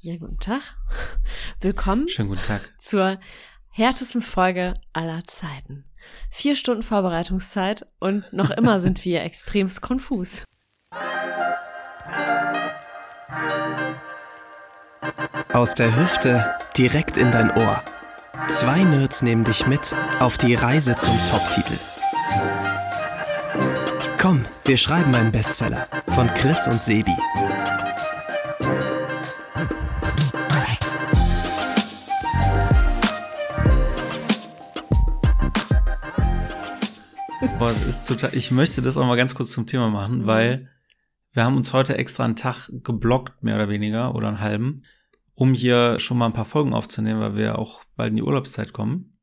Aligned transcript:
Ja, 0.00 0.16
guten 0.16 0.38
Tag. 0.38 0.62
Willkommen 1.60 2.08
Schönen 2.08 2.28
guten 2.28 2.42
Tag. 2.42 2.72
zur 2.78 3.18
härtesten 3.70 4.22
Folge 4.22 4.74
aller 4.92 5.24
Zeiten. 5.24 5.86
Vier 6.30 6.54
Stunden 6.54 6.84
Vorbereitungszeit 6.84 7.84
und 7.98 8.32
noch 8.32 8.50
immer 8.50 8.78
sind 8.80 9.04
wir 9.04 9.22
extremst 9.22 9.80
konfus. 9.80 10.44
Aus 15.52 15.74
der 15.74 15.96
Hüfte 15.96 16.56
direkt 16.76 17.16
in 17.16 17.32
dein 17.32 17.50
Ohr. 17.50 17.82
Zwei 18.46 18.84
Nerds 18.84 19.22
nehmen 19.22 19.42
dich 19.42 19.66
mit 19.66 19.96
auf 20.20 20.38
die 20.38 20.54
Reise 20.54 20.96
zum 20.96 21.18
Top-Titel. 21.28 21.76
Komm, 24.16 24.44
wir 24.64 24.76
schreiben 24.76 25.14
einen 25.16 25.32
Bestseller 25.32 25.88
von 26.14 26.28
Chris 26.34 26.68
und 26.68 26.80
Sebi. 26.82 27.16
Boah, 37.58 37.70
es 37.70 37.80
ist 37.80 38.06
total, 38.06 38.36
ich 38.36 38.50
möchte 38.52 38.82
das 38.82 38.96
auch 38.96 39.06
mal 39.06 39.16
ganz 39.16 39.34
kurz 39.34 39.50
zum 39.50 39.66
Thema 39.66 39.90
machen, 39.90 40.26
weil 40.26 40.68
wir 41.32 41.44
haben 41.44 41.56
uns 41.56 41.72
heute 41.72 41.96
extra 41.98 42.24
einen 42.24 42.36
Tag 42.36 42.70
geblockt, 42.84 43.42
mehr 43.42 43.56
oder 43.56 43.68
weniger, 43.68 44.14
oder 44.14 44.28
einen 44.28 44.40
halben, 44.40 44.84
um 45.34 45.54
hier 45.54 45.98
schon 45.98 46.18
mal 46.18 46.26
ein 46.26 46.32
paar 46.32 46.44
Folgen 46.44 46.72
aufzunehmen, 46.72 47.20
weil 47.20 47.34
wir 47.36 47.58
auch 47.58 47.82
bald 47.96 48.10
in 48.10 48.16
die 48.16 48.22
Urlaubszeit 48.22 48.72
kommen. 48.72 49.18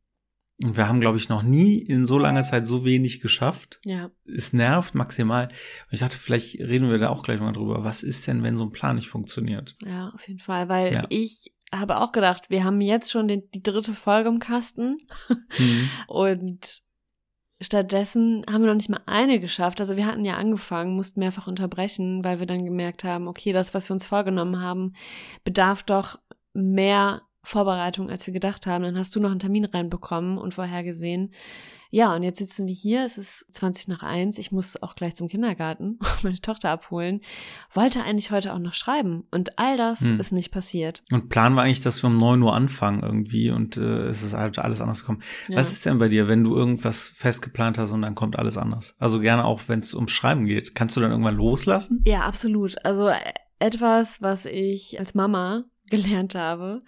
Und 0.63 0.75
wir 0.77 0.87
haben, 0.87 1.01
glaube 1.01 1.17
ich, 1.17 1.27
noch 1.29 1.43
nie 1.43 1.75
in 1.77 2.05
so 2.05 2.17
langer 2.17 2.43
Zeit 2.43 2.67
so 2.67 2.83
wenig 2.85 3.19
geschafft. 3.21 3.79
Ja, 3.85 4.09
Es 4.25 4.53
nervt 4.53 4.95
maximal. 4.95 5.47
Und 5.47 5.93
ich 5.93 5.99
dachte, 5.99 6.17
vielleicht 6.17 6.59
reden 6.59 6.89
wir 6.89 6.97
da 6.97 7.09
auch 7.09 7.23
gleich 7.23 7.39
mal 7.41 7.51
drüber. 7.51 7.83
Was 7.83 8.03
ist 8.03 8.25
denn, 8.27 8.43
wenn 8.43 8.55
so 8.57 8.63
ein 8.63 8.71
Plan 8.71 8.95
nicht 8.95 9.09
funktioniert? 9.09 9.75
ja, 9.85 10.09
auf 10.13 10.25
jeden 10.27 10.39
Fall, 10.39 10.67
weil 10.69 10.93
Ja. 10.93 11.03
ich 11.09 11.53
habe 11.73 11.97
auch 11.97 12.11
gedacht, 12.13 12.49
wir 12.49 12.63
haben 12.63 12.79
jetzt 12.79 13.11
schon 13.11 13.27
den, 13.27 13.43
die 13.53 13.63
dritte 13.63 13.93
Folge 13.93 14.29
im 14.29 14.39
Kasten 14.39 14.97
Hm. 15.27 15.89
und 16.07 16.81
stattdessen 17.61 18.43
haben 18.49 18.61
wir 18.61 18.67
noch 18.67 18.75
nicht 18.75 18.89
mal 18.89 19.01
eine 19.05 19.39
geschafft. 19.39 19.79
Also 19.79 19.97
wir 19.97 20.05
hatten 20.05 20.25
ja 20.25 20.35
angefangen, 20.35 20.95
mussten 20.95 21.19
mehrfach 21.19 21.47
unterbrechen, 21.47 22.23
weil 22.23 22.39
wir 22.39 22.45
dann 22.45 22.65
gemerkt 22.65 23.03
haben, 23.03 23.27
okay, 23.27 23.53
das, 23.53 23.73
was 23.73 23.89
wir 23.89 23.93
uns 23.93 24.05
vorgenommen 24.05 24.61
haben, 24.61 24.93
bedarf 25.43 25.83
doch 25.83 26.19
mehr 26.53 27.21
Vorbereitung, 27.43 28.09
als 28.09 28.25
wir 28.27 28.33
gedacht 28.33 28.65
haben. 28.65 28.83
Dann 28.83 28.97
hast 28.97 29.15
du 29.15 29.19
noch 29.19 29.31
einen 29.31 29.39
Termin 29.39 29.65
reinbekommen 29.65 30.37
und 30.37 30.53
vorhergesehen. 30.53 31.31
Ja, 31.91 32.13
und 32.15 32.23
jetzt 32.23 32.39
sitzen 32.39 32.67
wir 32.67 32.73
hier. 32.73 33.05
Es 33.05 33.17
ist 33.17 33.45
20 33.53 33.87
nach 33.87 34.03
eins. 34.03 34.37
Ich 34.37 34.51
muss 34.51 34.81
auch 34.81 34.95
gleich 34.95 35.15
zum 35.15 35.27
Kindergarten 35.27 35.99
meine 36.23 36.39
Tochter 36.39 36.69
abholen. 36.71 37.21
Wollte 37.71 38.03
eigentlich 38.03 38.31
heute 38.31 38.53
auch 38.53 38.59
noch 38.59 38.73
schreiben. 38.73 39.23
Und 39.31 39.57
all 39.59 39.77
das 39.77 40.01
Hm. 40.01 40.19
ist 40.19 40.31
nicht 40.31 40.51
passiert. 40.51 41.03
Und 41.11 41.29
planen 41.29 41.55
wir 41.55 41.61
eigentlich, 41.61 41.81
dass 41.81 42.03
wir 42.03 42.07
um 42.07 42.17
9 42.17 42.41
Uhr 42.41 42.53
anfangen 42.53 43.01
irgendwie 43.03 43.49
und 43.51 43.77
äh, 43.77 44.07
es 44.07 44.23
ist 44.23 44.33
halt 44.33 44.59
alles 44.59 44.81
anders 44.81 44.99
gekommen. 45.01 45.21
Ja. 45.47 45.57
Was 45.57 45.71
ist 45.71 45.85
denn 45.85 45.97
bei 45.99 46.09
dir, 46.09 46.27
wenn 46.27 46.43
du 46.43 46.55
irgendwas 46.55 47.07
festgeplant 47.07 47.77
hast 47.77 47.91
und 47.91 48.01
dann 48.01 48.15
kommt 48.15 48.37
alles 48.37 48.57
anders? 48.57 48.95
Also 48.99 49.19
gerne 49.19 49.45
auch, 49.45 49.61
wenn 49.67 49.79
es 49.79 49.93
ums 49.93 50.11
Schreiben 50.11 50.45
geht. 50.45 50.75
Kannst 50.75 50.95
du 50.95 51.01
dann 51.01 51.11
irgendwann 51.11 51.35
loslassen? 51.35 52.03
Ja, 52.07 52.21
absolut. 52.21 52.75
Also 52.85 53.07
äh, 53.09 53.15
etwas, 53.59 54.21
was 54.21 54.45
ich 54.45 54.99
als 54.99 55.13
Mama 55.13 55.63
gelernt 55.89 56.35
habe, 56.35 56.79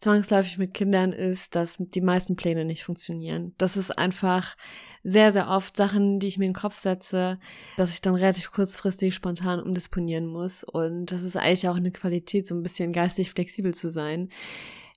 zwangsläufig 0.00 0.58
mit 0.58 0.74
Kindern, 0.74 1.12
ist, 1.12 1.54
dass 1.54 1.76
die 1.78 2.00
meisten 2.00 2.36
Pläne 2.36 2.64
nicht 2.64 2.84
funktionieren. 2.84 3.54
Das 3.58 3.76
ist 3.76 3.96
einfach 3.96 4.56
sehr, 5.02 5.30
sehr 5.30 5.48
oft 5.48 5.76
Sachen, 5.76 6.18
die 6.18 6.26
ich 6.26 6.36
mir 6.36 6.46
in 6.46 6.52
den 6.52 6.60
Kopf 6.60 6.78
setze, 6.78 7.38
dass 7.76 7.94
ich 7.94 8.00
dann 8.00 8.16
relativ 8.16 8.50
kurzfristig 8.50 9.14
spontan 9.14 9.62
umdisponieren 9.62 10.26
muss. 10.26 10.64
Und 10.64 11.12
das 11.12 11.22
ist 11.22 11.36
eigentlich 11.36 11.68
auch 11.68 11.76
eine 11.76 11.92
Qualität, 11.92 12.46
so 12.48 12.56
ein 12.56 12.62
bisschen 12.62 12.92
geistig 12.92 13.30
flexibel 13.30 13.72
zu 13.72 13.88
sein. 13.88 14.30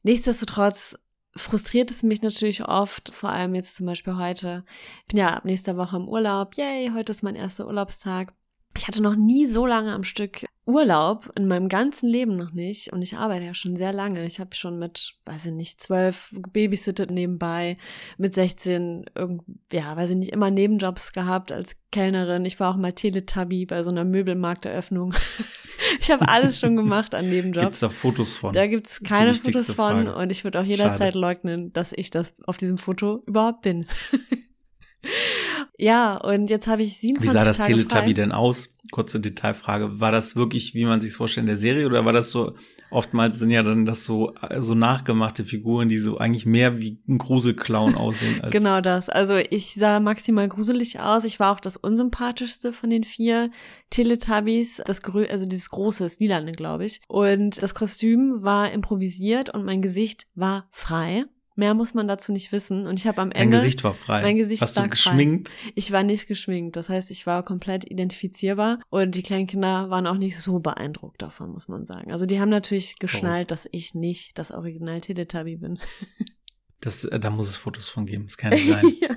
Nichtsdestotrotz 0.01 0.97
frustriert 1.35 1.91
es 1.91 2.01
mich 2.01 2.23
natürlich 2.23 2.66
oft, 2.66 3.13
vor 3.13 3.29
allem 3.29 3.53
jetzt 3.53 3.75
zum 3.75 3.85
Beispiel 3.85 4.17
heute. 4.17 4.63
Ich 5.01 5.07
bin 5.07 5.19
ja 5.19 5.35
ab 5.35 5.45
nächster 5.45 5.77
Woche 5.77 5.97
im 5.97 6.07
Urlaub. 6.07 6.55
Yay, 6.55 6.91
heute 6.95 7.11
ist 7.11 7.22
mein 7.22 7.35
erster 7.35 7.67
Urlaubstag. 7.67 8.34
Ich 8.78 8.88
hatte 8.88 9.02
noch 9.02 9.16
nie 9.16 9.46
so 9.46 9.66
lange 9.66 9.94
am 9.94 10.03
Stück 10.03 10.46
Urlaub 10.69 11.31
in 11.35 11.47
meinem 11.47 11.68
ganzen 11.68 12.07
Leben 12.07 12.38
noch 12.38 12.52
nicht 12.52 12.94
und 12.94 13.02
ich 13.02 13.18
arbeite 13.18 13.44
ja 13.44 13.56
schon 13.56 13.75
sehr 13.75 13.91
lange. 13.91 14.24
Ich 14.25 14.40
habe 14.40 14.53
schon 14.53 14.78
mit, 14.78 15.16
weiß 15.25 15.47
ich 15.47 15.52
nicht, 15.52 15.81
zwölf 15.81 16.30
babysittet 16.53 17.09
nebenbei, 17.09 17.75
mit 18.19 18.35
16, 18.35 19.06
irgend, 19.16 19.41
ja, 19.74 19.97
weiß 19.97 20.12
ich 20.12 20.16
nicht, 20.18 20.31
immer 20.31 20.52
Nebenjobs 20.52 21.12
gehabt 21.12 21.52
als 21.52 21.75
Kellnerin. 21.91 22.46
Ich 22.46 22.59
war 22.59 22.69
auch 22.72 22.78
mal 22.78 22.94
Teletubby 22.94 23.66
bei 23.66 23.81
so 23.81 23.90
einer 23.90 24.06
Möbelmarkteröffnung. 24.06 25.16
ich 26.00 26.12
habe 26.12 26.28
alles 26.28 26.59
schon 26.59 26.75
gemacht 26.75 27.16
an 27.16 27.22
Gibt 27.22 27.34
es 27.34 27.35
Nebenjobs. 27.46 27.79
da 27.79 27.90
Fotos 27.90 28.35
von? 28.35 28.53
Da 28.53 28.68
gibt's 28.68 29.00
Die 29.00 29.06
keine 29.06 29.34
Fotos 29.34 29.66
von 29.74 29.75
Frage. 30.06 30.16
und 30.16 30.29
ich 30.31 30.44
würde 30.44 30.59
auch 30.59 30.66
jederzeit 30.66 31.13
Schade. 31.13 31.19
leugnen, 31.19 31.74
dass 31.74 31.94
ich 31.94 32.12
das 32.12 32.31
auf 32.46 32.58
diesem 32.58 32.78
Foto 32.78 33.24
überhaupt 33.25 33.63
bin. 33.63 33.88
ja, 35.79 36.17
und 36.17 36.50
jetzt 36.50 36.67
habe 36.67 36.84
ich 36.84 36.97
27 36.97 37.29
Wie 37.29 37.34
sah 37.34 37.45
das 37.45 37.57
Tage 37.57 37.73
Teletubby 37.73 38.07
frei. 38.07 38.13
denn 38.13 38.31
aus? 38.34 38.75
Kurze 38.91 39.19
Detailfrage. 39.19 40.00
War 40.00 40.12
das 40.12 40.35
wirklich, 40.35 40.73
wie 40.73 40.85
man 40.85 41.00
sich 41.00 41.13
vorstellt, 41.13 41.44
in 41.44 41.47
der 41.47 41.57
Serie 41.57 41.85
oder 41.85 42.03
war 42.03 42.12
das 42.12 42.31
so, 42.31 42.53
oftmals 42.90 43.40
sind 43.40 43.51
ja 43.51 43.63
dann 43.63 43.85
das 43.85 44.03
so, 44.03 44.34
so 44.59 44.75
nachgemachte 44.75 45.45
Figuren, 45.45 45.88
die 45.88 46.00
so 46.00 46.17
eigentlich 46.17 46.45
mehr 46.45 46.79
wie 46.79 47.00
ein 47.07 47.17
Gruselclown 47.17 47.95
aussehen 47.95 48.41
als 48.41 48.51
Genau 48.51 48.81
das. 48.81 49.07
Also 49.07 49.35
ich 49.35 49.75
sah 49.75 50.01
maximal 50.01 50.50
gruselig 50.50 51.00
aus. 51.00 51.23
Ich 51.23 51.40
war 51.40 51.53
auch 51.53 51.62
das 51.62 51.78
unsympathischste 51.78 52.73
von 52.73 52.90
den 52.90 53.06
vier 53.06 53.50
Teletubbies. 53.90 54.81
Das 54.85 55.01
grö 55.01 55.28
also 55.29 55.46
dieses 55.46 55.69
große, 55.69 56.03
das 56.03 56.19
lilane, 56.19 56.51
glaube 56.51 56.85
ich. 56.85 57.00
Und 57.07 57.61
das 57.63 57.73
Kostüm 57.73 58.44
war 58.44 58.72
improvisiert 58.72 59.53
und 59.53 59.63
mein 59.63 59.81
Gesicht 59.81 60.28
war 60.35 60.67
frei. 60.72 61.23
Mehr 61.59 61.74
muss 61.74 61.94
man 61.94 62.08
dazu 62.08 62.31
nicht 62.31 62.53
wissen. 62.53 62.88
Und 62.88 62.97
ich 62.97 63.06
habe 63.06 63.22
am 63.22 63.31
Dein 63.31 63.44
Ende 63.44 63.58
Gesicht 63.58 63.84
war 63.84 63.94
frei. 63.94 64.22
Mein 64.22 64.38
Gesicht 64.38 64.62
Hast 64.62 64.78
war 64.78 64.84
du 64.84 64.88
frei. 64.88 64.92
geschminkt? 64.92 65.52
Ich 65.75 65.92
war 65.92 66.03
nicht 66.03 66.28
geschminkt. 66.28 66.78
Das 66.78 66.88
heißt, 66.88 67.12
ich 67.12 67.28
war 67.28 67.44
komplett 67.44 67.84
identifizierbar 67.92 68.80
und 68.90 69.14
die 69.14 69.24
kleinen 69.24 69.46
Kinder 69.46 69.90
waren 69.90 70.08
auch 70.08 70.18
nicht 70.18 70.40
so 70.40 70.59
beeindruckt 70.59 71.22
davon, 71.22 71.52
muss 71.52 71.68
man 71.68 71.86
sagen. 71.86 72.14
Also 72.14 72.25
die 72.25 72.40
haben 72.40 72.47
natürlich 72.47 72.97
geschnallt, 72.97 73.52
dass 73.52 73.68
ich 73.74 73.94
nicht 73.94 74.40
das 74.40 74.52
Original 74.52 75.02
Teletubby 75.02 75.58
bin. 75.58 75.80
Das, 76.81 77.03
äh, 77.03 77.19
da 77.19 77.29
muss 77.29 77.50
es 77.50 77.57
Fotos 77.57 77.90
von 77.90 78.06
geben. 78.06 78.25
Das 78.25 78.38
kann 78.38 78.51
nicht 78.51 78.67
sein. 78.69 78.84
ja. 79.01 79.09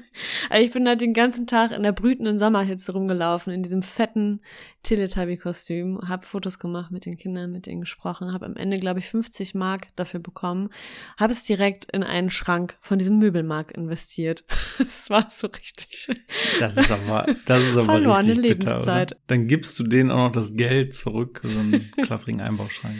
Also 0.50 0.64
ich 0.64 0.72
bin 0.72 0.86
halt 0.86 1.00
den 1.00 1.14
ganzen 1.14 1.46
Tag 1.46 1.70
in 1.70 1.82
der 1.82 1.92
brütenden 1.92 2.38
Sommerhitze 2.38 2.92
rumgelaufen, 2.92 3.52
in 3.52 3.62
diesem 3.62 3.82
fetten 3.82 4.40
Teletubby-Kostüm, 4.82 6.00
habe 6.08 6.26
Fotos 6.26 6.58
gemacht 6.58 6.90
mit 6.90 7.06
den 7.06 7.16
Kindern, 7.16 7.52
mit 7.52 7.66
denen 7.66 7.80
gesprochen, 7.80 8.32
habe 8.32 8.46
am 8.46 8.56
Ende, 8.56 8.78
glaube 8.78 8.98
ich, 8.98 9.08
50 9.08 9.54
Mark 9.54 9.88
dafür 9.96 10.20
bekommen, 10.20 10.70
habe 11.16 11.32
es 11.32 11.44
direkt 11.44 11.86
in 11.92 12.02
einen 12.02 12.30
Schrank 12.30 12.76
von 12.80 12.98
diesem 12.98 13.18
Möbelmarkt 13.18 13.72
investiert. 13.76 14.44
Es 14.78 15.10
war 15.10 15.28
so 15.30 15.46
richtig. 15.48 16.08
Das 16.58 16.76
ist 16.76 16.90
aber, 16.90 17.26
das 17.44 17.62
ist 17.62 17.76
aber 17.76 17.92
Verlorene 17.92 18.28
richtig 18.28 18.58
bitter, 18.58 18.80
oder? 18.80 18.96
Lebenszeit. 19.02 19.16
Dann 19.26 19.46
gibst 19.46 19.78
du 19.78 19.84
denen 19.84 20.10
auch 20.10 20.28
noch 20.28 20.32
das 20.32 20.54
Geld 20.54 20.94
zurück, 20.94 21.40
so 21.44 21.58
einen 21.58 21.90
klaffrigen 22.02 22.40
Einbauschrank. 22.40 22.96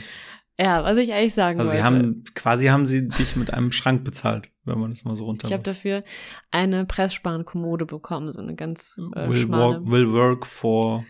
Ja, 0.61 0.85
was 0.85 0.99
ich 0.99 1.13
eigentlich 1.13 1.35
sagen 1.35 1.59
Also 1.59 1.71
sie 1.71 1.79
wollte. 1.79 1.87
haben, 1.87 2.25
quasi 2.35 2.67
haben 2.67 2.87
sie 2.87 3.09
dich 3.09 3.37
mit 3.37 3.53
einem 3.53 3.73
Schrank 3.73 4.05
bezahlt, 4.05 4.51
wenn 4.65 4.79
man 4.79 4.91
das 4.91 5.05
mal 5.05 5.17
so 5.17 5.25
runter 5.25 5.47
Ich 5.47 5.53
habe 5.53 5.63
dafür 5.63 6.05
eine 6.51 6.85
Pressspankommode 6.85 7.87
bekommen, 7.87 8.31
so 8.33 8.41
eine 8.41 8.55
ganz 8.55 8.99
äh, 9.15 9.29
will, 9.29 9.37
schmale 9.37 9.77
work, 9.81 9.91
will 9.91 10.12
work 10.12 10.47
for 10.47 11.05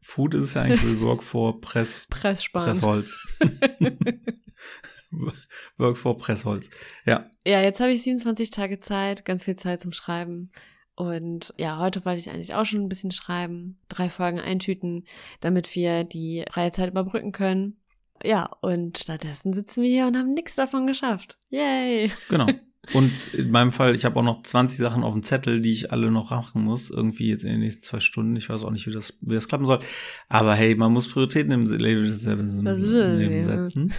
Food 0.00 0.34
ist 0.34 0.42
es 0.44 0.54
ja 0.54 0.62
eigentlich, 0.62 0.82
will 0.84 1.00
work 1.00 1.22
for 1.22 1.60
Press, 1.60 2.06
Pressspan. 2.10 2.66
Pressholz. 2.66 3.18
work 5.78 5.96
for 5.96 6.16
Pressholz. 6.16 6.70
Ja, 7.04 7.30
Ja, 7.46 7.60
jetzt 7.60 7.80
habe 7.80 7.92
ich 7.92 8.02
27 8.02 8.50
Tage 8.50 8.78
Zeit, 8.78 9.24
ganz 9.24 9.44
viel 9.44 9.56
Zeit 9.56 9.80
zum 9.80 9.92
Schreiben. 9.92 10.50
Und 10.96 11.52
ja, 11.56 11.78
heute 11.78 12.04
wollte 12.04 12.20
ich 12.20 12.30
eigentlich 12.30 12.54
auch 12.54 12.64
schon 12.64 12.82
ein 12.82 12.88
bisschen 12.88 13.10
schreiben, 13.10 13.78
drei 13.88 14.08
Folgen 14.08 14.40
eintüten, 14.40 15.04
damit 15.40 15.74
wir 15.74 16.04
die 16.04 16.44
freie 16.50 16.70
Zeit 16.70 16.90
überbrücken 16.90 17.32
können. 17.32 17.78
Ja, 18.22 18.50
und 18.60 18.98
stattdessen 18.98 19.52
sitzen 19.52 19.82
wir 19.82 19.90
hier 19.90 20.06
und 20.06 20.16
haben 20.16 20.34
nichts 20.34 20.54
davon 20.54 20.86
geschafft. 20.86 21.38
Yay! 21.50 22.10
genau. 22.28 22.46
Und 22.92 23.12
in 23.32 23.50
meinem 23.50 23.72
Fall, 23.72 23.94
ich 23.94 24.04
habe 24.04 24.20
auch 24.20 24.22
noch 24.24 24.42
20 24.42 24.78
Sachen 24.78 25.04
auf 25.04 25.14
dem 25.14 25.22
Zettel, 25.22 25.62
die 25.62 25.72
ich 25.72 25.90
alle 25.90 26.10
noch 26.10 26.30
machen 26.30 26.62
muss, 26.62 26.90
irgendwie 26.90 27.28
jetzt 27.28 27.44
in 27.44 27.52
den 27.52 27.60
nächsten 27.60 27.82
zwei 27.82 28.00
Stunden. 28.00 28.36
Ich 28.36 28.50
weiß 28.50 28.62
auch 28.62 28.70
nicht, 28.70 28.86
wie 28.86 28.92
das, 28.92 29.16
wie 29.22 29.34
das 29.34 29.48
klappen 29.48 29.64
soll. 29.64 29.80
Aber 30.28 30.54
hey, 30.54 30.74
man 30.74 30.92
muss 30.92 31.08
Prioritäten 31.08 31.50
im 31.52 31.64
Leben, 31.64 32.04
im 32.04 32.12
setzen. 33.42 33.94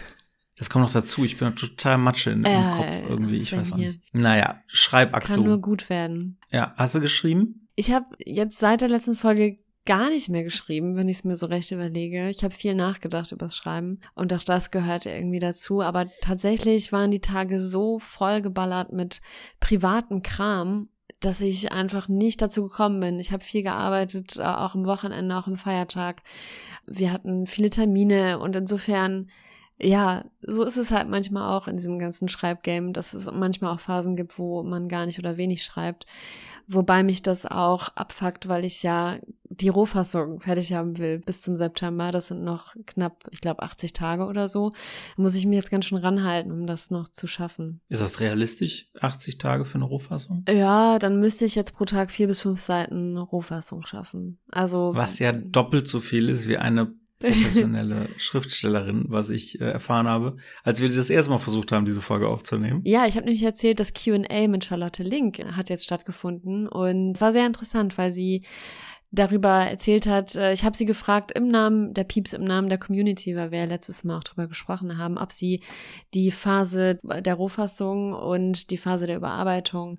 Das 0.57 0.69
kommt 0.69 0.86
noch 0.86 0.94
dazu. 0.94 1.25
Ich 1.25 1.38
bin 1.38 1.56
total 1.56 1.98
Matsche 1.98 2.31
in, 2.31 2.45
im 2.45 2.51
Ja, 2.51 2.78
Kopf 2.78 3.10
irgendwie. 3.10 3.38
Ich 3.38 3.56
weiß 3.56 3.74
auch 3.74 3.78
nicht. 3.78 4.00
Naja, 4.13 4.62
Schreibaktu. 4.68 5.34
Kann 5.34 5.44
nur 5.44 5.60
gut 5.60 5.90
werden. 5.90 6.38
Ja, 6.50 6.74
hast 6.78 6.95
du 6.95 7.01
geschrieben? 7.01 7.68
Ich 7.75 7.92
habe 7.92 8.06
jetzt 8.19 8.60
seit 8.60 8.81
der 8.81 8.88
letzten 8.88 9.16
Folge 9.16 9.57
gar 9.86 10.10
nicht 10.10 10.30
mehr 10.30 10.44
geschrieben, 10.44 10.96
wenn 10.96 11.08
ich 11.08 11.18
es 11.18 11.24
mir 11.24 11.36
so 11.36 11.46
recht 11.46 11.72
überlege. 11.72 12.30
Ich 12.30 12.44
habe 12.44 12.54
viel 12.54 12.76
nachgedacht 12.76 13.32
übers 13.32 13.56
Schreiben 13.56 14.00
und 14.16 14.34
auch 14.34 14.44
das 14.44 14.72
gehörte 14.72 15.10
irgendwie 15.10 15.40
dazu. 15.40 15.82
Aber 15.82 16.08
tatsächlich 16.22 16.92
waren 16.92 17.12
die 17.12 17.22
Tage 17.22 17.60
so 17.60 18.00
vollgeballert 18.00 18.92
mit 18.92 19.22
privaten 19.60 20.24
Kram, 20.24 20.90
dass 21.20 21.42
ich 21.42 21.72
einfach 21.72 22.08
nicht 22.08 22.42
dazu 22.42 22.64
gekommen 22.64 23.00
bin. 23.00 23.20
Ich 23.20 23.32
habe 23.32 23.44
viel 23.44 23.64
gearbeitet, 23.64 24.38
äh, 24.38 24.44
auch 24.44 24.76
am 24.76 24.86
Wochenende, 24.86 25.36
auch 25.38 25.48
am 25.48 25.56
Feiertag. 25.56 26.24
Wir 26.86 27.12
hatten 27.12 27.46
viele 27.46 27.70
Termine 27.70 28.40
und 28.40 28.56
insofern 28.56 29.30
ja, 29.78 30.24
so 30.42 30.64
ist 30.64 30.78
es 30.78 30.92
halt 30.92 31.10
manchmal 31.10 31.54
auch 31.54 31.68
in 31.68 31.76
diesem 31.76 32.00
ganzen 32.00 32.30
Schreibgame, 32.30 32.94
dass 32.94 33.14
es 33.14 33.30
manchmal 33.30 33.74
auch 33.74 33.81
Phasen 33.81 34.16
gibt, 34.16 34.40
wo 34.40 34.64
man 34.64 34.88
gar 34.88 35.06
nicht 35.06 35.20
oder 35.20 35.36
wenig 35.36 35.64
schreibt. 35.66 36.06
Wobei 36.68 37.04
mich 37.04 37.24
das 37.24 37.46
auch 37.46 37.90
abfuckt, 37.90 38.48
weil 38.48 38.64
ich 38.64 38.84
ja 38.84 39.18
die 39.62 39.69
Rohfassung 39.69 40.40
fertig 40.40 40.74
haben 40.74 40.98
will 40.98 41.19
bis 41.19 41.42
zum 41.42 41.56
September. 41.56 42.12
Das 42.12 42.28
sind 42.28 42.44
noch 42.44 42.75
knapp, 42.86 43.24
ich 43.31 43.42
glaube, 43.42 43.62
80 43.63 43.94
Tage 43.94 44.25
oder 44.25 44.48
so. 44.48 44.72
Muss 45.18 45.36
ich 45.36 45.46
mir 45.46 45.56
jetzt 45.56 45.72
ganz 45.72 45.86
schön 45.86 45.98
ranhalten, 45.98 46.52
um 46.52 46.68
das 46.68 46.92
noch 46.92 47.10
zu 47.10 47.28
schaffen. 47.28 47.81
Ist 47.90 48.02
das 48.02 48.19
realistisch, 48.19 48.88
80 49.00 49.38
Tage 49.38 49.66
für 49.66 49.75
eine 49.75 49.86
Rohfassung? 49.86 50.46
Ja, 50.50 51.00
dann 51.00 51.19
müsste 51.19 51.46
ich 51.46 51.56
jetzt 51.56 51.74
pro 51.74 51.86
Tag 51.86 52.12
vier 52.12 52.28
bis 52.28 52.42
fünf 52.42 52.62
Seiten 52.62 53.18
Rohfassung 53.18 53.86
schaffen. 53.86 54.40
Also. 54.52 54.92
Was 54.94 55.19
ja 55.19 55.31
doppelt 55.31 55.88
so 55.88 56.00
viel 56.00 56.30
ist 56.30 56.48
wie 56.48 56.57
eine 56.57 56.94
professionelle 57.19 58.10
Schriftstellerin, 58.18 59.06
was 59.07 59.30
ich 59.30 59.60
äh, 59.62 59.66
erfahren 59.66 60.07
habe, 60.07 60.38
als 60.63 60.81
wir 60.81 60.90
das 60.90 61.10
erste 61.10 61.31
Mal 61.31 61.40
versucht 61.40 61.72
haben, 61.72 61.86
diese 61.86 62.02
Folge 62.02 62.28
aufzunehmen. 62.28 62.81
Ja, 62.84 63.06
ich 63.06 63.16
habe 63.16 63.25
nämlich 63.25 63.44
erzählt, 63.44 63.80
das 63.80 63.94
Q&A 63.94 64.48
mit 64.48 64.66
Charlotte 64.66 65.04
Link 65.04 65.40
hat 65.56 65.69
jetzt 65.69 65.86
stattgefunden 65.86 66.68
und 66.68 67.16
es 67.16 67.22
war 67.22 67.31
sehr 67.31 67.46
interessant, 67.46 67.98
weil 67.98 68.12
sie 68.12 68.44
darüber 69.16 69.66
erzählt 69.66 70.08
hat, 70.08 70.36
äh, 70.36 70.54
ich 70.54 70.64
habe 70.64 70.76
sie 70.76 70.86
gefragt 70.86 71.32
im 71.32 71.48
Namen 71.48 71.94
der 71.94 72.04
Pieps, 72.04 72.34
im 72.34 72.44
Namen 72.44 72.70
der 72.70 72.78
Community, 72.78 73.36
weil 73.36 73.52
wir 73.52 73.60
ja 73.60 73.66
letztes 73.66 74.04
Mal 74.04 74.18
auch 74.18 74.24
drüber 74.24 74.48
gesprochen 74.48 74.98
haben, 74.98 75.18
ob 75.18 75.32
sie 75.32 75.62
die 76.14 76.32
Phase 76.32 77.00
der 77.04 77.34
Rohfassung 77.36 78.14
und 78.14 78.70
die 78.70 78.78
Phase 78.78 79.08
der 79.08 79.18
Überarbeitung 79.18 79.98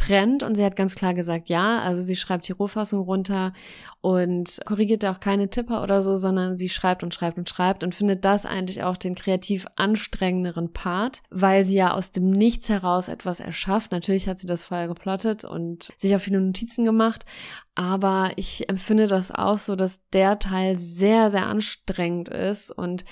trennt 0.00 0.42
und 0.42 0.54
sie 0.54 0.64
hat 0.64 0.76
ganz 0.76 0.94
klar 0.94 1.12
gesagt, 1.12 1.50
ja, 1.50 1.80
also 1.80 2.00
sie 2.00 2.16
schreibt 2.16 2.48
die 2.48 2.52
Rohfassung 2.52 3.00
runter 3.00 3.52
und 4.00 4.58
korrigiert 4.64 5.04
auch 5.04 5.20
keine 5.20 5.50
Tipper 5.50 5.82
oder 5.82 6.00
so, 6.00 6.16
sondern 6.16 6.56
sie 6.56 6.70
schreibt 6.70 7.02
und 7.02 7.12
schreibt 7.12 7.36
und 7.36 7.48
schreibt 7.48 7.84
und 7.84 7.94
findet 7.94 8.24
das 8.24 8.46
eigentlich 8.46 8.82
auch 8.82 8.96
den 8.96 9.14
kreativ 9.14 9.66
anstrengenderen 9.76 10.72
Part, 10.72 11.20
weil 11.28 11.64
sie 11.64 11.74
ja 11.74 11.92
aus 11.92 12.12
dem 12.12 12.30
Nichts 12.30 12.70
heraus 12.70 13.08
etwas 13.08 13.40
erschafft. 13.40 13.92
Natürlich 13.92 14.26
hat 14.26 14.38
sie 14.38 14.46
das 14.46 14.64
vorher 14.64 14.88
geplottet 14.88 15.44
und 15.44 15.92
sich 15.98 16.16
auch 16.16 16.20
viele 16.20 16.40
Notizen 16.40 16.86
gemacht, 16.86 17.26
aber 17.74 18.30
ich 18.36 18.70
empfinde 18.70 19.06
das 19.06 19.30
auch 19.30 19.58
so, 19.58 19.76
dass 19.76 20.00
der 20.14 20.38
Teil 20.38 20.78
sehr, 20.78 21.28
sehr 21.28 21.46
anstrengend 21.46 22.30
ist 22.30 22.70
und 22.70 23.04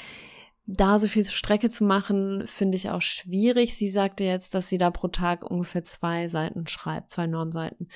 da 0.70 0.99
so 0.99 1.09
viel 1.09 1.25
Strecke 1.25 1.70
zu 1.70 1.82
machen, 1.82 2.47
finde 2.47 2.76
ich 2.76 2.91
auch 2.91 3.00
schwierig. 3.00 3.75
Sie 3.75 3.88
sagte 3.88 4.25
jetzt, 4.25 4.55
dass 4.55 4.69
sie 4.69 4.76
da 4.76 4.91
pro 4.91 5.09
Tag 5.09 5.50
ungefähr 5.50 5.82
zwei 5.82 6.29
Seiten 6.29 6.67
schreibt, 6.67 7.11
zwei 7.11 7.26
Normseiten. 7.26 7.88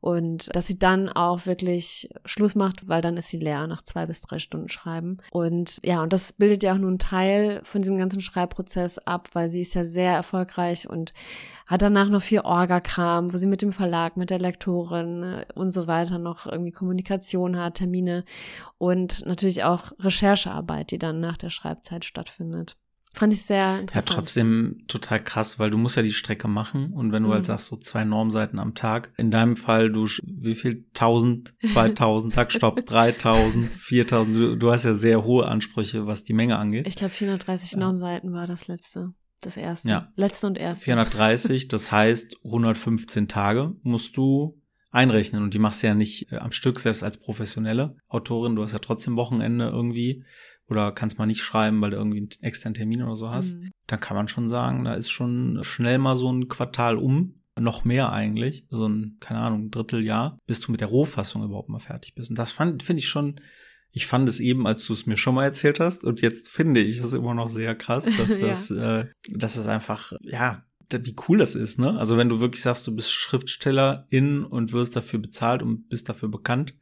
Und 0.00 0.54
dass 0.54 0.66
sie 0.66 0.76
dann 0.76 1.08
auch 1.08 1.46
wirklich 1.46 2.10
Schluss 2.24 2.56
macht, 2.56 2.88
weil 2.88 3.00
dann 3.00 3.16
ist 3.16 3.28
sie 3.28 3.38
leer 3.38 3.68
nach 3.68 3.82
zwei 3.82 4.06
bis 4.06 4.22
drei 4.22 4.40
Stunden 4.40 4.68
Schreiben. 4.68 5.18
Und 5.30 5.78
ja, 5.84 6.02
und 6.02 6.12
das 6.12 6.32
bildet 6.32 6.64
ja 6.64 6.74
auch 6.74 6.78
nur 6.78 6.88
einen 6.88 6.98
Teil 6.98 7.60
von 7.62 7.82
diesem 7.82 7.96
ganzen 7.96 8.20
Schreibprozess 8.20 8.98
ab, 8.98 9.28
weil 9.34 9.48
sie 9.48 9.62
ist 9.62 9.74
ja 9.74 9.84
sehr 9.84 10.12
erfolgreich 10.12 10.90
und 10.90 11.12
hat 11.66 11.82
danach 11.82 12.08
noch 12.08 12.22
viel 12.22 12.40
Orga-Kram, 12.40 13.32
wo 13.32 13.36
sie 13.36 13.46
mit 13.46 13.62
dem 13.62 13.72
Verlag, 13.72 14.16
mit 14.16 14.30
der 14.30 14.38
Lektorin 14.38 15.22
äh, 15.22 15.46
und 15.54 15.70
so 15.70 15.86
weiter 15.86 16.18
noch 16.18 16.46
irgendwie 16.46 16.72
Kommunikation 16.72 17.58
hat, 17.58 17.74
Termine 17.74 18.24
und 18.78 19.26
natürlich 19.26 19.64
auch 19.64 19.92
Recherchearbeit, 19.98 20.90
die 20.90 20.98
dann 20.98 21.20
nach 21.20 21.36
der 21.36 21.50
Schreibzeit 21.50 22.04
stattfindet. 22.04 22.76
Fand 23.16 23.32
ich 23.32 23.42
sehr 23.44 23.80
interessant. 23.80 24.10
Ja, 24.10 24.14
trotzdem 24.14 24.76
total 24.88 25.24
krass, 25.24 25.58
weil 25.58 25.70
du 25.70 25.78
musst 25.78 25.96
ja 25.96 26.02
die 26.02 26.12
Strecke 26.12 26.48
machen 26.48 26.92
und 26.92 27.12
wenn 27.12 27.22
du 27.22 27.30
halt 27.30 27.46
mhm. 27.46 27.48
halt 27.48 27.60
sagst, 27.60 27.66
so 27.68 27.76
zwei 27.76 28.04
Normseiten 28.04 28.58
am 28.58 28.74
Tag, 28.74 29.10
in 29.16 29.30
deinem 29.30 29.56
Fall, 29.56 29.90
du, 29.90 30.06
wie 30.22 30.54
viel? 30.54 30.84
1000, 30.94 31.54
2000, 31.72 32.32
sag 32.34 32.52
stopp, 32.52 32.84
3000, 32.86 33.72
4000, 33.72 34.36
du, 34.36 34.56
du 34.56 34.70
hast 34.70 34.84
ja 34.84 34.94
sehr 34.94 35.24
hohe 35.24 35.46
Ansprüche, 35.46 36.06
was 36.06 36.24
die 36.24 36.34
Menge 36.34 36.58
angeht. 36.58 36.86
Ich 36.86 36.96
glaube 36.96 37.14
430 37.14 37.72
ja. 37.72 37.78
Normseiten 37.78 38.34
war 38.34 38.46
das 38.46 38.68
letzte. 38.68 39.14
Das 39.40 39.56
erste. 39.56 39.88
Ja. 39.88 40.12
Letzte 40.16 40.46
und 40.46 40.58
erste. 40.58 40.84
430, 40.84 41.68
das 41.68 41.92
heißt 41.92 42.38
115 42.44 43.28
Tage 43.28 43.74
musst 43.82 44.16
du 44.16 44.60
einrechnen 44.90 45.42
und 45.42 45.52
die 45.52 45.58
machst 45.58 45.82
du 45.82 45.88
ja 45.88 45.94
nicht 45.94 46.32
äh, 46.32 46.36
am 46.36 46.52
Stück, 46.52 46.80
selbst 46.80 47.02
als 47.02 47.18
professionelle 47.18 47.96
Autorin. 48.08 48.56
Du 48.56 48.62
hast 48.62 48.72
ja 48.72 48.78
trotzdem 48.78 49.16
Wochenende 49.16 49.68
irgendwie 49.68 50.24
oder 50.68 50.90
kannst 50.92 51.18
mal 51.18 51.26
nicht 51.26 51.42
schreiben, 51.42 51.80
weil 51.80 51.90
du 51.90 51.96
irgendwie 51.96 52.18
einen 52.18 52.30
externen 52.40 52.74
Termin 52.74 53.02
oder 53.02 53.16
so 53.16 53.30
hast. 53.30 53.54
Mhm. 53.54 53.70
Dann 53.86 54.00
kann 54.00 54.16
man 54.16 54.28
schon 54.28 54.48
sagen, 54.48 54.84
da 54.84 54.94
ist 54.94 55.10
schon 55.10 55.60
schnell 55.62 55.98
mal 55.98 56.16
so 56.16 56.32
ein 56.32 56.48
Quartal 56.48 56.96
um. 56.96 57.34
Noch 57.58 57.84
mehr 57.84 58.12
eigentlich, 58.12 58.66
so 58.68 58.86
ein, 58.86 59.16
keine 59.18 59.40
Ahnung, 59.40 59.70
Dritteljahr, 59.70 60.38
bis 60.46 60.60
du 60.60 60.72
mit 60.72 60.82
der 60.82 60.88
Rohfassung 60.88 61.42
überhaupt 61.42 61.70
mal 61.70 61.78
fertig 61.78 62.14
bist. 62.14 62.28
Und 62.28 62.38
das 62.38 62.52
finde 62.52 62.84
ich 62.96 63.08
schon 63.08 63.40
ich 63.96 64.06
fand 64.06 64.28
es 64.28 64.40
eben, 64.40 64.66
als 64.66 64.84
du 64.84 64.92
es 64.92 65.06
mir 65.06 65.16
schon 65.16 65.34
mal 65.34 65.44
erzählt 65.44 65.80
hast, 65.80 66.04
und 66.04 66.20
jetzt 66.20 66.50
finde 66.50 66.82
ich 66.82 66.98
es 66.98 67.14
immer 67.14 67.32
noch 67.32 67.48
sehr 67.48 67.74
krass, 67.74 68.04
dass 68.18 68.38
das, 68.38 68.68
ja. 68.68 69.00
äh, 69.00 69.06
dass 69.30 69.56
es 69.56 69.68
einfach, 69.68 70.12
ja, 70.20 70.66
wie 70.90 71.16
cool 71.26 71.38
das 71.38 71.54
ist, 71.54 71.78
ne? 71.78 71.98
Also 71.98 72.18
wenn 72.18 72.28
du 72.28 72.38
wirklich 72.38 72.60
sagst, 72.62 72.86
du 72.86 72.94
bist 72.94 73.10
Schriftstellerin 73.10 74.44
und 74.44 74.74
wirst 74.74 74.96
dafür 74.96 75.18
bezahlt 75.18 75.62
und 75.62 75.88
bist 75.88 76.10
dafür 76.10 76.28
bekannt, 76.28 76.76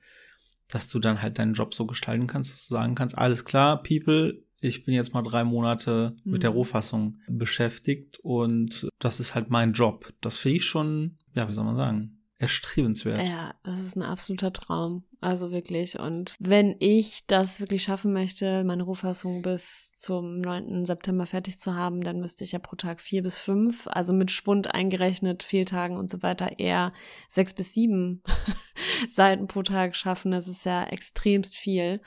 dass 0.68 0.88
du 0.88 0.98
dann 0.98 1.22
halt 1.22 1.38
deinen 1.38 1.54
Job 1.54 1.72
so 1.72 1.86
gestalten 1.86 2.26
kannst, 2.26 2.52
dass 2.52 2.66
du 2.66 2.74
sagen 2.74 2.96
kannst, 2.96 3.16
alles 3.16 3.44
klar, 3.44 3.80
People, 3.84 4.42
ich 4.60 4.84
bin 4.84 4.94
jetzt 4.94 5.14
mal 5.14 5.22
drei 5.22 5.44
Monate 5.44 6.16
mhm. 6.24 6.32
mit 6.32 6.42
der 6.42 6.50
mhm. 6.50 6.56
Rohfassung 6.56 7.16
beschäftigt 7.28 8.18
und 8.24 8.88
das 8.98 9.20
ist 9.20 9.36
halt 9.36 9.50
mein 9.50 9.72
Job. 9.72 10.12
Das 10.20 10.38
finde 10.38 10.56
ich 10.56 10.64
schon, 10.64 11.18
ja, 11.32 11.48
wie 11.48 11.54
soll 11.54 11.64
man 11.64 11.76
sagen, 11.76 12.23
erstrebenswert. 12.44 13.26
Ja, 13.26 13.54
das 13.62 13.80
ist 13.80 13.96
ein 13.96 14.02
absoluter 14.02 14.52
Traum. 14.52 15.04
Also 15.20 15.52
wirklich. 15.52 15.98
Und 15.98 16.36
wenn 16.38 16.76
ich 16.80 17.26
das 17.26 17.58
wirklich 17.58 17.82
schaffen 17.82 18.12
möchte, 18.12 18.62
meine 18.64 18.82
Rohfassung 18.82 19.40
bis 19.40 19.92
zum 19.94 20.40
9. 20.40 20.84
September 20.84 21.24
fertig 21.24 21.58
zu 21.58 21.74
haben, 21.74 22.02
dann 22.02 22.20
müsste 22.20 22.44
ich 22.44 22.52
ja 22.52 22.58
pro 22.58 22.76
Tag 22.76 23.00
vier 23.00 23.22
bis 23.22 23.38
fünf, 23.38 23.86
also 23.86 24.12
mit 24.12 24.30
Schwund 24.30 24.74
eingerechnet, 24.74 25.42
Fehltagen 25.42 25.96
und 25.96 26.10
so 26.10 26.22
weiter, 26.22 26.58
eher 26.58 26.90
sechs 27.30 27.54
bis 27.54 27.72
sieben 27.72 28.22
Seiten 29.08 29.46
pro 29.46 29.62
Tag 29.62 29.96
schaffen. 29.96 30.30
Das 30.30 30.46
ist 30.46 30.66
ja 30.66 30.84
extremst 30.84 31.56
viel, 31.56 32.00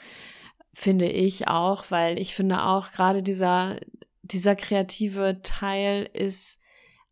finde 0.74 1.10
ich 1.10 1.48
auch, 1.48 1.86
weil 1.90 2.20
ich 2.20 2.36
finde 2.36 2.64
auch 2.64 2.92
gerade 2.92 3.24
dieser, 3.24 3.78
dieser 4.22 4.56
kreative 4.56 5.42
Teil 5.42 6.08
ist 6.14 6.60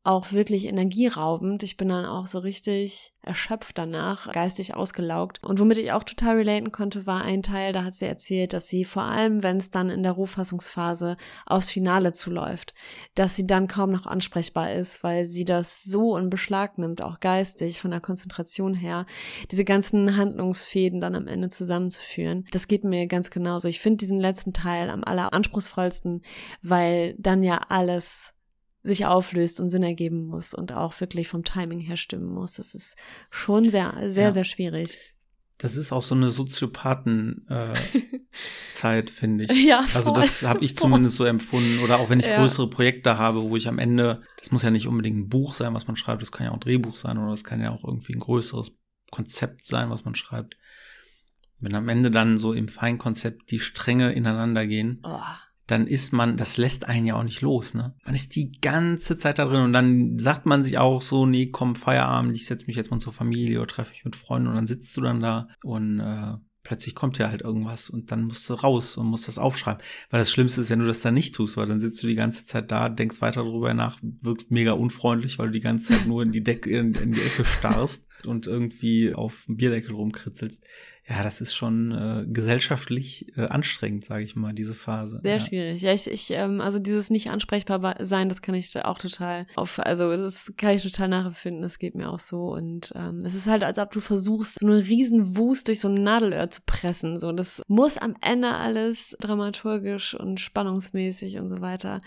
auch 0.06 0.31
wirklich 0.31 0.66
energieraubend. 0.66 1.63
Ich 1.63 1.78
bin 1.78 1.90
dann 1.90 2.06
auch 2.06 2.28
so 2.28 2.40
richtig 2.40 3.13
erschöpft 3.24 3.78
danach, 3.78 4.31
geistig 4.31 4.75
ausgelaugt. 4.75 5.44
Und 5.44 5.60
womit 5.60 5.80
ich 5.80 5.92
auch 5.92 6.04
total 6.04 6.38
relaten 6.38 6.72
konnte, 6.72 7.07
war 7.07 7.24
ein 7.24 7.42
Teil, 7.42 7.74
da 7.74 7.84
hat 7.84 7.96
sie 7.96 8.06
erzählt, 8.06 8.54
dass 8.54 8.68
sie 8.68 8.86
vor 8.86 9.02
allem, 9.02 9.42
wenn 9.42 9.57
es 9.57 9.72
dann 9.72 9.90
in 9.90 10.04
der 10.04 10.12
Rohfassungsphase 10.12 11.18
aufs 11.48 11.72
Finale 11.72 12.13
zuläuft, 12.13 12.75
dass 13.16 13.36
sie 13.36 13.48
dann 13.48 13.68
kaum 13.68 13.92
noch 13.92 14.06
ansprechbar 14.06 14.74
ist, 14.74 15.04
weil 15.04 15.26
sie 15.26 15.44
das 15.44 15.83
so 15.83 16.16
in 16.18 16.30
Beschlag 16.30 16.78
nimmt, 16.78 17.02
auch 17.02 17.19
geistig, 17.19 17.81
von 17.81 17.90
der 17.90 18.00
Konzentration 18.02 18.76
her, 18.76 19.07
diese 19.50 19.66
ganzen 19.66 20.18
Handlungsfäden 20.18 21.02
dann 21.02 21.16
am 21.16 21.28
Ende 21.28 21.50
zusammenzuführen. 21.50 22.45
Das 22.52 22.68
geht 22.68 22.83
mir 22.83 23.07
ganz 23.07 23.31
genauso. 23.31 23.68
Ich 23.68 23.80
finde 23.80 23.97
diesen 23.97 24.19
letzten 24.19 24.54
Teil 24.54 24.92
am 24.92 25.04
aller 25.04 25.33
anspruchsvollsten, 25.33 26.21
weil 26.62 27.16
dann 27.18 27.42
ja 27.42 27.59
alles 27.69 28.35
sich 28.85 29.06
auflöst 29.06 29.59
und 29.59 29.69
Sinn 29.69 29.83
ergeben 29.83 30.27
muss 30.27 30.54
und 30.54 30.71
auch 30.71 30.97
wirklich 30.99 31.27
vom 31.27 31.44
Timing 31.44 31.80
her 31.80 31.97
stimmen 31.97 32.33
muss. 32.33 32.54
Das 32.54 32.75
ist 32.75 32.95
schon 33.30 33.69
sehr, 33.69 33.94
sehr, 34.09 34.25
ja. 34.25 34.31
sehr 34.31 34.44
schwierig. 34.44 34.97
Das 35.57 35.77
ist 35.77 35.94
auch 35.94 36.01
so 36.01 36.15
eine 36.15 36.30
Soziopathen-Zeit, 36.30 39.09
äh, 39.09 39.11
finde 39.11 39.45
ich. 39.45 39.65
Ja, 39.65 39.83
voll, 39.83 40.01
also 40.01 40.11
das 40.11 40.44
habe 40.44 40.65
ich 40.65 40.75
zumindest 40.75 41.15
so 41.15 41.23
empfunden. 41.23 41.80
Oder 41.80 41.99
auch 41.99 42.09
wenn 42.09 42.19
ich 42.19 42.25
ja. 42.25 42.39
größere 42.39 42.69
Projekte 42.69 43.18
habe, 43.18 43.42
wo 43.42 43.56
ich 43.56 43.69
am 43.69 43.80
Ende, 43.80 44.21
das 44.37 44.51
muss 44.51 44.63
ja 44.63 44.69
nicht 44.69 44.87
unbedingt 44.87 45.18
ein 45.18 45.30
Buch 45.30 45.54
sein, 45.54 45.73
was 45.73 45.87
man 45.87 45.95
schreibt, 45.95 46.21
das 46.21 46.33
kann 46.33 46.45
ja 46.45 46.51
auch 46.51 46.56
ein 46.56 46.59
Drehbuch 46.59 46.97
sein 46.97 47.18
oder 47.18 47.31
das 47.31 47.45
kann 47.45 47.61
ja 47.61 47.71
auch 47.71 47.85
irgendwie 47.85 48.13
ein 48.13 48.19
größeres 48.19 48.77
Konzept 49.11 49.65
sein, 49.65 49.89
was 49.89 50.04
man 50.04 50.15
schreibt. 50.15 50.57
Wenn 51.61 51.73
am 51.73 51.87
Ende 51.87 52.11
dann 52.11 52.37
so 52.37 52.51
im 52.51 52.68
Feinkonzept 52.68 53.49
die 53.49 53.61
Stränge 53.61 54.11
ineinander 54.11 54.68
gehen, 54.68 54.99
oh 55.04 55.21
dann 55.68 55.88
ist 55.88 56.14
man, 56.14 56.38
das 56.38 56.57
lässt 56.57 56.88
einen 56.88 57.07
ja 57.07 57.16
auch 57.16 57.24
nicht 57.24 57.42
los, 57.42 57.74
ne? 57.74 57.95
Man 58.06 58.16
ist 58.16 58.36
die 58.36 58.52
ganze 58.52 59.18
Zeit 59.18 59.40
da 59.40 59.45
drin 59.45 59.64
und 59.64 59.74
dann 59.74 60.18
sagt 60.18 60.45
man 60.45 60.64
sich 60.64 60.78
auch 60.78 61.02
so, 61.02 61.26
nee, 61.26 61.48
komm, 61.48 61.76
Feierabend, 61.76 62.36
ich 62.36 62.45
setze 62.45 62.68
mich 62.68 62.76
jetzt 62.76 62.92
mal 62.92 63.00
zur 63.00 63.14
Familie 63.14 63.60
oder 63.60 63.68
treffe 63.68 63.92
mich 63.92 64.06
mit 64.06 64.16
Freunden 64.16 64.48
und 64.48 64.56
dann 64.56 64.68
sitzt 64.68 64.95
du 64.95 65.02
dann 65.02 65.22
da 65.22 65.48
und 65.64 66.00
äh, 66.00 66.34
plötzlich 66.64 66.95
kommt 66.95 67.18
ja 67.18 67.30
halt 67.30 67.42
irgendwas 67.42 67.90
und 67.90 68.12
dann 68.12 68.24
musst 68.24 68.50
du 68.50 68.54
raus 68.56 68.98
und 68.98 69.07
musst 69.07 69.28
das 69.28 69.38
aufschreiben. 69.38 69.81
Weil 70.10 70.19
das 70.19 70.31
Schlimmste 70.31 70.62
ist, 70.62 70.69
wenn 70.69 70.80
du 70.80 70.86
das 70.86 71.02
dann 71.02 71.14
nicht 71.14 71.34
tust, 71.34 71.57
weil 71.57 71.68
dann 71.68 71.81
sitzt 71.81 72.04
du 72.04 72.07
die 72.07 72.16
ganze 72.16 72.45
Zeit 72.45 72.72
da, 72.72 72.90
denkst 72.90 73.22
weiter 73.22 73.44
darüber 73.44 73.74
nach, 73.74 74.00
wirkst 74.02 74.52
mega 74.52 74.74
unfreundlich, 74.74 75.40
weil 75.40 75.48
du 75.48 75.54
die 75.54 75.62
ganze 75.62 75.94
Zeit 75.94 76.07
nur 76.07 76.24
in 76.24 76.31
die 76.31 76.44
Decke, 76.44 76.69
in, 76.72 76.94
in 76.95 77.14
die 77.14 77.22
Ecke 77.22 77.45
starrst 77.45 78.05
und 78.26 78.48
irgendwie 78.48 79.14
auf 79.14 79.45
dem 79.48 79.57
Bierdeckel 79.57 79.94
rumkritzelst. 79.94 80.64
Ja, 81.07 81.22
das 81.22 81.40
ist 81.40 81.54
schon 81.54 81.92
äh, 81.92 82.26
gesellschaftlich 82.28 83.28
äh, 83.38 83.42
anstrengend, 83.42 84.04
sage 84.04 84.24
ich 84.24 84.36
mal, 84.36 84.54
diese 84.54 84.74
Phase. 84.74 85.19
Sehr 85.22 85.38
ja. 85.38 85.40
schwierig. 85.40 85.81
Ja, 85.84 85.94
ich, 85.94 86.10
ich 86.10 86.31
ähm, 86.31 86.62
also 86.62 86.80
dieses 86.80 87.12
nicht 87.12 87.30
ansprechbar 87.30 87.95
sein, 88.00 88.28
das 88.28 88.42
kann 88.42 88.56
ich 88.56 88.76
auch 88.84 88.98
total 88.98 89.45
auf, 89.56 89.78
also 89.78 90.10
das 90.18 90.54
kann 90.57 90.72
ich 90.72 90.81
total 90.81 91.10
nachempfinden. 91.10 91.62
Das 91.62 91.78
geht 91.78 91.94
mir 91.94 92.10
auch 92.10 92.19
so 92.19 92.52
und 92.56 92.92
ähm, 92.95 93.22
es 93.24 93.36
ist 93.36 93.45
halt, 93.45 93.64
als 93.64 93.78
ob 93.78 93.92
du 93.92 94.00
versuchst, 94.00 94.60
so 94.60 94.66
einen 94.66 94.80
riesen 94.80 95.38
Wust 95.38 95.68
durch 95.68 95.80
so 95.80 95.90
ein 95.90 96.02
Nadelöhr 96.02 96.50
zu 96.50 96.62
pressen. 96.66 97.19
So, 97.19 97.31
das 97.31 97.62
muss 97.68 98.00
am 98.00 98.16
Ende 98.22 98.56
alles 98.56 99.16
dramaturgisch 99.19 100.16
und 100.16 100.40
spannungsmäßig 100.40 101.38
und 101.38 101.50
so 101.50 101.62
weiter 101.62 102.02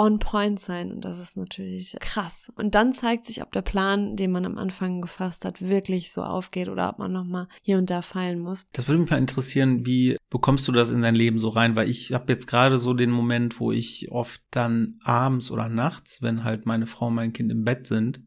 on 0.00 0.18
point 0.18 0.58
sein 0.58 0.92
und 0.92 1.04
das 1.04 1.18
ist 1.18 1.36
natürlich 1.36 1.94
krass. 2.00 2.50
Und 2.56 2.74
dann 2.74 2.94
zeigt 2.94 3.26
sich, 3.26 3.42
ob 3.42 3.52
der 3.52 3.60
Plan, 3.60 4.16
den 4.16 4.32
man 4.32 4.46
am 4.46 4.56
Anfang 4.56 5.02
gefasst 5.02 5.44
hat, 5.44 5.60
wirklich 5.60 6.10
so 6.10 6.22
aufgeht 6.22 6.68
oder 6.70 6.88
ob 6.88 6.98
man 6.98 7.12
nochmal 7.12 7.48
hier 7.60 7.76
und 7.76 7.90
da 7.90 8.00
feilen 8.00 8.40
muss. 8.40 8.66
Das 8.72 8.88
würde 8.88 9.02
mich 9.02 9.10
mal 9.10 9.18
interessieren, 9.18 9.84
wie 9.84 10.16
bekommst 10.30 10.66
du 10.66 10.72
das 10.72 10.90
in 10.90 11.02
dein 11.02 11.14
Leben 11.14 11.38
so 11.38 11.50
rein? 11.50 11.76
Weil 11.76 11.90
ich 11.90 12.14
habe 12.14 12.32
jetzt 12.32 12.46
gerade 12.46 12.78
so 12.78 12.94
den 12.94 13.10
Moment, 13.10 13.60
wo 13.60 13.72
ich 13.72 14.10
oft 14.10 14.40
dann 14.50 14.98
abends 15.04 15.50
oder 15.50 15.68
nachts, 15.68 16.22
wenn 16.22 16.44
halt 16.44 16.64
meine 16.64 16.86
Frau 16.86 17.08
und 17.08 17.16
mein 17.16 17.34
Kind 17.34 17.52
im 17.52 17.64
Bett 17.64 17.86
sind, 17.86 18.22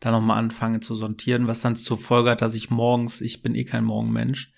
dann 0.00 0.12
nochmal 0.12 0.38
anfange 0.38 0.80
zu 0.80 0.96
sortieren, 0.96 1.46
was 1.46 1.60
dann 1.60 1.76
zur 1.76 1.98
Folge 1.98 2.30
hat, 2.30 2.42
dass 2.42 2.56
ich 2.56 2.68
morgens, 2.68 3.20
ich 3.20 3.42
bin 3.42 3.54
eh 3.54 3.64
kein 3.64 3.84
Morgenmensch, 3.84 4.52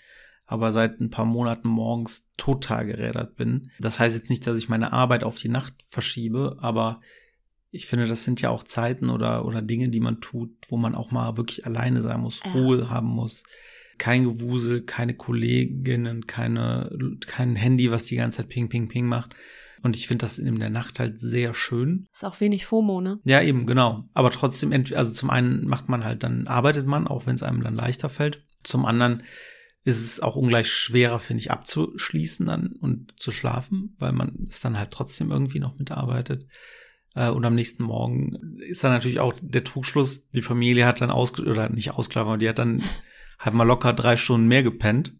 aber 0.49 0.73
seit 0.73 0.99
ein 0.99 1.11
paar 1.11 1.26
Monaten 1.26 1.69
morgens 1.69 2.31
total 2.38 2.87
gerädert 2.87 3.37
bin. 3.37 3.71
Das 3.78 4.00
heißt 4.00 4.17
jetzt 4.17 4.31
nicht, 4.31 4.47
dass 4.47 4.59
ich 4.59 4.71
meine 4.71 4.95
Arbeit 4.95 5.23
auf 5.23 5.38
die 5.38 5.50
Nacht 5.50 5.75
verschiebe, 5.90 6.57
aber 6.61 7.00
ich 7.71 7.87
finde, 7.87 8.07
das 8.07 8.25
sind 8.25 8.40
ja 8.40 8.49
auch 8.49 8.64
Zeiten 8.64 9.11
oder, 9.11 9.45
oder 9.45 9.61
Dinge, 9.61 9.90
die 9.90 10.00
man 10.00 10.23
tut, 10.23 10.50
wo 10.69 10.78
man 10.78 10.95
auch 10.95 11.11
mal 11.11 11.37
wirklich 11.37 11.67
alleine 11.67 12.00
sein 12.00 12.21
muss, 12.21 12.40
ja. 12.43 12.52
Ruhe 12.52 12.88
haben 12.88 13.09
muss. 13.09 13.43
Kein 13.99 14.25
Gewusel, 14.25 14.83
keine 14.83 15.14
Kolleginnen, 15.14 16.26
keine, 16.26 16.97
kein 17.26 17.55
Handy, 17.55 17.90
was 17.90 18.05
die 18.05 18.17
ganze 18.17 18.38
Zeit 18.38 18.49
ping, 18.49 18.71
ping, 18.71 18.88
ping 18.88 19.05
macht. 19.05 19.37
Und 19.83 19.97
ich 19.97 20.07
finde 20.09 20.23
das 20.23 20.38
in 20.38 20.59
der 20.59 20.71
Nacht 20.71 20.99
halt 20.99 21.21
sehr 21.21 21.52
schön. 21.52 22.07
Ist 22.11 22.25
auch 22.25 22.40
wenig 22.40 22.64
FOMO, 22.64 23.02
ne? 23.02 23.21
Ja, 23.25 23.43
eben, 23.43 23.67
genau. 23.67 24.05
Aber 24.14 24.31
trotzdem, 24.31 24.73
also 24.73 25.12
zum 25.12 25.28
einen 25.28 25.67
macht 25.69 25.90
man 25.90 26.05
halt 26.05 26.23
dann, 26.23 26.47
arbeitet 26.47 26.87
man, 26.87 27.07
auch 27.07 27.26
wenn 27.26 27.35
es 27.35 27.43
einem 27.43 27.62
dann 27.62 27.75
leichter 27.75 28.09
fällt. 28.09 28.43
Zum 28.64 28.87
anderen 28.87 29.23
ist 29.88 30.04
es 30.04 30.21
auch 30.21 30.37
ungleich 30.37 30.71
schwerer, 30.71 31.18
finde 31.18 31.40
ich, 31.40 31.50
abzuschließen 31.50 32.45
dann 32.45 32.73
und 32.73 33.14
zu 33.18 33.30
schlafen, 33.30 33.97
weil 33.99 34.12
man 34.12 34.47
es 34.47 34.61
dann 34.61 34.78
halt 34.78 34.90
trotzdem 34.90 35.30
irgendwie 35.30 35.61
noch 35.61 35.78
mitarbeitet. 35.78 36.47
Äh, 37.14 37.30
und 37.30 37.45
am 37.47 37.54
nächsten 37.54 37.85
Morgen 37.85 38.59
ist 38.59 38.85
dann 38.85 38.92
natürlich 38.92 39.18
auch 39.18 39.33
der 39.40 39.64
Trugschluss, 39.64 40.28
die 40.28 40.42
Familie 40.42 40.85
hat 40.85 41.00
dann 41.00 41.11
aus 41.11 41.38
oder 41.38 41.71
nicht 41.71 41.92
aber 41.92 42.37
die 42.37 42.49
hat 42.50 42.59
dann 42.59 42.83
halt 43.38 43.54
mal 43.54 43.64
locker 43.64 43.95
drei 43.95 44.16
Stunden 44.16 44.47
mehr 44.47 44.62
gepennt 44.62 45.14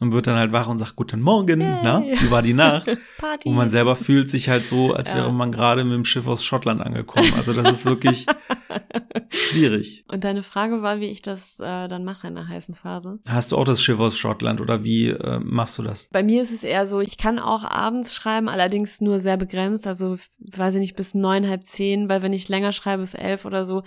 und 0.00 0.12
wird 0.12 0.26
dann 0.26 0.36
halt 0.36 0.52
wach 0.52 0.68
und 0.68 0.78
sagt 0.78 0.96
Guten 0.96 1.20
Morgen, 1.20 1.60
hey. 1.60 1.80
na, 1.82 2.02
wie 2.02 2.30
war 2.30 2.42
die 2.42 2.54
Nacht? 2.54 2.86
Party. 3.18 3.48
Und 3.48 3.56
man 3.56 3.70
selber 3.70 3.96
fühlt 3.96 4.30
sich 4.30 4.48
halt 4.48 4.66
so, 4.66 4.92
als 4.94 5.14
wäre 5.14 5.26
ja. 5.26 5.32
man 5.32 5.52
gerade 5.52 5.84
mit 5.84 5.94
dem 5.94 6.04
Schiff 6.04 6.26
aus 6.26 6.44
Schottland 6.44 6.80
angekommen. 6.80 7.32
Also 7.36 7.52
das 7.52 7.72
ist 7.72 7.84
wirklich 7.84 8.26
schwierig. 9.30 10.04
Und 10.08 10.24
deine 10.24 10.42
Frage 10.42 10.82
war, 10.82 11.00
wie 11.00 11.06
ich 11.06 11.22
das 11.22 11.58
äh, 11.60 11.88
dann 11.88 12.04
mache 12.04 12.28
in 12.28 12.34
der 12.34 12.48
heißen 12.48 12.74
Phase. 12.74 13.18
Hast 13.28 13.52
du 13.52 13.56
auch 13.56 13.64
das 13.64 13.82
Schiff 13.82 13.98
aus 13.98 14.16
Schottland 14.16 14.60
oder 14.60 14.84
wie 14.84 15.08
äh, 15.08 15.40
machst 15.40 15.78
du 15.78 15.82
das? 15.82 16.08
Bei 16.12 16.22
mir 16.22 16.42
ist 16.42 16.52
es 16.52 16.62
eher 16.62 16.86
so, 16.86 17.00
ich 17.00 17.18
kann 17.18 17.38
auch 17.38 17.64
abends 17.64 18.14
schreiben, 18.14 18.48
allerdings 18.48 19.00
nur 19.00 19.20
sehr 19.20 19.36
begrenzt, 19.36 19.86
also 19.86 20.16
weiß 20.38 20.74
ich 20.74 20.80
nicht, 20.80 20.96
bis 20.96 21.14
neun, 21.14 21.48
halb 21.48 21.64
zehn, 21.64 22.08
weil 22.08 22.22
wenn 22.22 22.32
ich 22.32 22.48
länger 22.48 22.72
schreibe, 22.72 23.02
bis 23.02 23.14
elf 23.14 23.44
oder 23.44 23.64
so, 23.64 23.82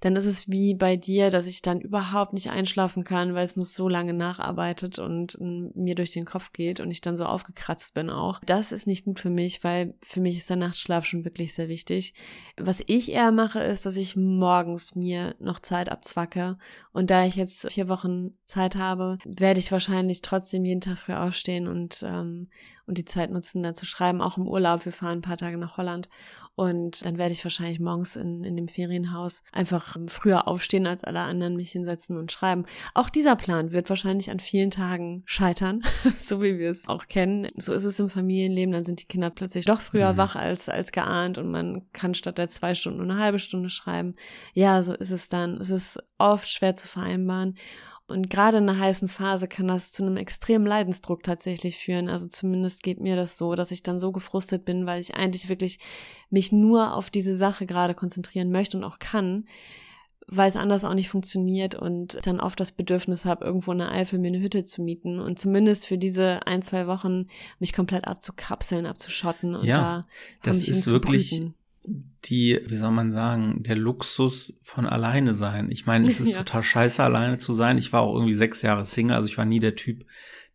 dann 0.00 0.16
ist 0.16 0.26
es 0.26 0.48
wie 0.48 0.74
bei 0.74 0.96
dir, 0.96 1.30
dass 1.30 1.46
ich 1.46 1.62
dann 1.62 1.80
überhaupt 1.80 2.32
nicht 2.32 2.50
einschlafen 2.50 3.04
kann, 3.04 3.34
weil 3.34 3.44
es 3.44 3.56
nur 3.56 3.66
so 3.66 3.88
lange 3.88 4.14
nacharbeitet 4.14 4.98
und 4.98 5.34
mir 5.74 5.94
durch 5.94 6.12
den 6.12 6.24
Kopf 6.24 6.52
geht 6.52 6.80
und 6.80 6.90
ich 6.90 7.00
dann 7.00 7.16
so 7.16 7.24
aufgekratzt 7.24 7.94
bin 7.94 8.10
auch. 8.10 8.40
Das 8.44 8.72
ist 8.72 8.86
nicht 8.86 9.04
gut 9.04 9.20
für 9.20 9.30
mich, 9.30 9.64
weil 9.64 9.94
für 10.02 10.20
mich 10.20 10.36
ist 10.38 10.50
der 10.50 10.56
Nachtschlaf 10.56 11.04
schon 11.04 11.24
wirklich 11.24 11.54
sehr 11.54 11.68
wichtig. 11.68 12.14
Was 12.56 12.82
ich 12.86 13.12
eher 13.12 13.32
mache, 13.32 13.60
ist, 13.60 13.86
dass 13.86 13.96
ich 13.96 14.16
morgens 14.16 14.94
mir 14.94 15.34
noch 15.38 15.60
Zeit 15.60 15.90
abzwacke. 15.90 16.56
Und 16.92 17.10
da 17.10 17.24
ich 17.24 17.36
jetzt 17.36 17.70
vier 17.70 17.88
Wochen 17.88 18.36
Zeit 18.44 18.76
habe, 18.76 19.16
werde 19.24 19.60
ich 19.60 19.72
wahrscheinlich 19.72 20.22
trotzdem 20.22 20.64
jeden 20.64 20.80
Tag 20.80 20.98
früh 20.98 21.14
aufstehen 21.14 21.68
und, 21.68 22.02
ähm, 22.06 22.48
und 22.86 22.98
die 22.98 23.04
Zeit 23.04 23.30
nutzen, 23.30 23.62
da 23.62 23.74
zu 23.74 23.86
schreiben, 23.86 24.20
auch 24.20 24.38
im 24.38 24.46
Urlaub. 24.46 24.84
Wir 24.84 24.92
fahren 24.92 25.18
ein 25.18 25.22
paar 25.22 25.36
Tage 25.36 25.58
nach 25.58 25.76
Holland 25.76 26.08
und 26.56 27.04
dann 27.04 27.18
werde 27.18 27.32
ich 27.32 27.44
wahrscheinlich 27.44 27.80
morgens 27.80 28.16
in, 28.16 28.42
in 28.42 28.56
dem 28.56 28.66
Ferienhaus 28.66 29.42
einfach 29.52 29.96
früher 30.08 30.48
aufstehen 30.48 30.86
als 30.86 31.04
alle 31.04 31.20
anderen, 31.20 31.54
mich 31.54 31.72
hinsetzen 31.72 32.16
und 32.16 32.32
schreiben. 32.32 32.64
Auch 32.94 33.10
dieser 33.10 33.36
Plan 33.36 33.72
wird 33.72 33.90
wahrscheinlich 33.90 34.30
an 34.30 34.40
vielen 34.40 34.70
Tagen 34.70 35.22
scheitern, 35.26 35.82
so 36.16 36.42
wie 36.42 36.58
wir 36.58 36.70
es 36.70 36.88
auch 36.88 37.08
kennen. 37.08 37.48
So 37.56 37.74
ist 37.74 37.84
es 37.84 38.00
im 38.00 38.08
Familienleben. 38.08 38.72
Dann 38.72 38.86
sind 38.86 39.02
die 39.02 39.06
Kinder 39.06 39.28
plötzlich 39.28 39.66
doch 39.66 39.82
früher 39.82 40.14
mhm. 40.14 40.16
wach 40.16 40.34
als, 40.34 40.70
als 40.70 40.92
geahnt 40.92 41.36
und 41.36 41.50
man 41.50 41.82
kann 41.92 42.14
statt 42.14 42.38
der 42.38 42.48
zwei 42.48 42.74
Stunden 42.74 43.00
nur 43.00 43.10
eine 43.10 43.22
halbe 43.22 43.38
Stunde 43.38 43.68
schreiben. 43.68 44.14
Ja, 44.54 44.82
so 44.82 44.94
ist 44.94 45.10
es 45.10 45.28
dann. 45.28 45.58
Es 45.58 45.68
ist 45.68 45.98
oft 46.16 46.48
schwer 46.48 46.74
zu 46.74 46.88
vereinbaren. 46.88 47.54
Und 48.08 48.30
gerade 48.30 48.58
in 48.58 48.68
einer 48.68 48.78
heißen 48.78 49.08
Phase 49.08 49.48
kann 49.48 49.66
das 49.66 49.90
zu 49.92 50.04
einem 50.04 50.16
extremen 50.16 50.64
Leidensdruck 50.64 51.24
tatsächlich 51.24 51.76
führen. 51.76 52.08
Also 52.08 52.28
zumindest 52.28 52.84
geht 52.84 53.00
mir 53.00 53.16
das 53.16 53.36
so, 53.36 53.56
dass 53.56 53.72
ich 53.72 53.82
dann 53.82 53.98
so 53.98 54.12
gefrustet 54.12 54.64
bin, 54.64 54.86
weil 54.86 55.00
ich 55.00 55.16
eigentlich 55.16 55.48
wirklich 55.48 55.78
mich 56.30 56.52
nur 56.52 56.94
auf 56.94 57.10
diese 57.10 57.36
Sache 57.36 57.66
gerade 57.66 57.94
konzentrieren 57.94 58.52
möchte 58.52 58.76
und 58.76 58.84
auch 58.84 59.00
kann, 59.00 59.46
weil 60.28 60.48
es 60.48 60.56
anders 60.56 60.84
auch 60.84 60.94
nicht 60.94 61.08
funktioniert 61.08 61.74
und 61.74 62.18
dann 62.24 62.38
oft 62.38 62.60
das 62.60 62.70
Bedürfnis 62.70 63.24
habe, 63.24 63.44
irgendwo 63.44 63.72
in 63.72 63.78
der 63.78 63.90
Eifel 63.90 64.20
mir 64.20 64.28
eine 64.28 64.40
Hütte 64.40 64.62
zu 64.62 64.82
mieten 64.82 65.18
und 65.18 65.40
zumindest 65.40 65.86
für 65.86 65.98
diese 65.98 66.46
ein, 66.46 66.62
zwei 66.62 66.86
Wochen 66.86 67.26
mich 67.58 67.72
komplett 67.72 68.06
abzukapseln, 68.06 68.86
abzuschotten 68.86 69.56
und 69.56 69.64
ja, 69.64 69.76
da 69.76 70.06
das 70.42 70.62
ist 70.62 70.86
wirklich 70.88 71.42
die, 72.24 72.60
wie 72.66 72.76
soll 72.76 72.90
man 72.90 73.12
sagen, 73.12 73.62
der 73.62 73.76
Luxus 73.76 74.58
von 74.62 74.86
alleine 74.86 75.34
sein. 75.34 75.70
Ich 75.70 75.86
meine, 75.86 76.08
es 76.08 76.20
ist 76.20 76.28
ja. 76.32 76.38
total 76.38 76.62
scheiße, 76.62 77.02
alleine 77.02 77.38
zu 77.38 77.52
sein. 77.52 77.78
Ich 77.78 77.92
war 77.92 78.02
auch 78.02 78.14
irgendwie 78.14 78.32
sechs 78.32 78.62
Jahre 78.62 78.84
Single, 78.84 79.16
also 79.16 79.28
ich 79.28 79.38
war 79.38 79.44
nie 79.44 79.60
der 79.60 79.76
Typ, 79.76 80.04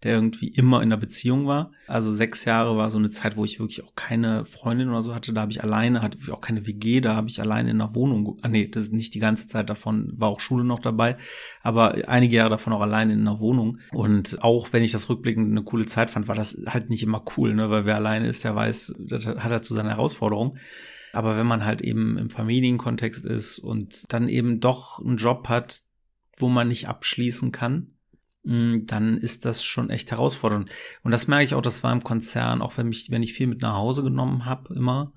der 0.04 0.14
irgendwie 0.16 0.48
immer 0.48 0.78
in 0.78 0.92
einer 0.92 0.98
Beziehung 0.98 1.46
war. 1.46 1.72
Also 1.88 2.12
sechs 2.12 2.44
Jahre 2.46 2.76
war 2.76 2.90
so 2.90 2.98
eine 2.98 3.12
Zeit, 3.12 3.38
wo 3.38 3.46
ich 3.46 3.60
wirklich 3.60 3.84
auch 3.84 3.94
keine 3.96 4.46
Freundin 4.46 4.90
oder 4.90 5.04
so 5.04 5.14
hatte. 5.14 5.32
Da 5.32 5.42
habe 5.42 5.52
ich 5.52 5.64
alleine, 5.64 6.02
hatte 6.02 6.18
auch 6.34 6.42
keine 6.42 6.66
WG, 6.66 7.02
da 7.02 7.16
habe 7.16 7.30
ich 7.30 7.40
alleine 7.40 7.70
in 7.70 7.80
einer 7.80 7.94
Wohnung, 7.94 8.40
ah 8.42 8.48
nee, 8.48 8.68
das 8.68 8.86
ist 8.86 8.94
nicht 8.94 9.14
die 9.14 9.20
ganze 9.20 9.48
Zeit 9.48 9.70
davon, 9.70 10.12
war 10.16 10.30
auch 10.30 10.40
Schule 10.40 10.64
noch 10.64 10.80
dabei, 10.80 11.18
aber 11.62 11.96
einige 12.08 12.36
Jahre 12.36 12.50
davon 12.50 12.74
auch 12.74 12.82
alleine 12.82 13.14
in 13.14 13.22
einer 13.22 13.40
Wohnung. 13.40 13.78
Und 13.92 14.44
auch 14.44 14.74
wenn 14.74 14.84
ich 14.84 14.92
das 14.92 15.08
rückblickend 15.08 15.52
eine 15.52 15.64
coole 15.64 15.86
Zeit 15.86 16.10
fand, 16.10 16.28
war 16.28 16.36
das 16.36 16.58
halt 16.66 16.90
nicht 16.90 17.04
immer 17.04 17.24
cool, 17.38 17.54
ne? 17.54 17.70
weil 17.70 17.86
wer 17.86 17.96
alleine 17.96 18.28
ist, 18.28 18.44
der 18.44 18.56
weiß, 18.56 18.96
das 18.98 19.26
hat 19.26 19.52
er 19.52 19.62
zu 19.62 19.76
seiner 19.76 19.92
Herausforderung. 19.92 20.58
Aber 21.14 21.38
wenn 21.38 21.48
man 21.48 21.66
halt 21.66 21.82
eben 21.82 22.18
im 22.18 22.30
Familienkontext 22.30 23.26
ist 23.26 23.60
und 23.60 24.06
dann 24.10 24.30
eben 24.30 24.60
doch 24.60 25.00
einen 25.00 25.18
Job 25.18 25.50
hat, 25.50 25.84
wo 26.38 26.50
man 26.50 26.70
nicht 26.70 26.88
abschließen 26.88 27.52
kann, 27.52 27.94
mm, 28.44 28.86
dann 28.86 29.18
ist 29.18 29.46
das 29.46 29.64
schon 29.64 29.90
echt 29.90 30.12
herausfordernd. 30.12 30.70
Und 31.04 31.12
das 31.12 31.28
merke 31.28 31.46
ich 31.46 31.54
auch, 31.56 31.62
das 31.62 31.84
war 31.84 31.92
im 31.92 32.04
Konzern, 32.04 32.62
auch 32.62 32.78
wenn, 32.78 32.88
mich, 32.88 33.12
wenn 33.12 33.24
ich 33.24 33.34
viel 33.34 33.48
mit 33.48 33.62
nach 33.62 33.76
Hause 33.76 34.04
genommen 34.04 34.46
habe, 34.46 34.74
immer, 34.74 35.12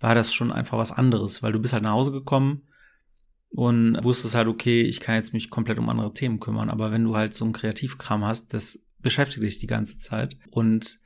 war 0.00 0.14
das 0.14 0.32
schon 0.32 0.52
einfach 0.52 0.78
was 0.78 0.92
anderes, 0.92 1.42
weil 1.42 1.52
du 1.52 1.60
bist 1.60 1.72
halt 1.72 1.82
nach 1.82 1.92
Hause 1.92 2.12
gekommen 2.12 2.62
und 3.50 4.02
wusstest 4.02 4.34
halt, 4.34 4.48
okay, 4.48 4.82
ich 4.82 5.00
kann 5.00 5.14
jetzt 5.16 5.32
mich 5.32 5.50
komplett 5.50 5.78
um 5.78 5.88
andere 5.88 6.12
Themen 6.12 6.40
kümmern. 6.40 6.70
Aber 6.70 6.92
wenn 6.92 7.04
du 7.04 7.16
halt 7.16 7.34
so 7.34 7.44
einen 7.44 7.54
Kreativkram 7.54 8.24
hast, 8.24 8.52
das 8.52 8.78
beschäftigt 8.98 9.42
dich 9.42 9.58
die 9.58 9.66
ganze 9.66 9.98
Zeit. 9.98 10.36
Und 10.50 11.00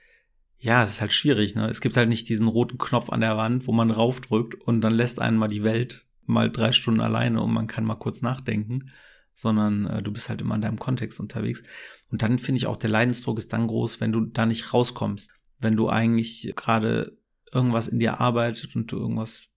ja, 0.60 0.84
es 0.84 0.90
ist 0.90 1.00
halt 1.00 1.12
schwierig, 1.12 1.54
ne? 1.54 1.68
Es 1.68 1.80
gibt 1.80 1.96
halt 1.96 2.08
nicht 2.08 2.28
diesen 2.28 2.46
roten 2.46 2.76
Knopf 2.76 3.08
an 3.08 3.20
der 3.20 3.36
Wand, 3.38 3.66
wo 3.66 3.72
man 3.72 3.90
raufdrückt 3.90 4.54
und 4.54 4.82
dann 4.82 4.92
lässt 4.94 5.18
einen 5.18 5.38
mal 5.38 5.48
die 5.48 5.64
Welt 5.64 6.06
mal 6.26 6.50
drei 6.50 6.72
Stunden 6.72 7.00
alleine 7.00 7.42
und 7.42 7.52
man 7.52 7.66
kann 7.66 7.84
mal 7.84 7.96
kurz 7.96 8.20
nachdenken, 8.20 8.90
sondern 9.34 9.86
äh, 9.86 10.02
du 10.02 10.12
bist 10.12 10.28
halt 10.28 10.42
immer 10.42 10.54
in 10.54 10.60
deinem 10.60 10.78
Kontext 10.78 11.18
unterwegs. 11.18 11.62
Und 12.10 12.20
dann 12.22 12.38
finde 12.38 12.58
ich 12.58 12.66
auch, 12.66 12.76
der 12.76 12.90
Leidensdruck 12.90 13.38
ist 13.38 13.52
dann 13.52 13.66
groß, 13.66 14.00
wenn 14.00 14.12
du 14.12 14.20
da 14.20 14.44
nicht 14.44 14.72
rauskommst. 14.72 15.30
Wenn 15.58 15.76
du 15.76 15.88
eigentlich 15.88 16.52
gerade 16.56 17.16
irgendwas 17.52 17.88
in 17.88 17.98
dir 17.98 18.20
arbeitet 18.20 18.76
und 18.76 18.92
du 18.92 18.98
irgendwas 18.98 19.48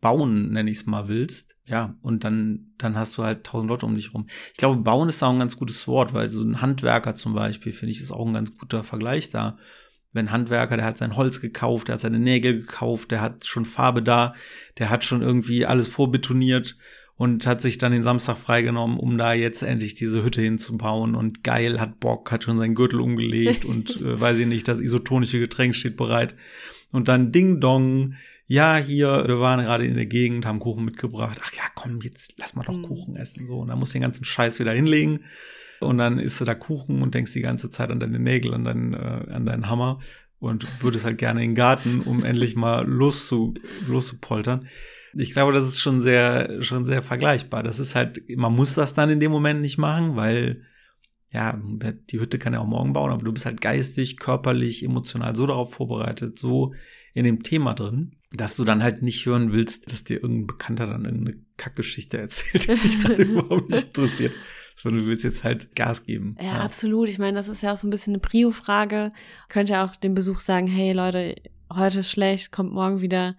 bauen, 0.00 0.50
nenne 0.50 0.70
ich 0.70 0.78
es 0.78 0.86
mal, 0.86 1.08
willst, 1.08 1.56
ja, 1.64 1.96
und 2.02 2.24
dann, 2.24 2.72
dann 2.78 2.96
hast 2.96 3.18
du 3.18 3.24
halt 3.24 3.44
tausend 3.44 3.68
Leute 3.68 3.84
um 3.84 3.94
dich 3.94 4.14
rum. 4.14 4.26
Ich 4.52 4.58
glaube, 4.58 4.80
bauen 4.80 5.08
ist 5.08 5.22
auch 5.22 5.32
ein 5.32 5.40
ganz 5.40 5.56
gutes 5.56 5.86
Wort, 5.88 6.14
weil 6.14 6.28
so 6.28 6.42
ein 6.42 6.62
Handwerker 6.62 7.14
zum 7.14 7.34
Beispiel, 7.34 7.72
finde 7.72 7.92
ich, 7.92 8.00
ist 8.00 8.12
auch 8.12 8.26
ein 8.26 8.32
ganz 8.32 8.56
guter 8.56 8.84
Vergleich 8.84 9.28
da 9.28 9.58
wenn 10.12 10.30
Handwerker, 10.30 10.76
der 10.76 10.86
hat 10.86 10.98
sein 10.98 11.16
Holz 11.16 11.40
gekauft, 11.40 11.88
der 11.88 11.94
hat 11.94 12.00
seine 12.00 12.18
Nägel 12.18 12.60
gekauft, 12.60 13.10
der 13.10 13.20
hat 13.20 13.46
schon 13.46 13.64
Farbe 13.64 14.02
da, 14.02 14.34
der 14.78 14.90
hat 14.90 15.04
schon 15.04 15.22
irgendwie 15.22 15.66
alles 15.66 15.88
vorbetoniert 15.88 16.76
und 17.16 17.46
hat 17.46 17.60
sich 17.60 17.78
dann 17.78 17.92
den 17.92 18.02
Samstag 18.02 18.38
freigenommen, 18.38 18.96
um 18.96 19.18
da 19.18 19.34
jetzt 19.34 19.62
endlich 19.62 19.94
diese 19.94 20.24
Hütte 20.24 20.40
hinzubauen 20.40 21.14
und 21.14 21.42
geil, 21.42 21.80
hat 21.80 22.00
Bock, 22.00 22.30
hat 22.30 22.44
schon 22.44 22.58
seinen 22.58 22.76
Gürtel 22.76 23.00
umgelegt 23.00 23.64
und 23.64 23.96
äh, 24.00 24.20
weiß 24.20 24.38
ich 24.38 24.46
nicht, 24.46 24.68
das 24.68 24.80
isotonische 24.80 25.40
Getränk 25.40 25.74
steht 25.74 25.96
bereit. 25.96 26.34
Und 26.92 27.08
dann 27.08 27.32
Ding 27.32 27.60
Dong, 27.60 28.14
ja, 28.46 28.76
hier, 28.76 29.24
wir 29.26 29.40
waren 29.40 29.62
gerade 29.62 29.84
in 29.84 29.96
der 29.96 30.06
Gegend, 30.06 30.46
haben 30.46 30.60
Kuchen 30.60 30.84
mitgebracht. 30.84 31.38
Ach 31.42 31.52
ja, 31.52 31.64
komm, 31.74 32.00
jetzt 32.00 32.34
lass 32.38 32.54
mal 32.54 32.64
doch 32.64 32.78
Mhm. 32.78 32.82
Kuchen 32.82 33.16
essen. 33.16 33.46
So, 33.46 33.58
und 33.58 33.68
dann 33.68 33.78
musst 33.78 33.92
du 33.92 33.98
den 33.98 34.02
ganzen 34.02 34.24
Scheiß 34.24 34.58
wieder 34.58 34.72
hinlegen. 34.72 35.20
Und 35.80 35.98
dann 35.98 36.18
isst 36.18 36.40
du 36.40 36.44
da 36.44 36.54
Kuchen 36.54 37.02
und 37.02 37.14
denkst 37.14 37.32
die 37.32 37.40
ganze 37.40 37.70
Zeit 37.70 37.90
an 37.90 38.00
deine 38.00 38.18
Nägel, 38.18 38.54
an 38.54 38.64
deinen, 38.64 38.94
äh, 38.94 39.26
an 39.30 39.46
deinen 39.46 39.68
Hammer 39.68 40.00
und 40.40 40.82
würdest 40.82 41.04
halt 41.04 41.18
gerne 41.18 41.42
in 41.42 41.50
den 41.50 41.54
Garten, 41.54 42.00
um 42.00 42.24
endlich 42.24 42.56
mal 42.56 42.86
loszu, 42.86 43.54
loszupoltern. 43.86 44.68
Ich 45.14 45.32
glaube, 45.32 45.52
das 45.52 45.66
ist 45.66 45.80
schon 45.80 46.00
sehr, 46.00 46.62
schon 46.62 46.84
sehr 46.84 47.02
vergleichbar. 47.02 47.62
Das 47.62 47.78
ist 47.78 47.94
halt, 47.94 48.22
man 48.36 48.54
muss 48.54 48.74
das 48.74 48.94
dann 48.94 49.10
in 49.10 49.20
dem 49.20 49.32
Moment 49.32 49.60
nicht 49.60 49.78
machen, 49.78 50.16
weil, 50.16 50.62
ja, 51.32 51.60
die 52.10 52.20
Hütte 52.20 52.38
kann 52.38 52.52
ja 52.52 52.60
auch 52.60 52.66
morgen 52.66 52.92
bauen, 52.92 53.10
aber 53.10 53.22
du 53.22 53.32
bist 53.32 53.46
halt 53.46 53.60
geistig, 53.60 54.18
körperlich, 54.18 54.84
emotional 54.84 55.34
so 55.34 55.46
darauf 55.46 55.72
vorbereitet, 55.74 56.38
so 56.38 56.74
in 57.14 57.24
dem 57.24 57.42
Thema 57.42 57.74
drin, 57.74 58.12
dass 58.32 58.54
du 58.54 58.64
dann 58.64 58.82
halt 58.82 59.02
nicht 59.02 59.24
hören 59.26 59.52
willst, 59.52 59.90
dass 59.90 60.04
dir 60.04 60.22
irgendein 60.22 60.46
Bekannter 60.46 60.86
dann 60.86 61.04
irgendeine 61.04 61.38
Kackgeschichte 61.56 62.18
erzählt, 62.18 62.68
die 62.68 62.80
dich 62.80 63.00
gerade 63.00 63.22
überhaupt 63.24 63.70
nicht 63.70 63.88
interessiert. 63.88 64.34
Sondern 64.80 65.02
du 65.02 65.06
willst 65.08 65.24
jetzt 65.24 65.42
halt 65.42 65.74
Gas 65.74 66.06
geben. 66.06 66.36
Ja, 66.40 66.60
absolut. 66.60 67.08
Ich 67.08 67.18
meine, 67.18 67.36
das 67.36 67.48
ist 67.48 67.62
ja 67.62 67.72
auch 67.72 67.76
so 67.76 67.86
ein 67.86 67.90
bisschen 67.90 68.12
eine 68.14 68.20
Prio-Frage. 68.20 69.08
Könnt 69.48 69.68
ja 69.68 69.84
auch 69.84 69.96
dem 69.96 70.14
Besuch 70.14 70.38
sagen, 70.40 70.66
hey 70.68 70.92
Leute, 70.92 71.34
heute 71.72 71.98
ist 72.00 72.10
schlecht, 72.10 72.52
kommt 72.52 72.72
morgen 72.72 73.00
wieder. 73.00 73.36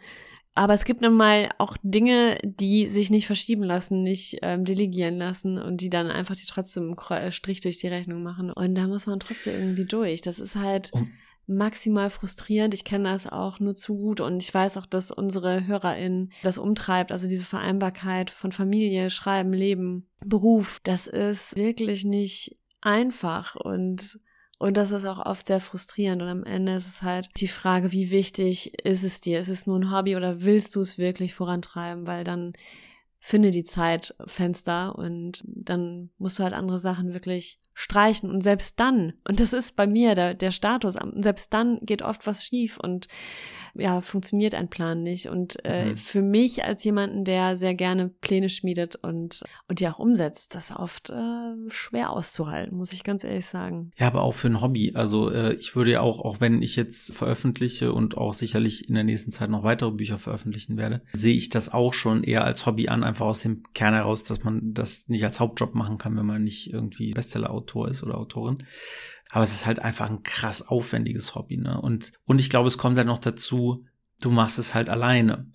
Aber 0.55 0.74
es 0.74 0.84
gibt 0.84 1.01
nun 1.01 1.15
mal 1.15 1.48
auch 1.58 1.77
Dinge, 1.84 2.38
die 2.43 2.89
sich 2.89 3.10
nicht 3.10 3.27
verschieben 3.27 3.63
lassen, 3.63 4.03
nicht 4.03 4.39
ähm, 4.41 4.65
delegieren 4.65 5.17
lassen 5.17 5.58
und 5.58 5.79
die 5.79 5.89
dann 5.89 6.08
einfach 6.08 6.36
die 6.36 6.46
trotzdem 6.46 6.93
einen 7.10 7.31
Strich 7.31 7.62
durch 7.62 7.77
die 7.79 7.88
Rechnung 7.88 8.24
machen. 8.24 8.51
Und 8.51 8.75
da 8.75 8.88
muss 8.88 9.08
man 9.08 9.22
trotzdem 9.22 9.53
irgendwie 9.58 9.86
durch. 9.86 10.19
Das 10.22 10.39
ist 10.39 10.58
halt 10.58 10.91
Und- 10.91 11.10
maximal 11.50 12.10
frustrierend. 12.10 12.74
Ich 12.74 12.84
kenne 12.84 13.12
das 13.12 13.27
auch 13.27 13.60
nur 13.60 13.75
zu 13.75 13.98
gut 13.98 14.22
und 14.22 14.41
ich 14.41 14.53
weiß 14.53 14.77
auch, 14.77 14.86
dass 14.86 15.12
unsere 15.12 15.68
HörerInnen 15.68 16.32
das 16.44 16.58
umtreibt. 16.58 17.12
Also 17.12 17.27
diese 17.27 17.44
Vereinbarkeit 17.44 18.29
von 18.29 18.51
Familie, 18.51 19.10
Schreiben, 19.10 19.51
Leben, 19.51 20.08
Beruf, 20.24 20.79
das 20.84 21.08
ist 21.08 21.56
wirklich 21.56 22.06
nicht 22.06 22.58
einfach 22.82 23.56
und 23.56 24.20
und 24.62 24.75
das 24.75 24.91
ist 24.91 25.06
auch 25.06 25.25
oft 25.25 25.48
sehr 25.48 25.62
frustrierend. 25.62 26.22
Und 26.22 26.27
am 26.27 26.44
Ende 26.44 26.75
ist 26.75 26.88
es 26.88 27.01
halt 27.01 27.29
die 27.38 27.48
Frage, 27.48 27.94
wie 27.94 28.12
wichtig 28.12 28.86
ist 28.86 29.06
es 29.06 29.22
dir? 29.22 29.39
Ist 29.39 29.48
es 29.48 29.68
nur 29.68 29.79
ein 29.79 29.89
Hobby 29.89 30.18
oder 30.18 30.41
willst 30.41 30.75
du 30.75 30.82
es 30.82 30.98
wirklich 30.98 31.34
vorantreiben? 31.34 32.06
Weil 32.06 32.25
dann 32.25 32.51
finde 33.19 33.51
die 33.51 33.63
Zeitfenster 33.63 34.95
und 34.97 35.43
dann 35.45 36.09
musst 36.17 36.39
du 36.39 36.43
halt 36.43 36.53
andere 36.53 36.79
Sachen 36.79 37.13
wirklich 37.13 37.57
streichen. 37.73 38.29
Und 38.29 38.41
selbst 38.41 38.79
dann, 38.79 39.13
und 39.27 39.39
das 39.39 39.53
ist 39.53 39.75
bei 39.75 39.88
mir 39.88 40.15
der, 40.15 40.33
der 40.33 40.51
Status, 40.51 40.95
selbst 41.15 41.53
dann 41.53 41.79
geht 41.81 42.01
oft 42.01 42.25
was 42.25 42.45
schief 42.45 42.77
und 42.81 43.07
ja, 43.75 44.01
funktioniert 44.01 44.55
ein 44.55 44.69
Plan 44.69 45.03
nicht. 45.03 45.27
Und 45.27 45.63
äh, 45.65 45.85
Mhm. 45.91 45.97
für 45.97 46.21
mich 46.21 46.63
als 46.63 46.83
jemanden, 46.83 47.23
der 47.25 47.57
sehr 47.57 47.73
gerne 47.73 48.09
Pläne 48.21 48.49
schmiedet 48.49 48.95
und, 48.95 49.41
und 49.67 49.79
die 49.79 49.88
auch 49.88 49.99
umsetzt, 49.99 50.55
das 50.55 50.69
ist 50.69 50.75
oft 50.75 51.09
äh, 51.09 51.69
schwer 51.69 52.11
auszuhalten, 52.11 52.77
muss 52.77 52.91
ich 52.93 53.03
ganz 53.03 53.23
ehrlich 53.23 53.45
sagen. 53.45 53.91
Ja, 53.97 54.07
aber 54.07 54.21
auch 54.23 54.33
für 54.35 54.47
ein 54.47 54.61
Hobby. 54.61 54.91
Also 54.95 55.31
äh, 55.31 55.53
ich 55.53 55.75
würde 55.75 55.91
ja 55.91 56.01
auch, 56.01 56.19
auch 56.19 56.39
wenn 56.41 56.61
ich 56.61 56.75
jetzt 56.75 57.13
veröffentliche 57.13 57.93
und 57.93 58.17
auch 58.17 58.33
sicherlich 58.33 58.88
in 58.89 58.95
der 58.95 59.03
nächsten 59.03 59.31
Zeit 59.31 59.49
noch 59.49 59.63
weitere 59.63 59.91
Bücher 59.91 60.17
veröffentlichen 60.17 60.77
werde, 60.77 61.01
sehe 61.13 61.35
ich 61.35 61.49
das 61.49 61.71
auch 61.73 61.93
schon 61.93 62.23
eher 62.23 62.43
als 62.43 62.65
Hobby 62.65 62.89
an, 62.89 63.03
einfach 63.03 63.25
aus 63.27 63.41
dem 63.41 63.63
Kern 63.73 63.93
heraus, 63.93 64.23
dass 64.23 64.43
man 64.43 64.73
das 64.73 65.07
nicht 65.07 65.23
als 65.23 65.39
Hauptjob 65.39 65.75
machen 65.75 65.97
kann, 65.97 66.15
wenn 66.17 66.25
man 66.25 66.43
nicht 66.43 66.71
irgendwie 66.73 67.13
Bestseller-Autor 67.13 67.88
ist 67.89 68.03
oder 68.03 68.17
Autorin. 68.17 68.59
Aber 69.29 69.43
es 69.43 69.53
ist 69.53 69.65
halt 69.65 69.79
einfach 69.79 70.09
ein 70.09 70.24
krass 70.24 70.67
aufwendiges 70.67 71.36
Hobby, 71.36 71.57
ne? 71.57 71.79
Und, 71.79 72.12
und 72.25 72.41
ich 72.41 72.50
glaube, 72.50 72.67
es 72.67 72.77
kommt 72.77 72.98
dann 72.98 73.07
noch 73.07 73.19
dazu, 73.19 73.86
du 74.19 74.31
machst 74.31 74.59
es 74.59 74.74
halt 74.74 74.89
alleine. 74.89 75.45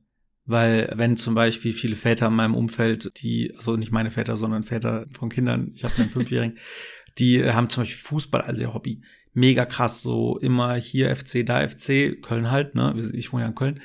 Weil 0.47 0.93
wenn 0.95 1.17
zum 1.17 1.35
Beispiel 1.35 1.73
viele 1.73 1.97
Väter 1.97 2.27
in 2.29 2.35
meinem 2.35 2.55
Umfeld, 2.55 3.11
die, 3.23 3.55
also 3.57 3.77
nicht 3.77 3.93
meine 3.93 4.11
Väter, 4.11 4.37
sondern 4.37 4.63
Väter 4.63 5.07
von 5.11 5.31
Kindern, 5.31 5.73
ich 5.75 5.85
habe 5.85 5.95
einen 5.97 6.11
Fünfjährigen, 6.11 6.59
die 7.19 7.45
haben 7.45 7.69
zum 7.69 7.83
Beispiel 7.83 8.03
Fußball 8.03 8.43
als 8.43 8.61
ihr 8.61 8.75
Hobby. 8.75 9.03
Mega 9.33 9.65
krass, 9.65 10.03
so 10.03 10.39
immer 10.39 10.75
hier 10.77 11.15
FC, 11.15 11.45
da 11.45 11.67
FC, 11.67 12.23
Köln 12.23 12.51
halt, 12.51 12.75
ne? 12.75 12.95
Ich 13.15 13.33
wohne 13.33 13.43
ja 13.43 13.49
in 13.49 13.55
Köln. 13.55 13.81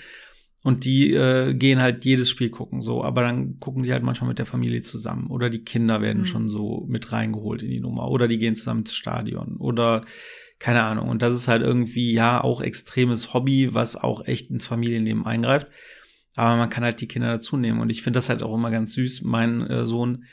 Und 0.63 0.83
die 0.83 1.13
äh, 1.13 1.53
gehen 1.53 1.79
halt 1.81 2.03
jedes 2.03 2.29
Spiel 2.29 2.49
gucken, 2.49 2.81
so, 2.81 3.01
aber 3.03 3.21
dann 3.21 3.59
gucken 3.59 3.83
die 3.83 3.93
halt 3.93 4.03
manchmal 4.03 4.27
mit 4.27 4.39
der 4.39 4.45
Familie 4.45 4.81
zusammen. 4.81 5.27
Oder 5.27 5.49
die 5.49 5.63
Kinder 5.63 6.01
werden 6.01 6.23
Mhm. 6.23 6.25
schon 6.25 6.49
so 6.49 6.85
mit 6.89 7.11
reingeholt 7.13 7.63
in 7.63 7.69
die 7.69 7.79
Nummer. 7.79 8.09
Oder 8.09 8.27
die 8.27 8.37
gehen 8.37 8.55
zusammen 8.55 8.81
ins 8.81 8.93
Stadion. 8.93 9.55
Oder 9.57 10.03
keine 10.59 10.83
Ahnung. 10.83 11.07
Und 11.07 11.21
das 11.21 11.33
ist 11.33 11.47
halt 11.47 11.61
irgendwie, 11.61 12.11
ja, 12.11 12.43
auch 12.43 12.59
extremes 12.61 13.33
Hobby, 13.33 13.73
was 13.73 13.95
auch 13.95 14.25
echt 14.27 14.49
ins 14.51 14.67
Familienleben 14.67 15.25
eingreift. 15.25 15.67
Aber 16.35 16.57
man 16.57 16.69
kann 16.69 16.83
halt 16.83 16.99
die 16.99 17.07
Kinder 17.07 17.31
dazu 17.31 17.55
nehmen. 17.55 17.79
Und 17.79 17.89
ich 17.89 18.01
finde 18.01 18.17
das 18.17 18.27
halt 18.27 18.43
auch 18.43 18.53
immer 18.53 18.69
ganz 18.69 18.91
süß. 18.93 19.21
Mein 19.23 19.65
äh, 19.65 19.85
Sohn, 19.85 20.25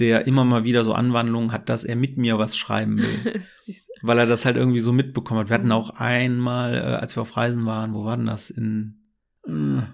der 0.00 0.26
immer 0.26 0.44
mal 0.44 0.64
wieder 0.64 0.84
so 0.84 0.94
Anwandlungen 0.94 1.52
hat, 1.52 1.68
dass 1.68 1.84
er 1.84 1.94
mit 1.94 2.16
mir 2.18 2.38
was 2.38 2.56
schreiben 2.56 2.98
will. 2.98 3.42
Weil 4.02 4.18
er 4.18 4.26
das 4.26 4.44
halt 4.44 4.56
irgendwie 4.56 4.78
so 4.80 4.92
mitbekommen 4.92 5.38
hat. 5.40 5.48
Wir 5.48 5.54
hatten 5.54 5.66
Mhm. 5.66 5.72
auch 5.72 5.90
einmal, 5.90 6.74
äh, 6.74 6.78
als 6.80 7.16
wir 7.16 7.20
auf 7.22 7.36
Reisen 7.36 7.64
waren, 7.66 7.94
wo 7.94 8.04
war 8.04 8.16
denn 8.16 8.26
das? 8.26 8.50
In, 8.50 8.96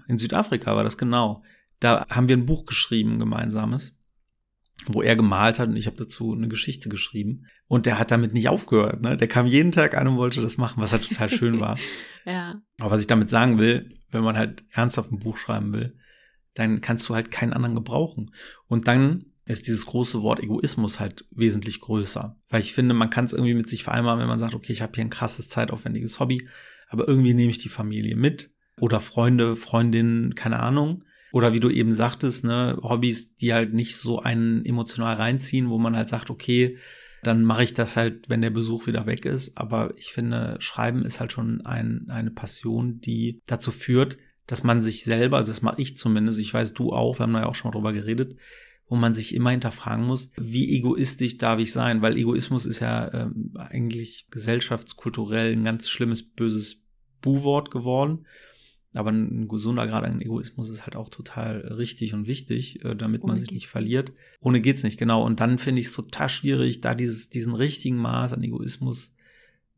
in 0.07 0.17
Südafrika 0.17 0.75
war 0.75 0.83
das 0.83 0.97
genau. 0.97 1.43
Da 1.79 2.07
haben 2.09 2.27
wir 2.27 2.37
ein 2.37 2.45
Buch 2.45 2.65
geschrieben, 2.65 3.19
gemeinsames, 3.19 3.95
wo 4.85 5.01
er 5.01 5.15
gemalt 5.15 5.59
hat 5.59 5.69
und 5.69 5.77
ich 5.77 5.85
habe 5.85 5.97
dazu 5.97 6.33
eine 6.33 6.47
Geschichte 6.47 6.89
geschrieben. 6.89 7.45
Und 7.67 7.85
der 7.85 7.99
hat 7.99 8.11
damit 8.11 8.33
nicht 8.33 8.49
aufgehört. 8.49 9.01
Ne? 9.01 9.17
Der 9.17 9.27
kam 9.27 9.45
jeden 9.45 9.71
Tag 9.71 9.95
an 9.95 10.07
und 10.07 10.17
wollte 10.17 10.41
das 10.41 10.57
machen, 10.57 10.81
was 10.81 10.93
halt 10.93 11.07
total 11.07 11.29
schön 11.29 11.59
war. 11.59 11.77
Ja. 12.25 12.61
Aber 12.81 12.91
was 12.91 12.99
ich 12.99 13.07
damit 13.07 13.29
sagen 13.29 13.57
will, 13.57 13.93
wenn 14.11 14.21
man 14.21 14.37
halt 14.37 14.65
ernsthaft 14.71 15.13
ein 15.13 15.19
Buch 15.19 15.37
schreiben 15.37 15.73
will, 15.73 15.97
dann 16.55 16.81
kannst 16.81 17.07
du 17.07 17.15
halt 17.15 17.31
keinen 17.31 17.53
anderen 17.53 17.73
gebrauchen. 17.73 18.33
Und 18.67 18.89
dann 18.89 19.27
ist 19.45 19.67
dieses 19.67 19.85
große 19.85 20.21
Wort 20.21 20.41
Egoismus 20.41 20.99
halt 20.99 21.25
wesentlich 21.31 21.79
größer. 21.79 22.37
Weil 22.49 22.59
ich 22.59 22.73
finde, 22.73 22.93
man 22.93 23.09
kann 23.09 23.23
es 23.23 23.31
irgendwie 23.31 23.53
mit 23.53 23.69
sich 23.69 23.83
vereinbaren, 23.83 24.19
wenn 24.19 24.27
man 24.27 24.39
sagt, 24.39 24.55
okay, 24.55 24.73
ich 24.73 24.81
habe 24.81 24.91
hier 24.93 25.05
ein 25.05 25.09
krasses, 25.09 25.47
zeitaufwendiges 25.47 26.19
Hobby, 26.19 26.49
aber 26.89 27.07
irgendwie 27.07 27.33
nehme 27.33 27.51
ich 27.51 27.59
die 27.59 27.69
Familie 27.69 28.15
mit 28.15 28.53
oder 28.79 28.99
Freunde, 28.99 29.55
Freundinnen, 29.55 30.35
keine 30.35 30.59
Ahnung. 30.59 31.03
Oder 31.31 31.53
wie 31.53 31.59
du 31.59 31.69
eben 31.69 31.93
sagtest, 31.93 32.45
ne, 32.45 32.79
Hobbys, 32.81 33.35
die 33.35 33.53
halt 33.53 33.73
nicht 33.73 33.97
so 33.97 34.19
einen 34.19 34.65
emotional 34.65 35.15
reinziehen, 35.15 35.69
wo 35.69 35.77
man 35.77 35.95
halt 35.95 36.09
sagt, 36.09 36.29
okay, 36.29 36.77
dann 37.23 37.43
mache 37.43 37.63
ich 37.63 37.73
das 37.73 37.97
halt, 37.97 38.29
wenn 38.29 38.41
der 38.41 38.49
Besuch 38.49 38.87
wieder 38.87 39.05
weg 39.05 39.25
ist. 39.25 39.57
Aber 39.57 39.93
ich 39.97 40.07
finde, 40.07 40.55
Schreiben 40.59 41.03
ist 41.05 41.19
halt 41.19 41.31
schon 41.31 41.65
ein, 41.65 42.07
eine 42.09 42.31
Passion, 42.31 43.01
die 43.01 43.41
dazu 43.45 43.71
führt, 43.71 44.17
dass 44.45 44.63
man 44.63 44.81
sich 44.81 45.03
selber, 45.03 45.37
also 45.37 45.51
das 45.51 45.61
mache 45.61 45.81
ich 45.81 45.97
zumindest, 45.97 46.39
ich 46.39 46.53
weiß 46.53 46.73
du 46.73 46.93
auch, 46.93 47.19
wir 47.19 47.23
haben 47.23 47.33
da 47.33 47.41
ja 47.41 47.45
auch 47.47 47.55
schon 47.55 47.69
mal 47.69 47.75
drüber 47.75 47.91
geredet, 47.91 48.37
wo 48.87 48.95
man 48.95 49.13
sich 49.13 49.35
immer 49.35 49.49
hinterfragen 49.49 50.05
muss, 50.05 50.31
wie 50.37 50.73
egoistisch 50.77 51.37
darf 51.37 51.59
ich 51.59 51.73
sein? 51.73 52.01
Weil 52.01 52.17
Egoismus 52.17 52.65
ist 52.65 52.79
ja 52.79 53.13
ähm, 53.13 53.51
eigentlich 53.55 54.27
gesellschaftskulturell 54.31 55.51
ein 55.51 55.65
ganz 55.65 55.89
schlimmes, 55.89 56.23
böses 56.23 56.83
Bu-Wort 57.21 57.69
geworden. 57.71 58.25
Aber 58.97 59.11
ein 59.11 59.47
gesunder 59.47 59.87
Grad 59.87 60.03
an 60.03 60.21
Egoismus 60.21 60.69
ist 60.69 60.85
halt 60.85 60.95
auch 60.95 61.09
total 61.09 61.59
richtig 61.59 62.13
und 62.13 62.27
wichtig, 62.27 62.83
äh, 62.83 62.95
damit 62.95 63.23
man 63.23 63.31
Ohne 63.31 63.39
sich 63.39 63.49
geht's 63.49 63.61
nicht 63.61 63.67
verliert. 63.67 64.11
Ohne 64.41 64.61
geht's 64.61 64.83
nicht, 64.83 64.97
genau. 64.97 65.23
Und 65.23 65.39
dann 65.39 65.57
finde 65.57 65.81
ich 65.81 65.87
es 65.87 65.93
total 65.93 66.29
schwierig, 66.29 66.81
da 66.81 66.95
dieses, 66.95 67.29
diesen 67.29 67.53
richtigen 67.53 67.97
Maß 67.97 68.33
an 68.33 68.43
Egoismus 68.43 69.13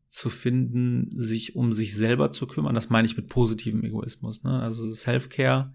zu 0.08 0.28
finden, 0.28 1.08
sich 1.14 1.54
um 1.54 1.72
sich 1.72 1.94
selber 1.94 2.32
zu 2.32 2.46
kümmern. 2.46 2.74
Das 2.74 2.90
meine 2.90 3.06
ich 3.06 3.16
mit 3.16 3.28
positivem 3.28 3.84
Egoismus. 3.84 4.42
Ne? 4.42 4.60
Also 4.60 4.92
Self-Care 4.92 5.72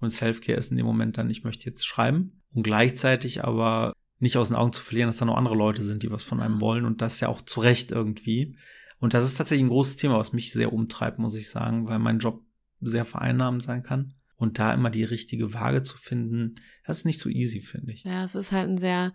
und 0.00 0.10
Self-Care 0.10 0.58
ist 0.58 0.70
in 0.70 0.76
dem 0.76 0.86
Moment 0.86 1.16
dann, 1.16 1.30
ich 1.30 1.44
möchte 1.44 1.66
jetzt 1.66 1.86
schreiben 1.86 2.42
und 2.54 2.62
gleichzeitig 2.62 3.42
aber 3.42 3.94
nicht 4.18 4.36
aus 4.36 4.48
den 4.48 4.56
Augen 4.56 4.74
zu 4.74 4.82
verlieren, 4.82 5.08
dass 5.08 5.16
da 5.16 5.24
noch 5.24 5.36
andere 5.36 5.56
Leute 5.56 5.82
sind, 5.82 6.02
die 6.02 6.10
was 6.10 6.24
von 6.24 6.40
einem 6.40 6.60
wollen 6.60 6.84
und 6.84 7.00
das 7.00 7.20
ja 7.20 7.28
auch 7.28 7.40
zu 7.42 7.60
Recht 7.60 7.90
irgendwie. 7.90 8.56
Und 8.98 9.14
das 9.14 9.24
ist 9.24 9.38
tatsächlich 9.38 9.64
ein 9.64 9.70
großes 9.70 9.96
Thema, 9.96 10.18
was 10.18 10.34
mich 10.34 10.52
sehr 10.52 10.74
umtreibt, 10.74 11.18
muss 11.18 11.34
ich 11.34 11.48
sagen, 11.48 11.88
weil 11.88 11.98
mein 11.98 12.18
Job 12.18 12.44
sehr 12.80 13.04
vereinnahmend 13.04 13.62
sein 13.62 13.82
kann. 13.82 14.12
Und 14.36 14.58
da 14.58 14.72
immer 14.72 14.90
die 14.90 15.04
richtige 15.04 15.52
Waage 15.52 15.82
zu 15.82 15.98
finden, 15.98 16.56
das 16.86 16.98
ist 16.98 17.04
nicht 17.04 17.20
so 17.20 17.28
easy, 17.28 17.60
finde 17.60 17.92
ich. 17.92 18.04
Ja, 18.04 18.24
es 18.24 18.34
ist 18.34 18.52
halt 18.52 18.68
ein 18.68 18.78
sehr, 18.78 19.12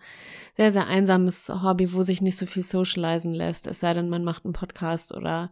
sehr, 0.56 0.72
sehr 0.72 0.88
einsames 0.88 1.50
Hobby, 1.50 1.94
wo 1.94 2.04
sich 2.04 2.22
nicht 2.22 2.38
so 2.38 2.46
viel 2.46 2.64
socialisen 2.64 3.34
lässt. 3.34 3.68
Es 3.68 3.80
sei 3.80 3.94
denn, 3.94 4.08
man 4.10 4.24
macht 4.24 4.46
einen 4.46 4.54
Podcast 4.54 5.14
oder 5.14 5.52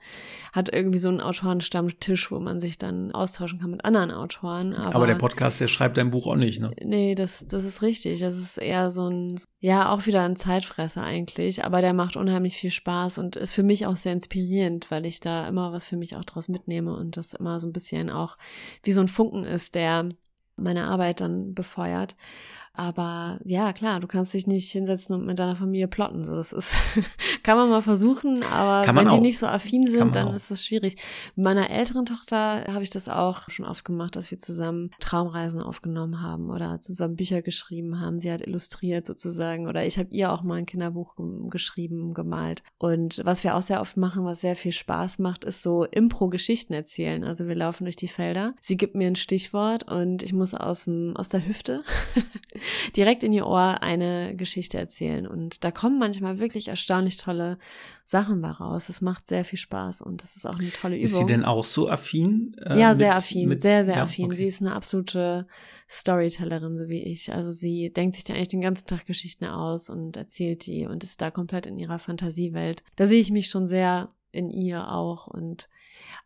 hat 0.51 0.71
irgendwie 0.71 0.99
so 0.99 1.09
einen 1.09 1.21
Autorenstammtisch, 1.21 2.31
wo 2.31 2.39
man 2.39 2.61
sich 2.61 2.77
dann 2.77 3.11
austauschen 3.11 3.59
kann 3.59 3.71
mit 3.71 3.83
anderen 3.83 4.11
Autoren. 4.11 4.73
Aber, 4.73 4.95
Aber 4.95 5.07
der 5.07 5.15
Podcast, 5.15 5.59
der 5.59 5.67
schreibt 5.67 5.97
dein 5.97 6.11
Buch 6.11 6.27
auch 6.27 6.35
nicht, 6.35 6.61
ne? 6.61 6.71
Nee, 6.83 7.15
das, 7.15 7.47
das 7.47 7.65
ist 7.65 7.81
richtig. 7.81 8.19
Das 8.19 8.37
ist 8.37 8.57
eher 8.57 8.91
so 8.91 9.09
ein, 9.09 9.39
ja, 9.59 9.91
auch 9.91 10.05
wieder 10.05 10.23
ein 10.23 10.35
Zeitfresser 10.35 11.01
eigentlich. 11.01 11.65
Aber 11.65 11.81
der 11.81 11.93
macht 11.93 12.15
unheimlich 12.15 12.57
viel 12.57 12.71
Spaß 12.71 13.17
und 13.17 13.35
ist 13.35 13.53
für 13.53 13.63
mich 13.63 13.87
auch 13.87 13.97
sehr 13.97 14.13
inspirierend, 14.13 14.91
weil 14.91 15.05
ich 15.05 15.19
da 15.19 15.47
immer 15.47 15.73
was 15.73 15.87
für 15.87 15.97
mich 15.97 16.15
auch 16.15 16.25
draus 16.25 16.47
mitnehme 16.47 16.95
und 16.95 17.17
das 17.17 17.33
immer 17.33 17.59
so 17.59 17.67
ein 17.67 17.73
bisschen 17.73 18.09
auch 18.09 18.37
wie 18.83 18.91
so 18.91 19.01
ein 19.01 19.07
Funken 19.07 19.43
ist, 19.43 19.75
der 19.75 20.09
meine 20.55 20.85
Arbeit 20.85 21.21
dann 21.21 21.53
befeuert. 21.53 22.15
Aber 22.75 23.39
ja, 23.45 23.71
klar, 23.71 23.99
du 23.99 24.07
kannst 24.07 24.33
dich 24.33 24.47
nicht 24.47 24.71
hinsetzen 24.71 25.15
und 25.15 25.27
mit 25.27 25.37
deiner 25.37 25.55
Familie 25.55 25.87
plotten. 25.87 26.23
So, 26.23 26.35
das 26.35 26.51
ist, 26.51 26.75
kann 27.43 27.55
man 27.55 27.69
mal 27.69 27.83
versuchen, 27.83 28.43
aber 28.51 28.95
wenn 28.95 29.09
die 29.09 29.19
nicht 29.19 29.37
so 29.37 29.45
affin 29.45 29.85
sind, 29.85 30.15
dann 30.15 30.29
auch. 30.29 30.33
ist 30.33 30.49
das 30.49 30.65
schwierig. 30.65 30.95
Mit 31.35 31.43
meiner 31.43 31.69
älteren 31.69 32.07
Tochter 32.07 32.65
habe 32.67 32.81
ich 32.81 32.89
das 32.89 33.09
auch 33.09 33.49
schon 33.51 33.65
oft 33.65 33.85
gemacht, 33.85 34.15
dass 34.15 34.31
wir 34.31 34.39
zusammen 34.39 34.89
Traumreisen 34.99 35.61
aufgenommen 35.61 36.21
haben 36.23 36.49
oder 36.49 36.81
zusammen 36.81 37.15
Bücher 37.15 37.43
geschrieben 37.43 37.99
haben. 37.99 38.17
Sie 38.17 38.31
hat 38.31 38.41
illustriert 38.41 39.05
sozusagen 39.05 39.67
oder 39.67 39.85
ich 39.85 39.99
habe 39.99 40.09
ihr 40.09 40.31
auch 40.31 40.41
mal 40.41 40.55
ein 40.55 40.65
Kinderbuch 40.65 41.13
geschrieben, 41.51 42.15
gemalt. 42.15 42.63
Und 42.79 43.21
was 43.23 43.43
wir 43.43 43.55
auch 43.55 43.61
sehr 43.61 43.81
oft 43.81 43.97
machen, 43.97 44.25
was 44.25 44.41
sehr 44.41 44.55
viel 44.55 44.71
Spaß 44.71 45.19
macht, 45.19 45.43
ist 45.43 45.61
so 45.61 45.85
Impro-Geschichten 45.85 46.73
erzählen. 46.73 47.23
Also 47.23 47.47
wir 47.47 47.55
laufen 47.55 47.83
durch 47.83 47.97
die 47.97 48.07
Felder. 48.07 48.53
Sie 48.61 48.77
gibt 48.77 48.95
mir 48.95 49.05
ein 49.05 49.15
Stichwort 49.15 49.91
und 49.91 50.23
ich 50.23 50.33
muss 50.33 50.55
aus, 50.55 50.85
dem, 50.85 51.15
aus 51.15 51.29
der 51.29 51.45
Hüfte 51.45 51.83
direkt 52.95 53.23
in 53.23 53.33
ihr 53.33 53.47
Ohr 53.47 53.81
eine 53.81 54.35
Geschichte 54.35 54.77
erzählen. 54.77 55.27
Und 55.27 55.63
da 55.63 55.71
kommen 55.71 55.99
manchmal 55.99 56.39
wirklich 56.39 56.67
erstaunlich 56.67 57.17
tolle 57.17 57.57
Sachen 58.05 58.41
bei 58.41 58.49
raus. 58.49 58.89
Es 58.89 59.01
macht 59.01 59.27
sehr 59.27 59.45
viel 59.45 59.59
Spaß 59.59 60.01
und 60.01 60.21
das 60.21 60.35
ist 60.35 60.45
auch 60.45 60.59
eine 60.59 60.71
tolle 60.71 60.95
Übung. 60.95 61.05
Ist 61.05 61.17
sie 61.17 61.25
denn 61.25 61.45
auch 61.45 61.65
so 61.65 61.89
affin? 61.89 62.55
Äh, 62.65 62.79
ja, 62.79 62.95
sehr 62.95 63.15
affin, 63.15 63.49
mit, 63.49 63.61
sehr, 63.61 63.83
sehr 63.83 63.97
ja, 63.97 64.03
affin. 64.03 64.25
Okay. 64.25 64.37
Sie 64.37 64.47
ist 64.47 64.61
eine 64.61 64.73
absolute 64.73 65.47
Storytellerin, 65.89 66.77
so 66.77 66.89
wie 66.89 67.03
ich. 67.03 67.31
Also 67.31 67.51
sie 67.51 67.91
denkt 67.91 68.15
sich 68.15 68.23
da 68.23 68.33
eigentlich 68.33 68.49
den 68.49 68.61
ganzen 68.61 68.87
Tag 68.87 69.05
Geschichten 69.05 69.45
aus 69.45 69.89
und 69.89 70.17
erzählt 70.17 70.65
die 70.65 70.85
und 70.85 71.03
ist 71.03 71.21
da 71.21 71.31
komplett 71.31 71.65
in 71.65 71.77
ihrer 71.77 71.99
Fantasiewelt. 71.99 72.83
Da 72.95 73.05
sehe 73.05 73.19
ich 73.19 73.31
mich 73.31 73.49
schon 73.49 73.67
sehr 73.67 74.09
in 74.33 74.49
ihr 74.49 74.91
auch 74.91 75.27
und 75.27 75.69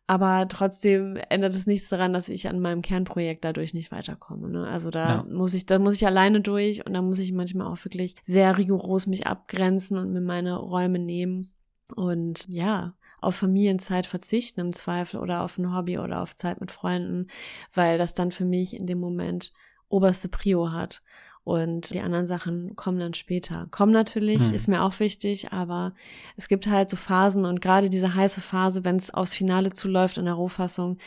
aber 0.09 0.47
trotzdem 0.47 1.17
ändert 1.29 1.53
es 1.53 1.67
nichts 1.67 1.89
daran, 1.89 2.13
dass 2.13 2.29
ich 2.29 2.47
an 2.47 2.61
meinem 2.61 2.81
Kernprojekt 2.81 3.43
dadurch 3.43 3.73
nicht 3.73 3.91
weiterkomme. 3.91 4.49
Ne? 4.49 4.65
Also 4.65 4.89
da 4.89 5.25
ja. 5.27 5.35
muss 5.35 5.53
ich, 5.53 5.65
da 5.65 5.79
muss 5.79 5.95
ich 5.95 6.07
alleine 6.07 6.39
durch 6.39 6.85
und 6.85 6.93
da 6.93 7.01
muss 7.01 7.19
ich 7.19 7.33
manchmal 7.33 7.67
auch 7.67 7.83
wirklich 7.83 8.15
sehr 8.23 8.57
rigoros 8.57 9.05
mich 9.05 9.27
abgrenzen 9.27 9.97
und 9.97 10.13
mir 10.13 10.21
meine 10.21 10.55
Räume 10.55 10.97
nehmen. 10.97 11.49
Und 11.93 12.47
ja, 12.47 12.87
auf 13.19 13.35
Familienzeit 13.35 14.05
verzichten 14.05 14.61
im 14.61 14.73
Zweifel 14.73 15.19
oder 15.19 15.43
auf 15.43 15.57
ein 15.57 15.75
Hobby 15.75 15.97
oder 15.99 16.21
auf 16.21 16.35
Zeit 16.35 16.61
mit 16.61 16.71
Freunden, 16.71 17.27
weil 17.73 17.97
das 17.97 18.13
dann 18.13 18.31
für 18.31 18.45
mich 18.45 18.75
in 18.77 18.87
dem 18.87 18.99
Moment 18.99 19.51
oberste 19.89 20.29
Prio 20.29 20.71
hat. 20.71 21.01
Und 21.47 21.93
die 21.93 22.01
anderen 22.01 22.27
Sachen 22.27 22.75
kommen 22.75 22.99
dann 22.99 23.13
später. 23.13 23.67
Kommen 23.71 23.93
natürlich, 23.93 24.41
hm. 24.41 24.53
ist 24.53 24.67
mir 24.67 24.83
auch 24.83 24.99
wichtig, 24.99 25.53
aber 25.53 25.93
es 26.35 26.49
gibt 26.49 26.67
halt 26.67 26.89
so 26.89 26.97
Phasen 26.97 27.45
und 27.45 27.61
gerade 27.61 27.89
diese 27.89 28.15
heiße 28.15 28.41
Phase, 28.41 28.83
wenn 28.83 28.97
es 28.97 29.13
aufs 29.13 29.33
Finale 29.33 29.69
zuläuft 29.71 30.17
in 30.17 30.25
der 30.25 30.33
Rohfassung, 30.33 30.97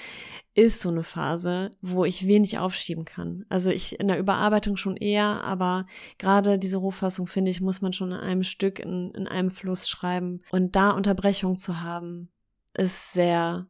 ist 0.55 0.81
so 0.81 0.89
eine 0.89 1.03
Phase, 1.03 1.71
wo 1.83 2.07
ich 2.07 2.27
wenig 2.27 2.57
aufschieben 2.57 3.05
kann. 3.05 3.45
Also 3.51 3.69
ich 3.69 4.01
in 4.01 4.09
der 4.09 4.19
Überarbeitung 4.19 4.79
schon 4.79 4.97
eher, 4.97 5.45
aber 5.45 5.85
gerade 6.17 6.59
diese 6.59 6.79
Rohfassung, 6.79 7.27
finde 7.27 7.51
ich, 7.51 7.61
muss 7.61 7.83
man 7.83 7.93
schon 7.93 8.13
in 8.13 8.19
einem 8.21 8.43
Stück, 8.43 8.79
in, 8.79 9.11
in 9.11 9.27
einem 9.27 9.51
Fluss 9.51 9.91
schreiben. 9.91 10.41
Und 10.53 10.75
da 10.75 10.93
Unterbrechung 10.93 11.59
zu 11.59 11.83
haben, 11.83 12.31
ist 12.73 13.13
sehr, 13.13 13.67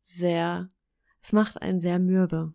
sehr, 0.00 0.66
es 1.20 1.34
macht 1.34 1.60
einen 1.60 1.82
sehr 1.82 2.02
mürbe. 2.02 2.54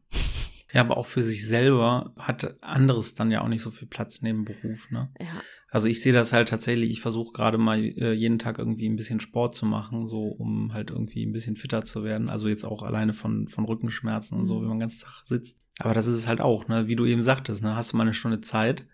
Ja, 0.73 0.81
aber 0.81 0.97
auch 0.97 1.05
für 1.05 1.23
sich 1.23 1.47
selber 1.47 2.13
hat 2.17 2.55
anderes 2.61 3.15
dann 3.15 3.31
ja 3.31 3.41
auch 3.41 3.47
nicht 3.47 3.61
so 3.61 3.71
viel 3.71 3.87
Platz 3.87 4.21
neben 4.21 4.45
Beruf, 4.45 4.89
ne? 4.91 5.09
Ja. 5.19 5.41
Also 5.69 5.87
ich 5.87 6.01
sehe 6.01 6.11
das 6.11 6.33
halt 6.33 6.49
tatsächlich, 6.49 6.91
ich 6.91 7.01
versuche 7.01 7.31
gerade 7.31 7.57
mal 7.57 7.79
äh, 7.79 8.11
jeden 8.11 8.39
Tag 8.39 8.59
irgendwie 8.59 8.89
ein 8.89 8.97
bisschen 8.97 9.21
Sport 9.21 9.55
zu 9.55 9.65
machen, 9.65 10.05
so 10.05 10.27
um 10.27 10.73
halt 10.73 10.91
irgendwie 10.91 11.25
ein 11.25 11.31
bisschen 11.31 11.55
fitter 11.55 11.85
zu 11.85 12.03
werden. 12.03 12.29
Also 12.29 12.49
jetzt 12.49 12.65
auch 12.65 12.83
alleine 12.83 13.13
von, 13.13 13.47
von 13.47 13.63
Rückenschmerzen 13.63 14.37
und 14.37 14.45
so, 14.45 14.55
mhm. 14.55 14.61
wenn 14.61 14.67
man 14.67 14.77
den 14.77 14.81
ganzen 14.81 15.05
Tag 15.05 15.23
sitzt. 15.25 15.61
Aber 15.79 15.93
das 15.93 16.07
ist 16.07 16.17
es 16.17 16.27
halt 16.27 16.41
auch, 16.41 16.67
ne? 16.67 16.87
Wie 16.87 16.97
du 16.97 17.05
eben 17.05 17.21
sagtest, 17.21 17.63
ne? 17.63 17.75
Hast 17.75 17.93
du 17.93 17.97
mal 17.97 18.03
eine 18.03 18.13
Stunde 18.13 18.41
Zeit, 18.41 18.85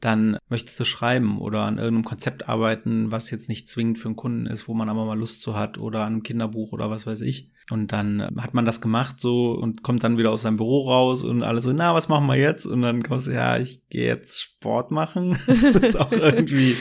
dann 0.00 0.38
möchtest 0.48 0.80
du 0.80 0.84
schreiben 0.84 1.38
oder 1.38 1.62
an 1.62 1.78
irgendeinem 1.78 2.04
Konzept 2.04 2.48
arbeiten, 2.48 3.10
was 3.12 3.30
jetzt 3.30 3.48
nicht 3.48 3.68
zwingend 3.68 3.98
für 3.98 4.08
einen 4.08 4.16
Kunden 4.16 4.46
ist, 4.46 4.66
wo 4.66 4.74
man 4.74 4.88
aber 4.88 5.04
mal 5.04 5.18
Lust 5.18 5.42
zu 5.42 5.56
hat 5.56 5.78
oder 5.78 6.00
an 6.00 6.14
einem 6.14 6.22
Kinderbuch 6.22 6.72
oder 6.72 6.90
was 6.90 7.06
weiß 7.06 7.20
ich. 7.20 7.50
Und 7.70 7.92
dann 7.92 8.22
hat 8.38 8.54
man 8.54 8.64
das 8.64 8.80
gemacht 8.80 9.20
so 9.20 9.52
und 9.52 9.82
kommt 9.82 10.02
dann 10.02 10.18
wieder 10.18 10.30
aus 10.30 10.42
seinem 10.42 10.56
Büro 10.56 10.88
raus 10.88 11.22
und 11.22 11.42
alle 11.42 11.60
so, 11.60 11.72
na, 11.72 11.94
was 11.94 12.08
machen 12.08 12.26
wir 12.26 12.36
jetzt? 12.36 12.66
Und 12.66 12.82
dann 12.82 13.02
kommst 13.02 13.26
du, 13.26 13.32
ja, 13.32 13.58
ich 13.58 13.86
gehe 13.90 14.06
jetzt 14.06 14.40
Sport 14.40 14.90
machen. 14.90 15.38
das 15.46 15.90
ist 15.90 16.00
auch 16.00 16.12
irgendwie 16.12 16.76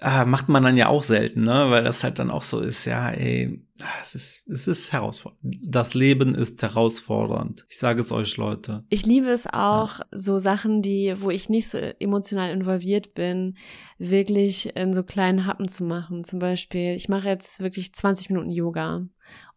ah, 0.00 0.24
macht 0.24 0.48
man 0.48 0.62
dann 0.62 0.76
ja 0.76 0.88
auch 0.88 1.02
selten, 1.02 1.42
ne? 1.42 1.66
Weil 1.70 1.84
das 1.84 2.04
halt 2.04 2.18
dann 2.18 2.30
auch 2.30 2.42
so 2.42 2.60
ist, 2.60 2.84
ja, 2.84 3.10
ey, 3.10 3.60
ah, 3.82 3.86
es 4.02 4.14
ist, 4.14 4.48
es 4.48 4.66
ist 4.68 4.92
herausfordernd. 4.92 5.58
Das 5.62 5.94
Leben 5.94 6.34
ist 6.34 6.60
herausfordernd. 6.62 7.66
Ich 7.68 7.78
sage 7.78 8.00
es 8.00 8.12
euch, 8.12 8.36
Leute. 8.36 8.84
Ich 8.88 9.06
liebe 9.06 9.28
es 9.28 9.46
auch, 9.46 9.98
ja. 9.98 10.06
so 10.12 10.38
Sachen, 10.38 10.82
die, 10.82 11.14
wo 11.18 11.30
ich 11.30 11.48
nicht 11.48 11.68
so 11.68 11.78
emotional 11.78 12.50
involviert 12.50 13.14
bin, 13.14 13.56
wirklich 13.98 14.76
in 14.76 14.92
so 14.94 15.02
kleinen 15.02 15.46
Happen 15.46 15.68
zu 15.68 15.84
machen. 15.84 16.24
Zum 16.24 16.38
Beispiel, 16.38 16.94
ich 16.94 17.08
mache 17.08 17.28
jetzt 17.28 17.60
wirklich 17.60 17.92
20 17.92 18.30
Minuten 18.30 18.50
Yoga. 18.50 19.06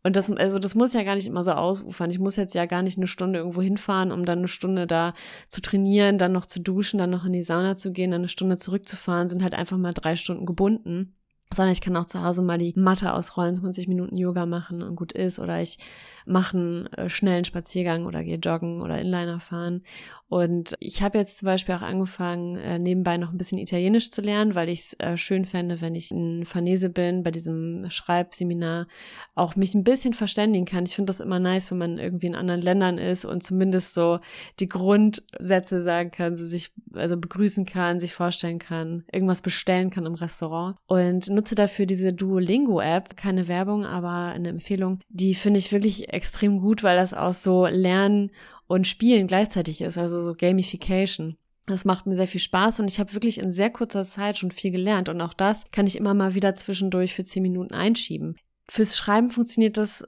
Und 0.04 0.16
das, 0.16 0.32
also 0.32 0.58
das 0.58 0.74
muss 0.74 0.94
ja 0.94 1.04
gar 1.04 1.16
nicht 1.16 1.28
immer 1.28 1.44
so 1.44 1.52
ausufern. 1.52 2.10
Ich 2.10 2.20
muss 2.20 2.36
jetzt 2.36 2.56
ja 2.56 2.66
gar 2.66 2.82
nicht 2.82 2.98
eine 2.98 3.08
Stunde 3.08 3.40
irgendwo 3.40 3.62
hinfahren, 3.62 4.12
um 4.12 4.26
dann 4.26 4.40
eine 4.40 4.48
Stunde 4.48 4.88
da 4.88 5.14
zu 5.48 5.62
trainieren, 5.62 6.18
dann 6.18 6.32
noch 6.32 6.48
zu 6.48 6.60
duschen, 6.60 6.98
dann 6.98 7.12
noch 7.12 7.26
in 7.26 7.34
die 7.34 7.44
Sauna 7.44 7.76
zu 7.76 7.92
gehen, 7.92 8.12
dann 8.12 8.22
eine 8.22 8.28
Stunde 8.28 8.58
zurückzufahren, 8.58 9.30
sind 9.30 9.44
halt 9.44 9.54
einfach 9.54 9.78
mal 9.78 9.94
drei 9.94 10.16
Stunden 10.16 10.46
gebunden. 10.46 11.16
Sondern 11.54 11.74
ich 11.74 11.82
kann 11.82 11.98
auch 11.98 12.06
zu 12.06 12.24
Hause 12.24 12.42
mal 12.42 12.58
die 12.58 12.74
Matte 12.78 13.14
ausrollen, 13.14 13.56
20 13.56 13.90
Minuten 13.90 14.16
Yoga 14.18 14.46
machen 14.46 14.82
und 14.82 14.96
gut 14.96 15.12
ist. 15.12 15.38
Oder 15.38 15.62
ich 15.62 15.78
mache 16.26 16.58
einen 16.58 16.86
äh, 16.94 17.10
schnellen 17.10 17.44
Spaziergang 17.44 18.06
oder 18.06 18.24
gehe 18.24 18.38
joggen 18.38 18.82
oder 18.82 19.00
Inliner 19.00 19.42
fahren. 19.42 19.84
Und 20.32 20.78
ich 20.80 21.02
habe 21.02 21.18
jetzt 21.18 21.40
zum 21.40 21.48
Beispiel 21.48 21.76
auch 21.76 21.82
angefangen, 21.82 22.56
äh, 22.56 22.80
nebenbei 22.80 23.18
noch 23.18 23.34
ein 23.34 23.38
bisschen 23.38 23.58
Italienisch 23.58 24.12
zu 24.12 24.22
lernen, 24.22 24.56
weil 24.56 24.70
ich 24.70 24.80
es 24.80 24.94
äh, 24.94 25.18
schön 25.18 25.44
fände, 25.44 25.82
wenn 25.82 25.94
ich 25.94 26.10
in 26.10 26.46
Farnese 26.46 26.90
bin, 26.90 27.22
bei 27.22 27.32
diesem 27.32 27.90
Schreibseminar, 27.90 28.88
auch 29.36 29.58
mich 29.58 29.76
ein 29.76 29.84
bisschen 29.84 30.14
verständigen 30.14 30.66
kann. 30.66 30.86
Ich 30.86 30.96
finde 30.96 31.12
das 31.12 31.20
immer 31.20 31.40
nice, 31.40 31.70
wenn 31.70 31.80
man 31.80 31.98
irgendwie 31.98 32.28
in 32.28 32.36
anderen 32.36 32.62
Ländern 32.62 32.98
ist 32.98 33.26
und 33.26 33.44
zumindest 33.44 33.94
so 33.94 34.20
die 34.62 34.70
Grundsätze 34.70 35.84
sagen 35.84 36.12
kann, 36.12 36.38
so 36.38 36.46
sich 36.46 36.72
also 36.94 37.18
begrüßen 37.18 37.66
kann, 37.66 38.00
sich 38.00 38.14
vorstellen 38.14 38.60
kann, 38.60 39.04
irgendwas 39.12 39.42
bestellen 39.42 39.90
kann 39.90 40.06
im 40.06 40.16
Restaurant. 40.16 40.78
Und 40.88 41.30
nutze 41.30 41.56
dafür 41.56 41.86
diese 41.86 42.14
Duolingo-App, 42.14 43.18
keine 43.18 43.50
Werbung, 43.50 43.86
aber 43.86 44.32
eine 44.34 44.48
Empfehlung. 44.48 45.00
Die 45.10 45.36
finde 45.36 45.60
ich 45.60 45.74
wirklich 45.74 46.08
extrem 46.14 46.62
gut, 46.62 46.84
weil 46.84 46.96
das 46.96 47.14
auch 47.14 47.34
so 47.34 47.66
Lernen 47.66 48.32
und 48.72 48.88
Spielen 48.88 49.28
gleichzeitig 49.28 49.82
ist, 49.82 49.98
also 49.98 50.22
so 50.22 50.34
Gamification. 50.34 51.36
Das 51.68 51.84
macht 51.84 52.06
mir 52.06 52.16
sehr 52.16 52.28
viel 52.28 52.40
Spaß 52.40 52.80
und 52.80 52.90
ich 52.90 53.00
habe 53.00 53.14
wirklich 53.14 53.38
in 53.38 53.52
sehr 53.52 53.70
kurzer 53.70 54.04
Zeit 54.06 54.38
schon 54.38 54.52
viel 54.52 54.72
gelernt 54.72 55.10
und 55.10 55.20
auch 55.20 55.34
das 55.34 55.70
kann 55.72 55.88
ich 55.88 55.98
immer 55.98 56.14
mal 56.14 56.36
wieder 56.36 56.56
zwischendurch 56.56 57.14
für 57.14 57.24
zehn 57.24 57.44
Minuten 57.44 57.74
einschieben. 57.74 58.38
Fürs 58.70 58.96
Schreiben 58.98 59.30
funktioniert 59.30 59.76
das 59.76 60.06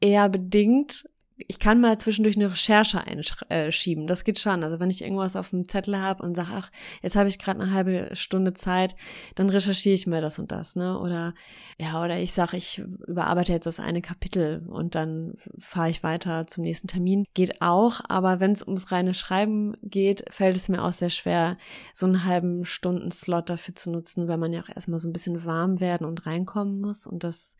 eher 0.00 0.28
bedingt, 0.28 1.04
ich 1.46 1.60
kann 1.60 1.80
mal 1.80 1.98
zwischendurch 1.98 2.36
eine 2.36 2.50
Recherche 2.50 3.00
einschieben. 3.00 4.06
Das 4.08 4.24
geht 4.24 4.40
schon. 4.40 4.64
Also 4.64 4.80
wenn 4.80 4.90
ich 4.90 5.02
irgendwas 5.02 5.36
auf 5.36 5.50
dem 5.50 5.68
Zettel 5.68 6.00
habe 6.00 6.22
und 6.24 6.36
sage, 6.36 6.50
ach, 6.52 6.70
jetzt 7.00 7.14
habe 7.14 7.28
ich 7.28 7.38
gerade 7.38 7.60
eine 7.60 7.72
halbe 7.72 8.10
Stunde 8.14 8.54
Zeit, 8.54 8.94
dann 9.36 9.48
recherchiere 9.48 9.94
ich 9.94 10.06
mir 10.06 10.20
das 10.20 10.38
und 10.38 10.50
das, 10.50 10.74
ne? 10.74 10.98
Oder 10.98 11.32
ja, 11.78 12.02
oder 12.02 12.18
ich 12.18 12.32
sage, 12.32 12.56
ich 12.56 12.78
überarbeite 12.78 13.52
jetzt 13.52 13.66
das 13.66 13.78
eine 13.78 14.02
Kapitel 14.02 14.66
und 14.66 14.96
dann 14.96 15.34
fahre 15.58 15.90
ich 15.90 16.02
weiter 16.02 16.46
zum 16.48 16.64
nächsten 16.64 16.88
Termin. 16.88 17.24
Geht 17.34 17.62
auch, 17.62 18.00
aber 18.08 18.40
wenn 18.40 18.52
es 18.52 18.62
ums 18.62 18.90
reine 18.90 19.14
Schreiben 19.14 19.74
geht, 19.82 20.24
fällt 20.30 20.56
es 20.56 20.68
mir 20.68 20.82
auch 20.82 20.92
sehr 20.92 21.10
schwer, 21.10 21.54
so 21.94 22.06
einen 22.06 22.24
halben 22.24 22.64
Stunden 22.64 23.12
Slot 23.12 23.48
dafür 23.48 23.76
zu 23.76 23.92
nutzen, 23.92 24.26
weil 24.26 24.38
man 24.38 24.52
ja 24.52 24.62
auch 24.62 24.74
erstmal 24.74 24.98
so 24.98 25.08
ein 25.08 25.12
bisschen 25.12 25.44
warm 25.44 25.78
werden 25.78 26.06
und 26.06 26.26
reinkommen 26.26 26.80
muss. 26.80 27.06
Und 27.06 27.22
das, 27.22 27.56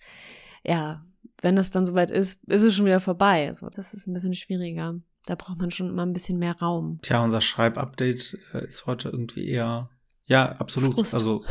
ja, 0.64 1.04
wenn 1.40 1.56
das 1.56 1.70
dann 1.70 1.86
soweit 1.86 2.10
ist, 2.10 2.42
ist 2.44 2.62
es 2.62 2.74
schon 2.74 2.86
wieder 2.86 3.00
vorbei. 3.00 3.48
Also 3.48 3.68
das 3.70 3.94
ist 3.94 4.06
ein 4.06 4.12
bisschen 4.12 4.34
schwieriger. 4.34 4.94
Da 5.26 5.34
braucht 5.34 5.58
man 5.58 5.70
schon 5.70 5.88
immer 5.88 6.06
ein 6.06 6.12
bisschen 6.12 6.38
mehr 6.38 6.56
Raum. 6.58 7.00
Tja, 7.02 7.22
unser 7.22 7.40
Schreibupdate 7.40 8.38
äh, 8.54 8.64
ist 8.64 8.86
heute 8.86 9.10
irgendwie 9.10 9.48
eher, 9.48 9.90
ja, 10.24 10.52
absolut. 10.52 10.94
Frust. 10.94 11.14
Also 11.14 11.44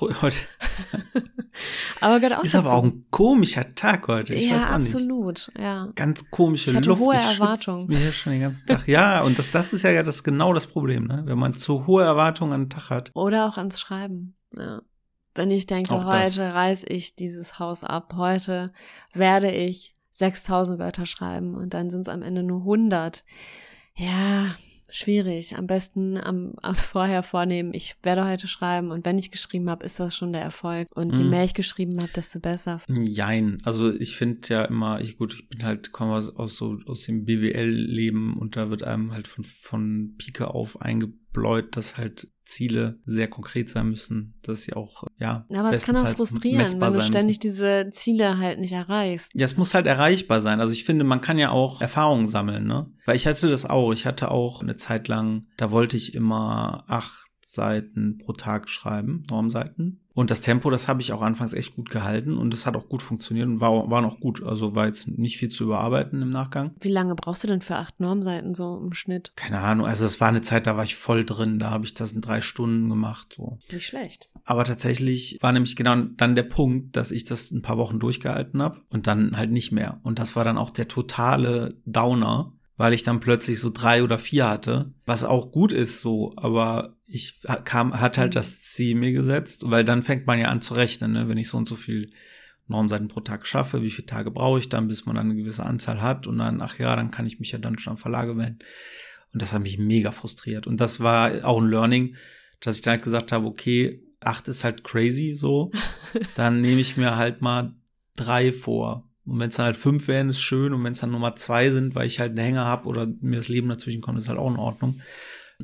heute. 0.00 0.38
aber 2.00 2.20
gerade 2.20 2.38
auch 2.38 2.44
ist 2.44 2.54
aber 2.54 2.72
auch 2.72 2.84
ein 2.84 3.04
komischer 3.10 3.74
Tag 3.74 4.06
heute. 4.08 4.34
Ich 4.34 4.46
ja, 4.46 4.56
weiß 4.56 4.66
auch 4.66 4.70
absolut. 4.70 5.48
Nicht. 5.48 5.58
Ja. 5.58 5.88
Ganz 5.94 6.30
komische 6.30 6.70
ich 6.70 6.76
hatte 6.76 6.90
Luft. 6.90 7.02
hohe 7.02 7.16
Erwartungen. 7.16 7.86
mir 7.86 7.98
hier 7.98 8.12
schon 8.12 8.32
den 8.32 8.42
ganzen 8.42 8.66
Tag. 8.66 8.86
Ja, 8.86 9.22
und 9.22 9.38
das, 9.38 9.50
das 9.50 9.72
ist 9.72 9.82
ja 9.82 10.02
das 10.02 10.22
genau 10.22 10.52
das 10.52 10.66
Problem, 10.66 11.06
ne? 11.06 11.22
Wenn 11.24 11.38
man 11.38 11.54
zu 11.54 11.86
hohe 11.86 12.04
Erwartungen 12.04 12.52
an 12.52 12.62
den 12.64 12.70
Tag 12.70 12.90
hat. 12.90 13.10
Oder 13.14 13.46
auch 13.46 13.56
ans 13.56 13.80
Schreiben. 13.80 14.34
Ja. 14.56 14.82
Wenn 15.34 15.50
ich 15.50 15.66
denke, 15.66 15.92
Auch 15.92 16.04
heute 16.04 16.54
reiß 16.54 16.84
ich 16.88 17.14
dieses 17.14 17.58
Haus 17.58 17.84
ab, 17.84 18.14
heute 18.16 18.66
werde 19.14 19.50
ich 19.50 19.94
6000 20.12 20.78
Wörter 20.78 21.06
schreiben 21.06 21.54
und 21.54 21.72
dann 21.74 21.90
sind 21.90 22.02
es 22.02 22.08
am 22.08 22.22
Ende 22.22 22.42
nur 22.42 22.60
100. 22.60 23.24
Ja, 23.96 24.54
Schwierig. 24.92 25.56
Am 25.56 25.66
besten 25.66 26.18
am, 26.18 26.54
am 26.62 26.74
vorher 26.74 27.22
vornehmen, 27.22 27.72
ich 27.72 27.96
werde 28.02 28.26
heute 28.26 28.48
schreiben 28.48 28.90
und 28.90 29.04
wenn 29.06 29.18
ich 29.18 29.30
geschrieben 29.30 29.70
habe, 29.70 29.84
ist 29.86 30.00
das 30.00 30.16
schon 30.16 30.32
der 30.32 30.42
Erfolg. 30.42 30.88
Und 30.94 31.16
je 31.16 31.24
Mhm. 31.24 31.30
mehr 31.30 31.44
ich 31.44 31.54
geschrieben 31.54 32.00
habe, 32.00 32.10
desto 32.14 32.40
besser. 32.40 32.80
Jein. 32.88 33.58
Also 33.64 33.94
ich 33.94 34.16
finde 34.16 34.40
ja 34.48 34.64
immer, 34.64 35.00
ich 35.00 35.16
gut, 35.16 35.34
ich 35.34 35.48
bin 35.48 35.62
halt, 35.64 35.92
komme 35.92 36.14
aus, 36.14 36.34
aus 36.34 36.56
so 36.56 36.78
aus 36.86 37.04
dem 37.04 37.24
BWL-Leben 37.24 38.36
und 38.36 38.56
da 38.56 38.70
wird 38.70 38.82
einem 38.82 39.12
halt 39.12 39.28
von, 39.28 39.44
von 39.44 40.14
Pike 40.18 40.48
auf 40.48 40.80
eingebläut, 41.30 41.76
dass 41.76 41.96
halt 41.96 42.28
Ziele 42.44 42.98
sehr 43.04 43.28
konkret 43.28 43.70
sein 43.70 43.88
müssen, 43.88 44.34
dass 44.42 44.62
sie 44.62 44.72
auch, 44.72 45.04
ja. 45.18 45.46
Aber 45.50 45.70
es 45.72 45.84
kann 45.84 45.96
auch 45.96 46.08
frustrieren, 46.08 46.80
wenn 46.80 46.92
du 46.92 47.00
ständig 47.00 47.38
müssen. 47.38 47.40
diese 47.40 47.90
Ziele 47.92 48.38
halt 48.38 48.58
nicht 48.58 48.72
erreichst. 48.72 49.32
Ja, 49.34 49.44
es 49.44 49.56
muss 49.56 49.74
halt 49.74 49.86
erreichbar 49.86 50.40
sein. 50.40 50.60
Also 50.60 50.72
ich 50.72 50.84
finde, 50.84 51.04
man 51.04 51.20
kann 51.20 51.38
ja 51.38 51.50
auch 51.50 51.80
Erfahrungen 51.80 52.26
sammeln, 52.26 52.66
ne? 52.66 52.90
Weil 53.06 53.16
ich 53.16 53.26
hatte 53.26 53.48
das 53.48 53.66
auch. 53.66 53.92
Ich 53.92 54.04
hatte 54.04 54.30
auch 54.30 54.62
eine 54.62 54.76
Zeit 54.76 55.06
lang, 55.06 55.46
da 55.56 55.70
wollte 55.70 55.96
ich 55.96 56.14
immer 56.14 56.84
acht 56.88 57.30
Seiten 57.44 58.18
pro 58.18 58.32
Tag 58.32 58.68
schreiben, 58.68 59.24
Normseiten. 59.30 59.99
Und 60.12 60.30
das 60.30 60.40
Tempo, 60.40 60.70
das 60.70 60.88
habe 60.88 61.00
ich 61.00 61.12
auch 61.12 61.22
anfangs 61.22 61.52
echt 61.52 61.76
gut 61.76 61.90
gehalten 61.90 62.36
und 62.36 62.52
das 62.52 62.66
hat 62.66 62.76
auch 62.76 62.88
gut 62.88 63.02
funktioniert 63.02 63.46
und 63.46 63.60
war, 63.60 63.90
war 63.90 64.02
noch 64.02 64.18
gut. 64.18 64.42
Also 64.42 64.74
war 64.74 64.86
jetzt 64.86 65.08
nicht 65.08 65.36
viel 65.36 65.50
zu 65.50 65.64
überarbeiten 65.64 66.20
im 66.20 66.30
Nachgang. 66.30 66.72
Wie 66.80 66.90
lange 66.90 67.14
brauchst 67.14 67.44
du 67.44 67.48
denn 67.48 67.62
für 67.62 67.76
acht 67.76 68.00
Normseiten 68.00 68.54
so 68.54 68.80
im 68.84 68.92
Schnitt? 68.92 69.32
Keine 69.36 69.60
Ahnung, 69.60 69.86
also 69.86 70.04
es 70.04 70.20
war 70.20 70.28
eine 70.28 70.42
Zeit, 70.42 70.66
da 70.66 70.76
war 70.76 70.84
ich 70.84 70.96
voll 70.96 71.24
drin, 71.24 71.58
da 71.58 71.70
habe 71.70 71.84
ich 71.84 71.94
das 71.94 72.12
in 72.12 72.20
drei 72.20 72.40
Stunden 72.40 72.88
gemacht. 72.88 73.34
So. 73.36 73.58
Nicht 73.70 73.86
schlecht. 73.86 74.30
Aber 74.44 74.64
tatsächlich 74.64 75.38
war 75.40 75.52
nämlich 75.52 75.76
genau 75.76 75.96
dann 75.96 76.34
der 76.34 76.42
Punkt, 76.42 76.96
dass 76.96 77.12
ich 77.12 77.24
das 77.24 77.50
ein 77.52 77.62
paar 77.62 77.78
Wochen 77.78 78.00
durchgehalten 78.00 78.60
habe 78.60 78.80
und 78.88 79.06
dann 79.06 79.36
halt 79.36 79.52
nicht 79.52 79.70
mehr. 79.70 80.00
Und 80.02 80.18
das 80.18 80.34
war 80.34 80.44
dann 80.44 80.58
auch 80.58 80.70
der 80.70 80.88
totale 80.88 81.68
Downer, 81.84 82.52
weil 82.76 82.94
ich 82.94 83.02
dann 83.02 83.20
plötzlich 83.20 83.60
so 83.60 83.70
drei 83.70 84.02
oder 84.02 84.18
vier 84.18 84.48
hatte, 84.48 84.92
was 85.04 85.22
auch 85.22 85.52
gut 85.52 85.70
ist 85.70 86.00
so, 86.00 86.32
aber 86.36 86.96
ich 87.10 87.40
kam, 87.64 88.00
hat 88.00 88.18
halt 88.18 88.36
das 88.36 88.62
Ziel 88.62 88.94
mir 88.94 89.12
gesetzt, 89.12 89.62
weil 89.66 89.84
dann 89.84 90.02
fängt 90.02 90.26
man 90.26 90.38
ja 90.38 90.48
an 90.48 90.62
zu 90.62 90.74
rechnen, 90.74 91.12
ne? 91.12 91.28
wenn 91.28 91.38
ich 91.38 91.48
so 91.48 91.58
und 91.58 91.68
so 91.68 91.76
viel 91.76 92.10
Normseiten 92.68 93.08
pro 93.08 93.20
Tag 93.20 93.46
schaffe, 93.46 93.82
wie 93.82 93.90
viele 93.90 94.06
Tage 94.06 94.30
brauche 94.30 94.60
ich 94.60 94.68
dann, 94.68 94.86
bis 94.86 95.06
man 95.06 95.16
dann 95.16 95.26
eine 95.26 95.34
gewisse 95.34 95.66
Anzahl 95.66 96.00
hat 96.00 96.26
und 96.26 96.38
dann, 96.38 96.62
ach 96.62 96.78
ja, 96.78 96.94
dann 96.94 97.10
kann 97.10 97.26
ich 97.26 97.40
mich 97.40 97.50
ja 97.50 97.58
dann 97.58 97.78
schon 97.78 97.92
am 97.92 97.96
Verlage 97.96 98.36
wenden. 98.36 98.60
Und 99.32 99.42
das 99.42 99.52
hat 99.52 99.62
mich 99.62 99.78
mega 99.78 100.12
frustriert. 100.12 100.66
Und 100.66 100.80
das 100.80 101.00
war 101.00 101.44
auch 101.44 101.60
ein 101.60 101.68
Learning, 101.68 102.16
dass 102.60 102.76
ich 102.76 102.82
dann 102.82 102.92
halt 102.92 103.02
gesagt 103.02 103.32
habe, 103.32 103.46
okay, 103.46 104.02
acht 104.20 104.46
ist 104.48 104.64
halt 104.64 104.84
crazy 104.84 105.34
so, 105.34 105.72
dann 106.36 106.60
nehme 106.60 106.80
ich 106.80 106.96
mir 106.96 107.16
halt 107.16 107.42
mal 107.42 107.74
drei 108.16 108.52
vor. 108.52 109.08
Und 109.24 109.38
wenn 109.38 109.50
es 109.50 109.56
dann 109.56 109.66
halt 109.66 109.76
fünf 109.76 110.08
wären, 110.08 110.28
ist 110.28 110.40
schön. 110.40 110.72
Und 110.72 110.82
wenn 110.84 110.92
es 110.92 111.00
dann 111.00 111.10
Nummer 111.10 111.36
zwei 111.36 111.70
sind, 111.70 111.94
weil 111.94 112.06
ich 112.06 112.20
halt 112.20 112.30
einen 112.30 112.44
Hänger 112.44 112.64
habe 112.64 112.88
oder 112.88 113.06
mir 113.20 113.36
das 113.36 113.48
Leben 113.48 113.68
dazwischen 113.68 114.00
kommt, 114.00 114.18
ist 114.18 114.28
halt 114.28 114.38
auch 114.38 114.50
in 114.50 114.56
Ordnung. 114.56 115.00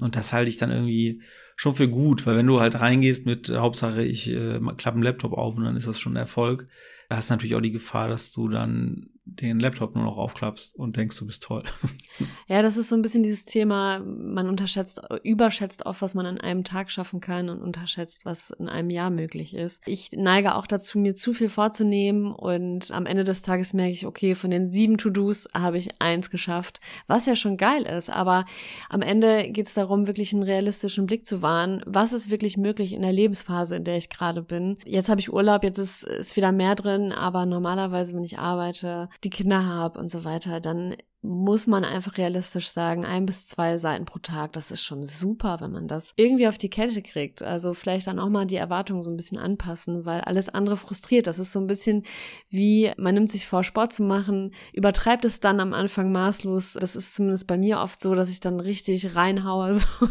Und 0.03 0.17
das 0.17 0.33
halte 0.33 0.49
ich 0.49 0.57
dann 0.57 0.71
irgendwie 0.71 1.23
schon 1.57 1.75
für 1.75 1.89
gut, 1.89 2.27
weil 2.27 2.37
wenn 2.37 2.47
du 2.47 2.61
halt 2.61 2.81
reingehst 2.81 3.27
mit 3.27 3.49
äh, 3.49 3.57
Hauptsache, 3.57 4.03
ich 4.03 4.31
äh, 4.31 4.61
klappe 4.77 4.97
einen 4.97 5.03
Laptop 5.03 5.33
auf 5.33 5.57
und 5.57 5.65
dann 5.65 5.77
ist 5.77 5.87
das 5.87 5.99
schon 5.99 6.13
ein 6.13 6.21
Erfolg, 6.21 6.67
da 7.09 7.17
hast 7.17 7.31
du 7.31 7.35
natürlich 7.35 7.55
auch 7.55 7.61
die 7.61 7.73
Gefahr, 7.73 8.09
dass 8.09 8.33
du 8.33 8.49
dann 8.49 9.11
den 9.27 9.59
Laptop 9.59 9.97
nur 9.97 10.05
noch 10.05 10.19
aufklappst 10.19 10.77
und 10.77 10.97
denkst, 10.97 11.19
du 11.19 11.27
bist 11.27 11.43
toll. 11.43 11.63
Ja, 12.49 12.63
das 12.63 12.77
ist 12.77 12.89
so 12.89 12.95
ein 12.95 13.03
bisschen 13.03 13.23
dieses 13.23 13.45
Thema, 13.45 13.99
man 13.99 14.49
unterschätzt, 14.49 15.03
überschätzt 15.23 15.85
oft, 15.85 16.01
was 16.01 16.15
man 16.15 16.25
an 16.25 16.41
einem 16.41 16.65
Tag 16.65 16.91
schaffen 16.91 17.21
kann 17.21 17.51
und 17.51 17.61
unterschätzt, 17.61 18.25
was 18.25 18.51
in 18.51 18.69
einem 18.69 18.89
Jahr 18.89 19.11
möglich 19.11 19.55
ist. 19.55 19.83
Ich 19.85 20.13
neige 20.13 20.55
auch 20.55 20.67
dazu, 20.67 20.99
mir 20.99 21.15
zu 21.15 21.35
viel 21.35 21.49
vorzunehmen 21.49 22.33
und 22.33 22.91
am 22.93 23.05
Ende 23.05 23.25
des 23.25 23.43
Tages 23.43 23.75
merke 23.75 23.93
ich, 23.93 24.07
okay, 24.07 24.35
von 24.35 24.51
den 24.51 24.71
sieben 24.71 24.97
To-Dos 24.97 25.49
habe 25.53 25.77
ich 25.77 26.01
eins 26.01 26.31
geschafft, 26.31 26.81
was 27.07 27.27
ja 27.27 27.37
schon 27.37 27.57
geil 27.57 27.83
ist, 27.83 28.09
aber 28.09 28.45
am 28.89 29.03
Ende 29.03 29.51
geht 29.51 29.67
es 29.67 29.75
darum, 29.75 30.07
wirklich 30.07 30.33
einen 30.33 30.45
realistischen 30.45 31.07
Blick 31.07 31.27
zu 31.27 31.43
wahren. 31.43 31.83
Was 31.85 32.13
ist 32.13 32.31
wirklich 32.31 32.57
möglich 32.57 32.93
in 32.93 33.03
der 33.03 33.13
Lebensphase, 33.13 33.77
in 33.77 33.85
der 33.85 33.97
ich 33.97 34.09
gerade 34.09 34.43
bin? 34.43 34.79
Jetzt 34.87 35.09
habe 35.09 35.21
ich 35.21 35.33
Urlaub, 35.33 35.65
jetzt 35.65 35.79
ist, 35.79 36.05
ist 36.05 36.37
wieder 36.37 36.53
mehr 36.53 36.77
drin, 36.77 37.13
aber 37.13 37.45
normalerweise, 37.45 38.15
wenn 38.15 38.25
ich 38.25 38.39
arbeite, 38.39 39.09
die 39.25 39.31
Kinder 39.31 39.65
habe 39.67 39.99
und 39.99 40.11
so 40.11 40.25
weiter, 40.25 40.61
dann 40.61 40.97
muss 41.23 41.67
man 41.67 41.85
einfach 41.85 42.19
realistisch 42.19 42.69
sagen, 42.69 43.05
ein 43.05 43.27
bis 43.27 43.49
zwei 43.49 43.79
Seiten 43.79 44.05
pro 44.05 44.19
Tag, 44.19 44.53
das 44.53 44.71
ist 44.71 44.83
schon 44.83 45.03
super, 45.03 45.59
wenn 45.61 45.73
man 45.73 45.89
das 45.89 46.13
irgendwie 46.17 46.47
auf 46.47 46.59
die 46.59 46.71
Kette 46.71 47.03
kriegt. 47.03 47.43
Also 47.43 47.75
vielleicht 47.75 48.07
dann 48.07 48.19
auch 48.19 48.29
mal 48.29 48.47
die 48.47 48.57
Erwartungen 48.57 49.03
so 49.03 49.11
ein 49.11 49.17
bisschen 49.17 49.39
anpassen, 49.39 50.05
weil 50.05 50.21
alles 50.21 50.49
andere 50.49 50.77
frustriert. 50.77 51.27
Das 51.27 51.39
ist 51.39 51.53
so 51.53 51.61
ein 51.61 51.67
bisschen 51.67 52.03
wie, 52.49 52.93
man 52.97 53.15
nimmt 53.15 53.31
sich 53.31 53.47
vor, 53.47 53.65
Sport 53.65 53.93
zu 53.93 54.03
machen, 54.03 54.53
übertreibt 54.73 55.25
es 55.25 55.41
dann 55.41 55.61
am 55.61 55.73
Anfang 55.73 56.13
maßlos. 56.13 56.75
Das 56.75 56.97
ist 56.97 57.15
zumindest 57.15 57.47
bei 57.47 57.59
mir 57.59 57.81
oft 57.81 58.01
so, 58.01 58.15
dass 58.15 58.31
ich 58.31 58.41
dann 58.41 58.61
richtig 58.61 59.17
reinhaue, 59.17 59.75
so 59.75 60.09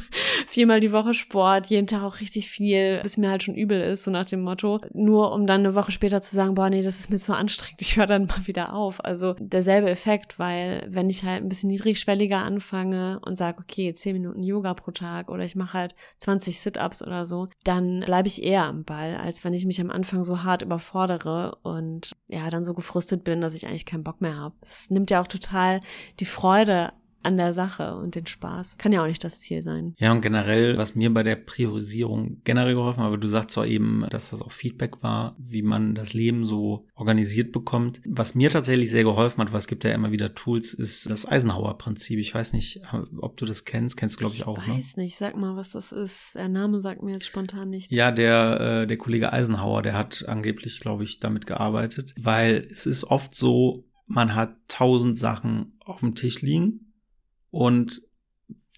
viermal 0.47 0.79
die 0.79 0.91
Woche 0.91 1.13
Sport, 1.13 1.67
jeden 1.67 1.87
Tag 1.87 2.03
auch 2.03 2.19
richtig 2.19 2.49
viel, 2.49 2.99
bis 3.01 3.17
mir 3.17 3.29
halt 3.29 3.43
schon 3.43 3.55
übel 3.55 3.79
ist, 3.79 4.03
so 4.03 4.11
nach 4.11 4.25
dem 4.25 4.41
Motto. 4.41 4.79
Nur 4.93 5.31
um 5.31 5.47
dann 5.47 5.61
eine 5.61 5.75
Woche 5.75 5.91
später 5.91 6.21
zu 6.21 6.35
sagen, 6.35 6.55
boah, 6.55 6.69
nee, 6.69 6.81
das 6.81 6.99
ist 6.99 7.09
mir 7.09 7.17
zu 7.17 7.33
anstrengend, 7.33 7.81
ich 7.81 7.97
höre 7.97 8.07
dann 8.07 8.25
mal 8.25 8.47
wieder 8.47 8.73
auf. 8.73 9.03
Also 9.03 9.35
derselbe 9.39 9.89
Effekt, 9.89 10.39
weil 10.39 10.85
wenn 10.89 11.04
ich 11.09 11.23
halt 11.23 11.43
ein 11.43 11.49
bisschen 11.49 11.69
niedrigschwelliger 11.69 12.39
anfange 12.39 13.19
und 13.25 13.35
sage, 13.35 13.59
okay, 13.59 13.93
10 13.93 14.13
Minuten 14.13 14.43
Yoga 14.43 14.73
pro 14.73 14.91
Tag 14.91 15.29
oder 15.29 15.43
ich 15.43 15.55
mache 15.55 15.77
halt 15.77 15.95
20 16.19 16.59
Sit-Ups 16.59 17.01
oder 17.01 17.25
so, 17.25 17.47
dann 17.63 18.01
bleibe 18.01 18.27
ich 18.27 18.43
eher 18.43 18.65
am 18.65 18.83
Ball, 18.83 19.15
als 19.17 19.43
wenn 19.43 19.53
ich 19.53 19.65
mich 19.65 19.81
am 19.81 19.91
Anfang 19.91 20.23
so 20.23 20.43
hart 20.43 20.61
überfordere 20.61 21.57
und 21.63 22.15
ja, 22.29 22.49
dann 22.49 22.65
so 22.65 22.73
gefrustet 22.73 23.23
bin, 23.23 23.41
dass 23.41 23.53
ich 23.53 23.67
eigentlich 23.67 23.85
keinen 23.85 24.03
Bock 24.03 24.21
mehr 24.21 24.37
habe. 24.37 24.55
Es 24.61 24.89
nimmt 24.89 25.09
ja 25.11 25.21
auch 25.21 25.27
total 25.27 25.79
die 26.19 26.25
Freude 26.25 26.89
an 27.25 27.37
der 27.37 27.53
Sache 27.53 27.95
und 27.95 28.15
den 28.15 28.27
Spaß. 28.27 28.77
Kann 28.77 28.91
ja 28.91 29.01
auch 29.01 29.07
nicht 29.07 29.23
das 29.23 29.39
Ziel 29.41 29.63
sein. 29.63 29.95
Ja, 29.97 30.11
und 30.11 30.21
generell, 30.21 30.77
was 30.77 30.95
mir 30.95 31.11
bei 31.13 31.23
der 31.23 31.35
Priorisierung 31.35 32.41
generell 32.43 32.75
geholfen 32.75 33.01
hat, 33.01 33.07
aber 33.07 33.17
du 33.17 33.27
sagst 33.27 33.51
zwar 33.51 33.65
eben, 33.65 34.05
dass 34.11 34.29
das 34.29 34.41
auch 34.41 34.51
Feedback 34.51 35.01
war, 35.01 35.35
wie 35.39 35.63
man 35.63 35.95
das 35.95 36.13
Leben 36.13 36.45
so 36.45 36.85
organisiert 36.93 37.51
bekommt. 37.51 38.01
Was 38.05 38.35
mir 38.35 38.51
tatsächlich 38.51 38.91
sehr 38.91 39.03
geholfen 39.03 39.41
hat, 39.41 39.51
weil 39.51 39.57
es 39.57 39.67
gibt 39.67 39.83
ja 39.83 39.91
immer 39.91 40.11
wieder 40.11 40.35
Tools, 40.35 40.73
ist 40.73 41.09
das 41.09 41.27
Eisenhower-Prinzip. 41.27 42.19
Ich 42.19 42.33
weiß 42.33 42.53
nicht, 42.53 42.81
ob 43.19 43.37
du 43.37 43.45
das 43.45 43.65
kennst. 43.65 43.97
Kennst 43.97 44.15
du, 44.15 44.19
glaube 44.19 44.35
ich, 44.35 44.45
auch, 44.45 44.59
ich 44.59 44.67
ne? 44.67 44.77
weiß 44.77 44.97
nicht, 44.97 45.17
sag 45.17 45.35
mal, 45.35 45.55
was 45.55 45.71
das 45.71 45.91
ist. 45.91 46.35
Der 46.35 46.47
Name 46.47 46.79
sagt 46.79 47.01
mir 47.01 47.13
jetzt 47.13 47.25
spontan 47.25 47.69
nichts. 47.69 47.93
Ja, 47.93 48.11
der, 48.11 48.83
äh, 48.83 48.87
der 48.87 48.97
Kollege 48.97 49.33
Eisenhower, 49.33 49.81
der 49.81 49.97
hat 49.97 50.25
angeblich, 50.27 50.79
glaube 50.79 51.03
ich, 51.03 51.19
damit 51.19 51.47
gearbeitet, 51.47 52.13
weil 52.21 52.67
es 52.69 52.85
ist 52.85 53.03
oft 53.05 53.35
so, 53.35 53.83
man 54.05 54.35
hat 54.35 54.55
tausend 54.67 55.17
Sachen 55.17 55.79
auf 55.83 56.01
dem 56.01 56.13
Tisch 56.13 56.41
liegen 56.41 56.85
und 57.55 58.01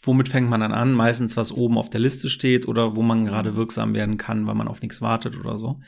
womit 0.03 0.29
fängt 0.29 0.51
man 0.51 0.59
dann 0.59 0.71
an? 0.71 0.93
Meistens, 0.93 1.35
was 1.35 1.51
oben 1.51 1.79
auf 1.79 1.89
der 1.89 1.99
Liste 1.99 2.29
steht 2.29 2.67
oder 2.67 2.95
wo 2.95 3.01
man 3.01 3.25
gerade 3.25 3.55
wirksam 3.55 3.95
werden 3.95 4.17
kann, 4.17 4.45
weil 4.45 4.53
man 4.53 4.67
auf 4.67 4.83
nichts 4.83 5.01
wartet 5.01 5.35
oder 5.35 5.57
so. 5.57 5.79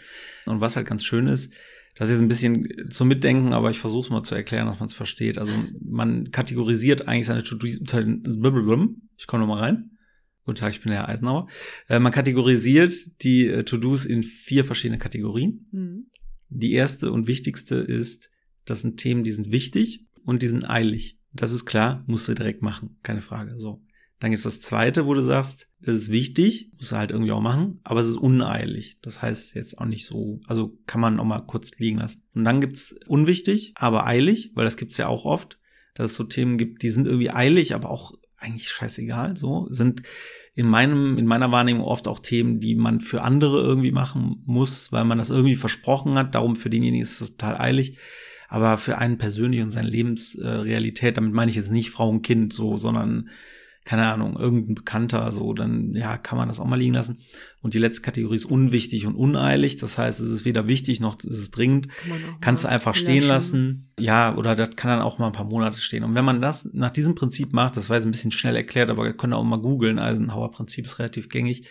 Und 0.47 0.59
was 0.59 0.75
halt 0.75 0.87
ganz 0.87 1.03
schön 1.03 1.27
ist, 1.27 1.53
das 1.95 2.09
ist 2.09 2.15
jetzt 2.15 2.23
ein 2.23 2.27
bisschen 2.27 2.89
zum 2.89 3.07
Mitdenken, 3.07 3.53
aber 3.53 3.69
ich 3.69 3.77
versuche 3.77 4.05
es 4.05 4.09
mal 4.09 4.23
zu 4.23 4.33
erklären, 4.33 4.65
dass 4.65 4.79
man 4.79 4.87
es 4.87 4.95
versteht. 4.95 5.37
Also 5.37 5.53
man 5.85 6.31
kategorisiert 6.31 7.07
eigentlich 7.07 7.27
seine 7.27 7.43
To-Dos. 7.43 7.75
Ich 7.75 9.27
komme 9.27 9.41
noch 9.41 9.47
mal 9.47 9.59
rein. 9.59 9.91
Guten 10.45 10.55
Tag, 10.57 10.73
ich 10.73 10.81
bin 10.81 10.89
der 10.89 11.01
Herr 11.01 11.09
Eisenhower. 11.09 11.47
Äh, 11.89 11.99
man 11.99 12.11
kategorisiert 12.11 12.95
die 13.21 13.45
äh, 13.45 13.63
To-Dos 13.65 14.05
in 14.05 14.23
vier 14.23 14.65
verschiedene 14.65 14.97
Kategorien. 14.97 15.67
Hm. 15.71 16.07
Die 16.47 16.71
erste 16.71 17.11
und 17.11 17.27
wichtigste 17.27 17.75
ist, 17.75 18.31
das 18.65 18.81
sind 18.81 18.97
Themen, 18.97 19.23
die 19.23 19.31
sind 19.31 19.51
wichtig 19.51 20.07
und 20.23 20.41
die 20.41 20.47
sind 20.47 20.67
eilig. 20.67 21.18
Das 21.31 21.51
ist 21.51 21.65
klar, 21.65 22.03
musst 22.07 22.27
du 22.27 22.33
direkt 22.33 22.61
machen, 22.61 22.97
keine 23.03 23.21
Frage. 23.21 23.57
So. 23.57 23.81
Dann 24.19 24.31
gibt's 24.31 24.43
das 24.43 24.61
zweite, 24.61 25.05
wo 25.05 25.13
du 25.13 25.21
sagst, 25.21 25.69
das 25.79 25.95
ist 25.95 26.11
wichtig, 26.11 26.71
musst 26.75 26.91
du 26.91 26.97
halt 26.97 27.11
irgendwie 27.11 27.31
auch 27.31 27.41
machen, 27.41 27.79
aber 27.83 28.01
es 28.01 28.07
ist 28.07 28.17
uneilig. 28.17 28.97
Das 29.01 29.21
heißt 29.21 29.55
jetzt 29.55 29.77
auch 29.77 29.85
nicht 29.85 30.05
so, 30.05 30.41
also 30.45 30.77
kann 30.87 30.99
man 30.99 31.19
auch 31.19 31.25
mal 31.25 31.39
kurz 31.39 31.77
liegen 31.77 31.99
lassen. 31.99 32.23
Und 32.35 32.43
dann 32.43 32.59
gibt's 32.59 32.95
unwichtig, 33.07 33.73
aber 33.75 34.05
eilig, 34.05 34.51
weil 34.55 34.65
das 34.65 34.75
gibt's 34.75 34.97
ja 34.97 35.07
auch 35.07 35.25
oft, 35.25 35.57
dass 35.95 36.11
es 36.11 36.17
so 36.17 36.25
Themen 36.25 36.57
gibt, 36.57 36.83
die 36.83 36.89
sind 36.89 37.07
irgendwie 37.07 37.29
eilig, 37.29 37.73
aber 37.73 37.89
auch 37.89 38.13
eigentlich 38.37 38.69
scheißegal, 38.69 39.35
so, 39.35 39.67
sind 39.69 40.03
in 40.53 40.65
meinem, 40.65 41.17
in 41.17 41.25
meiner 41.25 41.51
Wahrnehmung 41.51 41.83
oft 41.83 42.07
auch 42.07 42.19
Themen, 42.19 42.59
die 42.59 42.75
man 42.75 43.01
für 43.01 43.21
andere 43.21 43.61
irgendwie 43.61 43.91
machen 43.91 44.43
muss, 44.45 44.91
weil 44.91 45.03
man 45.05 45.17
das 45.17 45.29
irgendwie 45.29 45.55
versprochen 45.55 46.15
hat, 46.15 46.35
darum 46.35 46.55
für 46.55 46.69
denjenigen 46.69 47.03
ist 47.03 47.21
es 47.21 47.31
total 47.31 47.57
eilig 47.57 47.97
aber 48.49 48.77
für 48.77 48.97
einen 48.97 49.17
persönlich 49.17 49.61
und 49.61 49.71
seine 49.71 49.87
Lebensrealität, 49.87 51.15
damit 51.15 51.33
meine 51.33 51.49
ich 51.49 51.55
jetzt 51.55 51.71
nicht 51.71 51.91
Frau 51.91 52.09
und 52.09 52.23
Kind 52.23 52.51
so, 52.51 52.77
sondern 52.77 53.29
keine 53.85 54.05
Ahnung, 54.05 54.37
irgendein 54.37 54.75
Bekannter, 54.75 55.31
so, 55.31 55.53
dann 55.53 55.95
ja, 55.95 56.17
kann 56.17 56.37
man 56.37 56.47
das 56.47 56.59
auch 56.59 56.65
mal 56.65 56.77
liegen 56.77 56.93
lassen. 56.93 57.21
Und 57.61 57.73
die 57.73 57.79
letzte 57.79 58.03
Kategorie 58.03 58.35
ist 58.35 58.45
unwichtig 58.45 59.07
und 59.07 59.15
uneilig. 59.15 59.77
Das 59.77 59.97
heißt, 59.97 60.19
es 60.19 60.29
ist 60.29 60.45
weder 60.45 60.67
wichtig 60.67 60.99
noch 60.99 61.17
ist 61.23 61.39
es 61.39 61.49
dringend. 61.49 61.87
Kann 61.87 62.21
Kannst 62.39 62.65
du 62.65 62.67
einfach 62.67 62.93
löschen. 62.93 63.05
stehen 63.05 63.27
lassen. 63.27 63.91
Ja, 63.97 64.35
oder 64.35 64.55
das 64.55 64.75
kann 64.75 64.89
dann 64.91 65.01
auch 65.01 65.17
mal 65.17 65.27
ein 65.27 65.31
paar 65.31 65.45
Monate 65.45 65.79
stehen. 65.79 66.03
Und 66.03 66.13
wenn 66.13 66.25
man 66.25 66.39
das 66.39 66.69
nach 66.71 66.91
diesem 66.91 67.15
Prinzip 67.15 67.51
macht, 67.51 67.77
das 67.77 67.89
war 67.89 67.97
jetzt 67.97 68.05
ein 68.05 68.11
bisschen 68.11 68.31
schnell 68.31 68.55
erklärt, 68.55 68.91
aber 68.91 69.07
ihr 69.07 69.13
könnt 69.13 69.33
auch 69.33 69.43
mal 69.43 69.59
googeln, 69.59 69.97
Eisenhower 69.97 70.51
Prinzip 70.51 70.85
ist 70.85 70.99
relativ 70.99 71.29
gängig. 71.29 71.67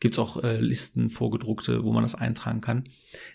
Gibt's 0.00 0.18
auch 0.18 0.42
äh, 0.42 0.58
Listen 0.58 1.10
vorgedruckte, 1.10 1.84
wo 1.84 1.92
man 1.92 2.02
das 2.02 2.14
eintragen 2.14 2.60
kann. 2.60 2.84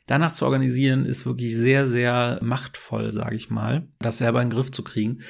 Danach 0.08 0.34
zu 0.34 0.46
organisieren 0.46 1.06
ist 1.06 1.26
wirklich 1.26 1.56
sehr, 1.56 1.86
sehr 1.86 2.40
machtvoll, 2.42 3.14
sage 3.14 3.36
ich 3.36 3.50
mal, 3.50 3.88
das 4.00 4.18
selber 4.18 4.42
in 4.42 4.50
den 4.50 4.58
Griff 4.58 4.72
zu 4.72 4.84
kriegen. 4.84 5.22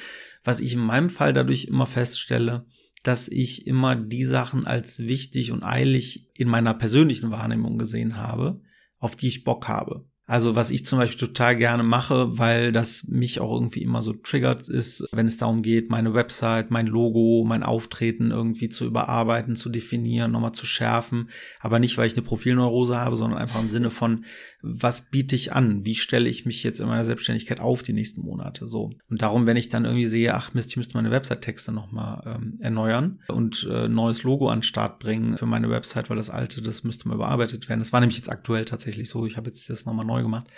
Was 0.42 0.60
ich 0.60 0.72
in 0.72 0.80
meinem 0.80 1.10
Fall 1.10 1.32
dadurch 1.32 1.66
immer 1.66 1.86
feststelle, 1.86 2.66
dass 3.02 3.28
ich 3.28 3.66
immer 3.66 3.94
die 3.94 4.24
Sachen 4.24 4.66
als 4.66 5.00
wichtig 5.00 5.52
und 5.52 5.62
eilig 5.62 6.30
in 6.34 6.48
meiner 6.48 6.74
persönlichen 6.74 7.30
Wahrnehmung 7.30 7.78
gesehen 7.78 8.16
habe, 8.16 8.60
auf 8.98 9.14
die 9.14 9.28
ich 9.28 9.44
Bock 9.44 9.68
habe. 9.68 10.06
Also 10.26 10.56
was 10.56 10.70
ich 10.70 10.84
zum 10.84 10.98
Beispiel 10.98 11.28
total 11.28 11.56
gerne 11.56 11.84
mache, 11.84 12.36
weil 12.36 12.72
das 12.72 13.04
mich 13.04 13.38
auch 13.40 13.52
irgendwie 13.52 13.82
immer 13.82 14.02
so 14.02 14.12
triggert 14.12 14.68
ist, 14.68 15.06
wenn 15.12 15.26
es 15.26 15.38
darum 15.38 15.62
geht, 15.62 15.88
meine 15.88 16.14
Website, 16.14 16.72
mein 16.72 16.88
Logo, 16.88 17.44
mein 17.46 17.62
Auftreten 17.62 18.32
irgendwie 18.32 18.68
zu 18.68 18.84
überarbeiten, 18.84 19.54
zu 19.54 19.68
definieren, 19.68 20.32
nochmal 20.32 20.52
zu 20.52 20.66
schärfen. 20.66 21.30
Aber 21.60 21.78
nicht, 21.78 21.96
weil 21.96 22.08
ich 22.08 22.14
eine 22.14 22.26
Profilneurose 22.26 22.98
habe, 22.98 23.16
sondern 23.16 23.38
einfach 23.38 23.60
im 23.60 23.68
Sinne 23.68 23.90
von, 23.90 24.24
was 24.62 25.10
biete 25.10 25.36
ich 25.36 25.52
an? 25.52 25.84
Wie 25.84 25.94
stelle 25.94 26.28
ich 26.28 26.44
mich 26.44 26.64
jetzt 26.64 26.80
in 26.80 26.88
meiner 26.88 27.04
Selbstständigkeit 27.04 27.60
auf 27.60 27.84
die 27.84 27.92
nächsten 27.92 28.22
Monate? 28.22 28.66
So. 28.66 28.90
Und 29.08 29.22
darum, 29.22 29.46
wenn 29.46 29.56
ich 29.56 29.68
dann 29.68 29.84
irgendwie 29.84 30.06
sehe, 30.06 30.34
ach 30.34 30.54
Mist, 30.54 30.70
ich 30.70 30.76
müsste 30.76 30.96
meine 30.96 31.12
Website-Texte 31.12 31.70
nochmal 31.70 32.22
ähm, 32.26 32.58
erneuern 32.60 33.20
und 33.28 33.66
äh, 33.70 33.86
neues 33.86 34.24
Logo 34.24 34.48
an 34.48 34.58
den 34.58 34.62
Start 34.64 34.98
bringen 34.98 35.38
für 35.38 35.46
meine 35.46 35.70
Website, 35.70 36.10
weil 36.10 36.16
das 36.16 36.30
alte, 36.30 36.62
das 36.62 36.82
müsste 36.82 37.06
mal 37.06 37.14
überarbeitet 37.14 37.68
werden. 37.68 37.78
Das 37.78 37.92
war 37.92 38.00
nämlich 38.00 38.16
jetzt 38.16 38.30
aktuell 38.30 38.64
tatsächlich 38.64 39.08
so. 39.08 39.24
Ich 39.24 39.36
habe 39.36 39.46
jetzt 39.46 39.70
das 39.70 39.86
nochmal 39.86 40.04
neu 40.04 40.15
neu 40.16 40.22
gemacht 40.22 40.48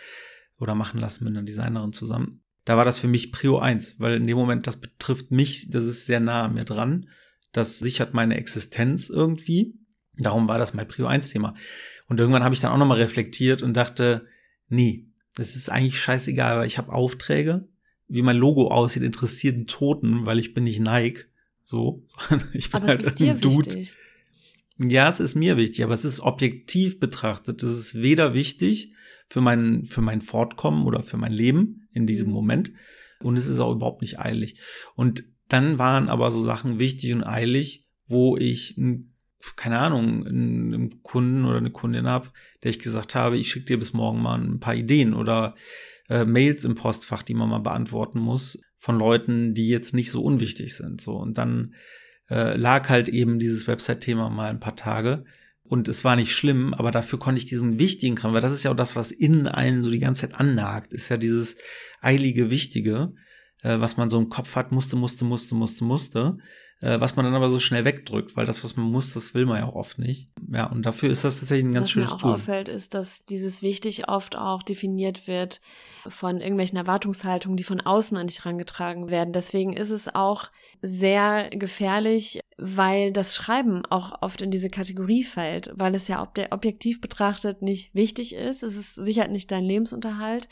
oder 0.58 0.74
machen 0.74 1.00
lassen 1.00 1.24
mit 1.24 1.36
einer 1.36 1.44
Designerin 1.44 1.92
zusammen. 1.92 2.42
Da 2.64 2.76
war 2.76 2.84
das 2.84 2.98
für 2.98 3.08
mich 3.08 3.32
Prio 3.32 3.58
1, 3.58 3.98
weil 3.98 4.16
in 4.16 4.26
dem 4.26 4.36
Moment, 4.36 4.66
das 4.66 4.78
betrifft 4.78 5.30
mich, 5.30 5.70
das 5.70 5.84
ist 5.84 6.06
sehr 6.06 6.20
nah 6.20 6.44
an 6.44 6.54
mir 6.54 6.64
dran. 6.64 7.08
Das 7.52 7.78
sichert 7.78 8.12
meine 8.12 8.36
Existenz 8.36 9.08
irgendwie. 9.08 9.74
Darum 10.18 10.48
war 10.48 10.58
das 10.58 10.74
mein 10.74 10.86
Prio 10.86 11.06
1 11.06 11.30
Thema. 11.30 11.54
Und 12.08 12.20
irgendwann 12.20 12.44
habe 12.44 12.54
ich 12.54 12.60
dann 12.60 12.72
auch 12.72 12.78
nochmal 12.78 12.98
reflektiert 12.98 13.62
und 13.62 13.74
dachte, 13.74 14.26
nee, 14.68 15.06
das 15.36 15.56
ist 15.56 15.70
eigentlich 15.70 16.00
scheißegal, 16.00 16.58
weil 16.58 16.66
ich 16.66 16.78
habe 16.78 16.92
Aufträge. 16.92 17.68
Wie 18.08 18.22
mein 18.22 18.36
Logo 18.36 18.68
aussieht, 18.68 19.02
interessiert 19.02 19.54
einen 19.54 19.66
Toten, 19.66 20.26
weil 20.26 20.38
ich 20.38 20.52
bin 20.54 20.64
nicht 20.64 20.80
Nike. 20.80 21.26
So, 21.64 22.06
ich 22.52 22.70
bin 22.70 22.82
Aber 22.82 22.88
halt 22.88 23.00
es 23.00 23.06
ist 23.08 23.18
dir 23.18 23.32
ein 23.32 23.40
Dude. 23.40 23.66
wichtig. 23.66 23.94
Ja, 24.78 25.08
es 25.08 25.20
ist 25.20 25.34
mir 25.34 25.56
wichtig, 25.56 25.84
aber 25.84 25.94
es 25.94 26.04
ist 26.04 26.20
objektiv 26.20 27.00
betrachtet. 27.00 27.62
Es 27.62 27.70
ist 27.70 27.94
weder 28.02 28.34
wichtig 28.34 28.92
für 29.28 29.40
mein, 29.40 29.84
für 29.84 30.00
mein 30.00 30.20
Fortkommen 30.20 30.86
oder 30.86 31.02
für 31.02 31.16
mein 31.16 31.32
Leben 31.32 31.88
in 31.92 32.06
diesem 32.06 32.28
Mhm. 32.28 32.34
Moment. 32.34 32.72
Und 33.20 33.38
es 33.38 33.46
ist 33.46 33.60
auch 33.60 33.72
überhaupt 33.72 34.00
nicht 34.00 34.18
eilig. 34.18 34.60
Und 34.94 35.24
dann 35.48 35.78
waren 35.78 36.08
aber 36.08 36.30
so 36.30 36.42
Sachen 36.42 36.78
wichtig 36.78 37.12
und 37.12 37.24
eilig, 37.24 37.82
wo 38.06 38.36
ich, 38.36 38.80
keine 39.56 39.78
Ahnung, 39.78 40.26
einen 40.26 40.74
einen 40.74 41.02
Kunden 41.02 41.44
oder 41.44 41.58
eine 41.58 41.70
Kundin 41.70 42.06
habe, 42.06 42.30
der 42.62 42.70
ich 42.70 42.78
gesagt 42.78 43.14
habe, 43.14 43.36
ich 43.36 43.50
schicke 43.50 43.66
dir 43.66 43.78
bis 43.78 43.92
morgen 43.92 44.22
mal 44.22 44.38
ein 44.40 44.60
paar 44.60 44.74
Ideen 44.74 45.14
oder 45.14 45.54
äh, 46.08 46.24
Mails 46.24 46.64
im 46.64 46.74
Postfach, 46.74 47.22
die 47.22 47.34
man 47.34 47.48
mal 47.48 47.58
beantworten 47.58 48.18
muss 48.18 48.58
von 48.76 48.98
Leuten, 48.98 49.54
die 49.54 49.68
jetzt 49.68 49.94
nicht 49.94 50.10
so 50.10 50.22
unwichtig 50.22 50.74
sind. 50.74 51.00
So 51.00 51.16
und 51.16 51.38
dann 51.38 51.74
äh, 52.30 52.56
lag 52.56 52.88
halt 52.88 53.08
eben 53.08 53.38
dieses 53.38 53.66
Website-Thema 53.66 54.30
mal 54.30 54.50
ein 54.50 54.60
paar 54.60 54.76
Tage 54.76 55.24
und 55.68 55.88
es 55.88 56.04
war 56.04 56.16
nicht 56.16 56.32
schlimm, 56.32 56.74
aber 56.74 56.90
dafür 56.90 57.18
konnte 57.18 57.38
ich 57.38 57.46
diesen 57.46 57.78
wichtigen 57.78 58.16
Kram, 58.16 58.32
weil 58.32 58.40
das 58.40 58.52
ist 58.52 58.62
ja 58.62 58.70
auch 58.70 58.76
das, 58.76 58.96
was 58.96 59.10
in 59.10 59.46
einen 59.46 59.82
so 59.82 59.90
die 59.90 59.98
ganze 59.98 60.22
Zeit 60.22 60.40
annagt, 60.40 60.92
ist 60.92 61.08
ja 61.08 61.16
dieses 61.16 61.56
eilige 62.00 62.50
Wichtige, 62.50 63.12
äh, 63.62 63.78
was 63.78 63.96
man 63.96 64.10
so 64.10 64.18
im 64.18 64.28
Kopf 64.28 64.56
hat, 64.56 64.72
musste, 64.72 64.96
musste, 64.96 65.24
musste, 65.24 65.54
musste, 65.54 65.84
musste, 65.84 66.38
äh, 66.80 67.00
was 67.00 67.16
man 67.16 67.24
dann 67.24 67.34
aber 67.34 67.48
so 67.48 67.58
schnell 67.58 67.84
wegdrückt, 67.84 68.36
weil 68.36 68.46
das, 68.46 68.62
was 68.62 68.76
man 68.76 68.86
muss, 68.86 69.12
das 69.14 69.34
will 69.34 69.46
man 69.46 69.58
ja 69.58 69.66
auch 69.66 69.74
oft 69.74 69.98
nicht. 69.98 70.30
Ja, 70.52 70.66
und 70.66 70.86
dafür 70.86 71.10
ist 71.10 71.24
das 71.24 71.40
tatsächlich 71.40 71.66
ein 71.66 71.72
ganz 71.72 71.86
Was 71.86 71.90
schönes 71.90 72.10
mir 72.10 72.16
auch 72.16 72.20
Tool. 72.20 72.34
auffällt, 72.34 72.68
ist, 72.68 72.94
dass 72.94 73.24
dieses 73.24 73.62
wichtig 73.62 74.08
oft 74.08 74.36
auch 74.36 74.62
definiert 74.62 75.26
wird 75.26 75.60
von 76.06 76.40
irgendwelchen 76.40 76.78
Erwartungshaltungen, 76.78 77.56
die 77.56 77.64
von 77.64 77.80
außen 77.80 78.16
an 78.16 78.28
dich 78.28 78.44
herangetragen 78.44 79.10
werden. 79.10 79.32
Deswegen 79.32 79.72
ist 79.72 79.90
es 79.90 80.14
auch 80.14 80.50
sehr 80.80 81.50
gefährlich, 81.50 82.40
weil 82.56 83.12
das 83.12 83.34
Schreiben 83.34 83.84
auch 83.86 84.20
oft 84.20 84.42
in 84.42 84.50
diese 84.50 84.68
Kategorie 84.68 85.22
fällt, 85.24 85.70
weil 85.74 85.94
es 85.94 86.08
ja 86.08 86.22
ob 86.22 86.34
der 86.34 86.52
objektiv 86.52 87.00
betrachtet 87.00 87.62
nicht 87.62 87.94
wichtig 87.94 88.34
ist. 88.34 88.62
Es 88.62 88.76
ist 88.76 88.94
sicher 88.94 89.28
nicht 89.28 89.50
dein 89.50 89.64
Lebensunterhalt. 89.64 90.48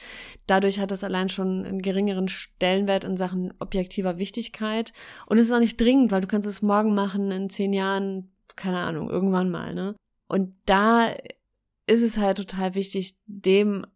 Dadurch 0.46 0.78
hat 0.78 0.92
es 0.92 1.02
allein 1.02 1.28
schon 1.28 1.64
einen 1.64 1.82
geringeren 1.82 2.28
Stellenwert 2.28 3.04
in 3.04 3.16
Sachen 3.16 3.52
objektiver 3.58 4.18
Wichtigkeit. 4.18 4.92
Und 5.26 5.38
es 5.38 5.46
ist 5.46 5.52
auch 5.52 5.58
nicht 5.58 5.80
dringend, 5.80 6.12
weil 6.16 6.22
du 6.22 6.28
kannst 6.28 6.48
es 6.48 6.62
morgen 6.62 6.94
machen, 6.94 7.30
in 7.30 7.50
zehn 7.50 7.74
Jahren, 7.74 8.32
keine 8.56 8.78
Ahnung, 8.78 9.10
irgendwann 9.10 9.50
mal, 9.50 9.74
ne? 9.74 9.94
Und 10.28 10.54
da 10.64 11.10
ist 11.86 12.00
es 12.00 12.16
halt 12.16 12.38
total 12.38 12.74
wichtig, 12.74 13.16
dem 13.26 13.86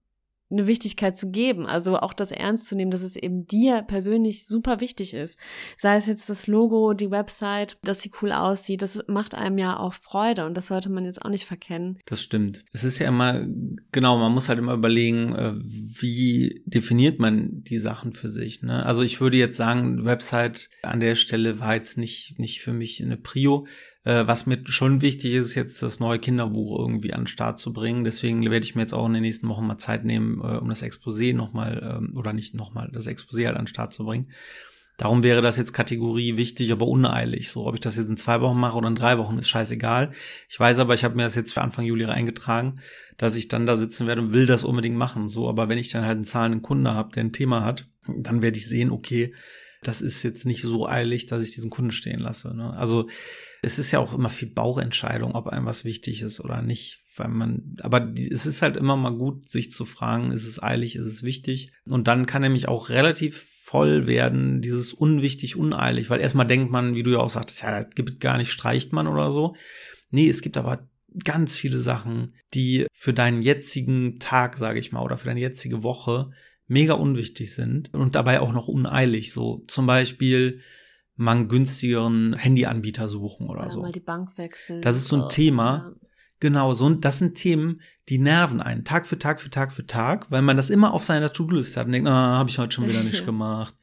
eine 0.51 0.67
Wichtigkeit 0.67 1.17
zu 1.17 1.31
geben, 1.31 1.67
also 1.67 1.99
auch 1.99 2.13
das 2.13 2.33
ernst 2.33 2.67
zu 2.69 2.77
nehmen, 2.77 2.91
dass 2.91 3.03
es 3.03 3.17
eben 3.17 3.47
dir 3.47 3.83
persönlich 3.83 4.47
super 4.47 4.81
wichtig 4.81 5.15
ist. 5.15 5.39
Sei 5.77 5.97
es 5.97 6.07
jetzt 6.07 6.29
das 6.29 6.47
Logo, 6.47 6.93
die 6.93 7.11
Website, 7.11 7.79
dass 7.83 8.03
sie 8.03 8.11
cool 8.21 8.33
aussieht, 8.33 8.83
das 8.83 9.03
macht 9.07 9.35
einem 9.35 9.59
ja 9.59 9.79
auch 9.79 9.95
Freude 9.95 10.47
und 10.47 10.57
das 10.57 10.67
sollte 10.67 10.91
man 10.91 11.05
jetzt 11.05 11.23
auch 11.23 11.31
nicht 11.31 11.45
verkennen. 11.45 11.99
Das 12.07 12.23
stimmt. 12.23 12.65
Es 12.73 12.85
ist 12.85 12.99
ja 12.99 13.09
immer, 13.09 13.47
genau, 13.93 14.19
man 14.19 14.33
muss 14.33 14.49
halt 14.49 14.59
immer 14.59 14.75
überlegen, 14.75 15.35
äh, 15.35 15.53
wie 15.57 16.63
definiert 16.67 17.19
man 17.19 17.63
die 17.63 17.79
Sachen 17.79 18.13
für 18.13 18.29
sich. 18.29 18.63
Ne? 18.63 18.85
Also 18.85 19.03
ich 19.03 19.21
würde 19.21 19.37
jetzt 19.37 19.57
sagen, 19.57 20.05
Website 20.05 20.71
an 20.83 21.01
der 21.01 21.15
Stelle 21.15 21.61
war 21.61 21.75
jetzt 21.75 21.99
nicht, 21.99 22.39
nicht 22.39 22.61
für 22.61 22.73
mich 22.73 23.03
eine 23.03 23.17
Prio. 23.17 23.67
Äh, 24.05 24.27
Was 24.27 24.47
mir 24.47 24.63
schon 24.65 25.03
wichtig 25.03 25.35
ist, 25.35 25.47
ist 25.47 25.55
jetzt 25.55 25.83
das 25.83 26.01
neue 26.01 26.19
Kinderbuch 26.19 26.79
irgendwie 26.79 27.13
an 27.13 27.23
den 27.23 27.27
Start 27.27 27.59
zu 27.59 27.73
bringen. 27.73 28.05
Deswegen 28.05 28.43
werde 28.51 28.65
ich 28.65 28.75
mir 28.75 28.83
jetzt 28.83 28.95
auch 28.95 29.07
in 29.07 29.13
den 29.13 29.23
nächsten 29.23 29.49
Wochen 29.49 29.67
mal 29.67 29.79
Zeit 29.79 30.05
nehmen, 30.05 30.41
äh, 30.41 30.59
um 30.59 30.69
das 30.69 30.83
Exposé 30.83 31.35
nochmal, 31.35 31.99
ähm, 31.99 32.17
oder 32.17 32.33
nicht 32.33 32.55
nochmal, 32.55 32.91
das 32.93 33.07
Exposé 33.07 33.47
halt 33.47 33.57
an 33.57 33.65
den 33.65 33.69
Start 33.69 33.93
zu 33.93 34.05
bringen. 34.05 34.31
Darum 35.01 35.23
wäre 35.23 35.41
das 35.41 35.57
jetzt 35.57 35.73
Kategorie 35.73 36.37
wichtig, 36.37 36.73
aber 36.73 36.87
uneilig. 36.87 37.49
So, 37.49 37.67
ob 37.67 37.73
ich 37.73 37.81
das 37.81 37.97
jetzt 37.97 38.11
in 38.11 38.19
zwei 38.19 38.43
Wochen 38.43 38.59
mache 38.59 38.77
oder 38.77 38.89
in 38.89 38.97
drei 38.97 39.17
Wochen, 39.17 39.39
ist 39.39 39.49
scheißegal. 39.49 40.11
Ich 40.47 40.61
weiß 40.61 40.79
aber, 40.79 40.93
ich 40.93 41.05
habe 41.05 41.17
mir 41.17 41.23
das 41.23 41.37
jetzt 41.37 41.55
für 41.55 41.63
Anfang 41.63 41.87
Juli 41.87 42.05
reingetragen, 42.05 42.81
dass 43.17 43.35
ich 43.35 43.49
dann 43.49 43.65
da 43.65 43.79
sitzen 43.79 44.07
werde 44.07 44.21
und 44.21 44.35
will 44.35 44.45
das 44.45 44.63
unbedingt 44.63 44.97
machen. 44.97 45.31
So, 45.31 45.49
aber 45.49 45.71
wenn 45.71 45.79
ich 45.79 45.91
dann 45.91 46.05
halt 46.05 46.17
einen 46.17 46.25
zahlenden 46.25 46.61
Kunde 46.61 46.93
habe, 46.93 47.15
der 47.15 47.25
ein 47.25 47.33
Thema 47.33 47.65
hat, 47.65 47.89
dann 48.15 48.43
werde 48.43 48.59
ich 48.59 48.69
sehen, 48.69 48.91
okay, 48.91 49.35
das 49.83 50.03
ist 50.03 50.23
jetzt 50.23 50.45
nicht 50.45 50.61
so 50.61 50.87
eilig, 50.87 51.25
dass 51.25 51.43
ich 51.43 51.53
diesen 51.53 51.71
Kunden 51.71 51.93
stehen 51.93 52.21
lasse. 52.21 52.55
Ne? 52.55 52.75
Also 52.75 53.09
es 53.63 53.79
ist 53.79 53.91
ja 53.91 53.99
auch 53.99 54.15
immer 54.15 54.31
viel 54.31 54.51
Bauchentscheidung, 54.51 55.35
ob 55.35 55.49
einem 55.49 55.67
was 55.67 55.85
wichtig 55.85 56.23
ist 56.23 56.41
oder 56.41 56.63
nicht, 56.63 57.01
weil 57.17 57.29
man, 57.29 57.77
aber 57.81 58.13
es 58.17 58.47
ist 58.47 58.63
halt 58.63 58.77
immer 58.77 58.97
mal 58.97 59.15
gut, 59.15 59.49
sich 59.49 59.71
zu 59.71 59.85
fragen, 59.85 60.31
ist 60.31 60.47
es 60.47 60.63
eilig, 60.63 60.97
ist 60.97 61.07
es 61.07 61.23
wichtig? 61.23 61.73
Und 61.85 62.09
dann 62.09 62.27
kann 62.27 62.43
nämlich 62.43 62.69
auch 62.69 62.89
relativ 62.89 63.47
voll 63.63 64.07
werden, 64.07 64.63
dieses 64.63 64.93
unwichtig, 64.93 65.57
uneilig, 65.57 66.11
weil 66.11 66.21
erstmal 66.21 66.47
denkt 66.47 66.73
man, 66.73 66.95
wie 66.95 67.03
du 67.03 67.13
ja 67.13 67.19
auch 67.19 67.31
sagtest, 67.31 67.63
ja, 67.63 67.83
das 67.83 67.95
gibt 67.95 68.19
gar 68.21 68.39
nicht, 68.39 68.51
streicht 68.51 68.93
man 68.93 69.07
oder 69.07 69.31
so. 69.31 69.55
Nee, 70.11 70.29
es 70.29 70.43
gibt 70.43 70.57
aber 70.57 70.89
ganz 71.25 71.55
viele 71.55 71.79
Sachen, 71.79 72.35
die 72.55 72.87
für 72.93 73.13
deinen 73.13 73.43
jetzigen 73.43 74.19
Tag, 74.19 74.59
sage 74.59 74.81
ich 74.81 74.93
mal, 74.93 75.03
oder 75.03 75.19
für 75.19 75.27
deine 75.27 75.41
jetzige 75.41 75.83
Woche 75.83 76.31
mega 76.67 76.95
unwichtig 76.95 77.53
sind 77.53 77.93
und 77.93 78.15
dabei 78.15 78.41
auch 78.41 78.53
noch 78.53 78.69
uneilig. 78.69 79.33
So 79.33 79.65
zum 79.67 79.87
Beispiel 79.87 80.61
mal 81.21 81.33
einen 81.37 81.49
günstigeren 81.49 82.35
Handyanbieter 82.35 83.09
suchen 83.09 83.49
oder 83.49 83.61
Oder 83.63 83.71
so. 83.71 83.83
mal 83.83 83.93
die 83.93 84.01
Bank 84.01 84.37
wechseln. 84.39 84.83
Das 84.83 84.97
ist 84.97 85.07
so 85.07 85.17
ein 85.17 85.23
Oh, 85.23 85.29
Thema. 85.29 85.93
Genau, 86.41 86.73
so 86.73 86.89
das 86.89 87.19
sind 87.19 87.35
Themen, 87.35 87.83
die 88.09 88.19
nerven 88.19 88.63
einen 88.63 88.85
Tag 88.85 89.07
für 89.07 89.19
Tag 89.19 89.41
für 89.41 89.51
Tag 89.51 89.73
für 89.73 89.87
Tag, 89.87 90.31
weil 90.31 90.41
man 90.41 90.57
das 90.57 90.71
immer 90.71 90.95
auf 90.95 91.05
seiner 91.05 91.33
To-Do-Liste 91.33 91.79
hat 91.79 91.87
und 91.87 91.93
denkt, 91.93 92.09
ah, 92.09 92.39
habe 92.39 92.49
ich 92.49 92.59
heute 92.59 92.73
schon 92.75 92.89
wieder 92.89 93.03
nicht 93.03 93.27
gemacht. 93.27 93.75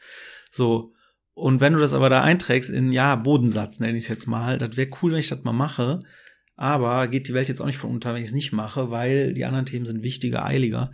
So. 0.52 0.94
Und 1.36 1.62
wenn 1.62 1.74
du 1.74 1.80
das 1.80 1.94
aber 1.94 2.10
da 2.10 2.24
einträgst 2.24 2.72
in, 2.72 2.92
ja, 2.92 3.16
Bodensatz, 3.16 3.80
nenne 3.80 3.96
ich 3.96 4.06
es 4.06 4.10
jetzt 4.10 4.26
mal, 4.26 4.58
das 4.58 4.76
wäre 4.76 4.90
cool, 5.04 5.12
wenn 5.12 5.20
ich 5.20 5.30
das 5.30 5.44
mal 5.44 5.54
mache. 5.54 6.02
Aber 6.58 7.08
geht 7.08 7.28
die 7.28 7.36
Welt 7.36 7.48
jetzt 7.48 7.62
auch 7.62 7.68
nicht 7.68 7.78
von 7.78 7.92
unter, 7.92 8.14
wenn 8.14 8.22
ich 8.22 8.30
es 8.30 8.34
nicht 8.34 8.52
mache, 8.52 8.90
weil 8.90 9.36
die 9.36 9.46
anderen 9.46 9.68
Themen 9.68 9.86
sind 9.86 10.02
wichtiger, 10.02 10.44
eiliger. 10.44 10.92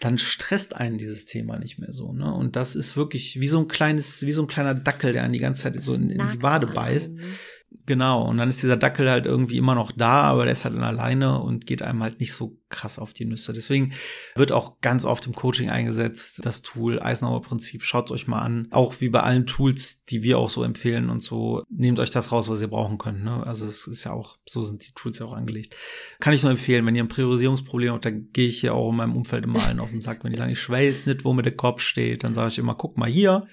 Dann 0.00 0.18
stresst 0.18 0.76
einen 0.76 0.98
dieses 0.98 1.24
Thema 1.24 1.58
nicht 1.58 1.78
mehr 1.78 1.94
so, 1.94 2.12
ne? 2.12 2.32
Und 2.32 2.54
das 2.54 2.76
ist 2.76 2.98
wirklich 2.98 3.40
wie 3.40 3.48
so 3.48 3.58
ein 3.58 3.66
kleines, 3.66 4.26
wie 4.26 4.32
so 4.32 4.42
ein 4.42 4.46
kleiner 4.46 4.74
Dackel, 4.74 5.14
der 5.14 5.22
einen 5.22 5.32
die 5.32 5.38
ganze 5.38 5.62
Zeit 5.62 5.82
so 5.82 5.94
in, 5.94 6.10
in 6.10 6.28
die 6.28 6.42
Wade 6.42 6.66
beißt. 6.66 7.12
einem, 7.12 7.16
ne? 7.16 7.34
Genau, 7.84 8.28
und 8.28 8.38
dann 8.38 8.48
ist 8.48 8.62
dieser 8.62 8.76
Dackel 8.76 9.08
halt 9.08 9.26
irgendwie 9.26 9.58
immer 9.58 9.74
noch 9.74 9.92
da, 9.92 10.22
aber 10.22 10.44
der 10.44 10.52
ist 10.52 10.64
halt 10.64 10.74
dann 10.74 10.82
alleine 10.82 11.40
und 11.40 11.66
geht 11.66 11.82
einem 11.82 12.02
halt 12.02 12.20
nicht 12.20 12.32
so 12.32 12.58
krass 12.68 12.98
auf 12.98 13.12
die 13.12 13.24
Nüsse. 13.24 13.52
Deswegen 13.52 13.92
wird 14.34 14.50
auch 14.50 14.80
ganz 14.80 15.04
oft 15.04 15.26
im 15.26 15.34
Coaching 15.34 15.70
eingesetzt, 15.70 16.44
das 16.44 16.62
Tool 16.62 17.00
Eisenhower 17.00 17.42
Prinzip. 17.42 17.84
Schaut 17.84 18.10
euch 18.10 18.26
mal 18.26 18.40
an. 18.40 18.66
Auch 18.70 19.00
wie 19.00 19.08
bei 19.08 19.20
allen 19.20 19.46
Tools, 19.46 20.04
die 20.04 20.22
wir 20.22 20.38
auch 20.38 20.50
so 20.50 20.64
empfehlen 20.64 21.10
und 21.10 21.22
so, 21.22 21.62
nehmt 21.68 22.00
euch 22.00 22.10
das 22.10 22.32
raus, 22.32 22.48
was 22.48 22.60
ihr 22.60 22.68
brauchen 22.68 22.98
könnt. 22.98 23.22
Ne? 23.22 23.46
Also 23.46 23.66
es 23.66 23.86
ist 23.86 24.04
ja 24.04 24.12
auch, 24.12 24.38
so 24.46 24.62
sind 24.62 24.86
die 24.86 24.92
Tools 24.92 25.18
ja 25.18 25.26
auch 25.26 25.34
angelegt. 25.34 25.76
Kann 26.18 26.32
ich 26.32 26.42
nur 26.42 26.50
empfehlen, 26.50 26.84
wenn 26.86 26.96
ihr 26.96 27.04
ein 27.04 27.08
Priorisierungsproblem 27.08 27.92
habt, 27.92 28.04
dann 28.04 28.30
gehe 28.32 28.48
ich 28.48 28.60
hier 28.60 28.74
auch 28.74 28.90
in 28.90 28.96
meinem 28.96 29.16
Umfeld 29.16 29.44
immer 29.44 29.64
allen 29.64 29.80
auf 29.80 29.90
den 29.90 30.00
Sack. 30.00 30.24
Wenn 30.24 30.32
die 30.32 30.38
sagen, 30.38 30.52
ich 30.52 30.68
weiß 30.68 31.06
nicht, 31.06 31.24
wo 31.24 31.32
mir 31.32 31.42
der 31.42 31.56
Kopf 31.56 31.82
steht, 31.82 32.24
dann 32.24 32.34
sage 32.34 32.48
ich 32.48 32.58
immer, 32.58 32.74
guck 32.74 32.96
mal 32.96 33.08
hier, 33.08 33.46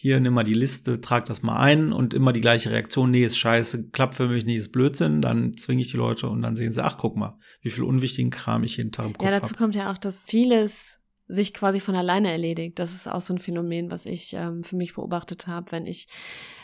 hier 0.00 0.20
nimm 0.20 0.32
mal 0.32 0.44
die 0.44 0.54
Liste, 0.54 1.00
trag 1.00 1.26
das 1.26 1.42
mal 1.42 1.58
ein 1.58 1.92
und 1.92 2.14
immer 2.14 2.32
die 2.32 2.40
gleiche 2.40 2.70
Reaktion, 2.70 3.10
nee, 3.10 3.24
ist 3.24 3.36
scheiße, 3.36 3.90
klappt 3.90 4.14
für 4.14 4.28
mich 4.28 4.44
nicht, 4.44 4.58
ist 4.58 4.70
Blödsinn, 4.70 5.20
dann 5.20 5.56
zwinge 5.56 5.82
ich 5.82 5.90
die 5.90 5.96
Leute 5.96 6.28
und 6.28 6.40
dann 6.40 6.54
sehen 6.54 6.72
sie, 6.72 6.84
ach, 6.84 6.98
guck 6.98 7.16
mal, 7.16 7.36
wie 7.62 7.70
viel 7.70 7.82
unwichtigen 7.82 8.30
Kram 8.30 8.62
ich 8.62 8.76
jeden 8.76 8.92
Tag 8.92 9.06
im 9.06 9.12
Kopf 9.14 9.24
Ja, 9.24 9.32
dazu 9.32 9.46
habe. 9.48 9.56
kommt 9.56 9.74
ja 9.74 9.90
auch, 9.90 9.98
dass 9.98 10.24
vieles 10.26 11.00
sich 11.26 11.52
quasi 11.52 11.80
von 11.80 11.96
alleine 11.96 12.30
erledigt. 12.30 12.78
Das 12.78 12.94
ist 12.94 13.08
auch 13.08 13.20
so 13.20 13.34
ein 13.34 13.38
Phänomen, 13.40 13.90
was 13.90 14.06
ich 14.06 14.34
ähm, 14.34 14.62
für 14.62 14.76
mich 14.76 14.94
beobachtet 14.94 15.48
habe, 15.48 15.72
wenn 15.72 15.84
ich 15.84 16.06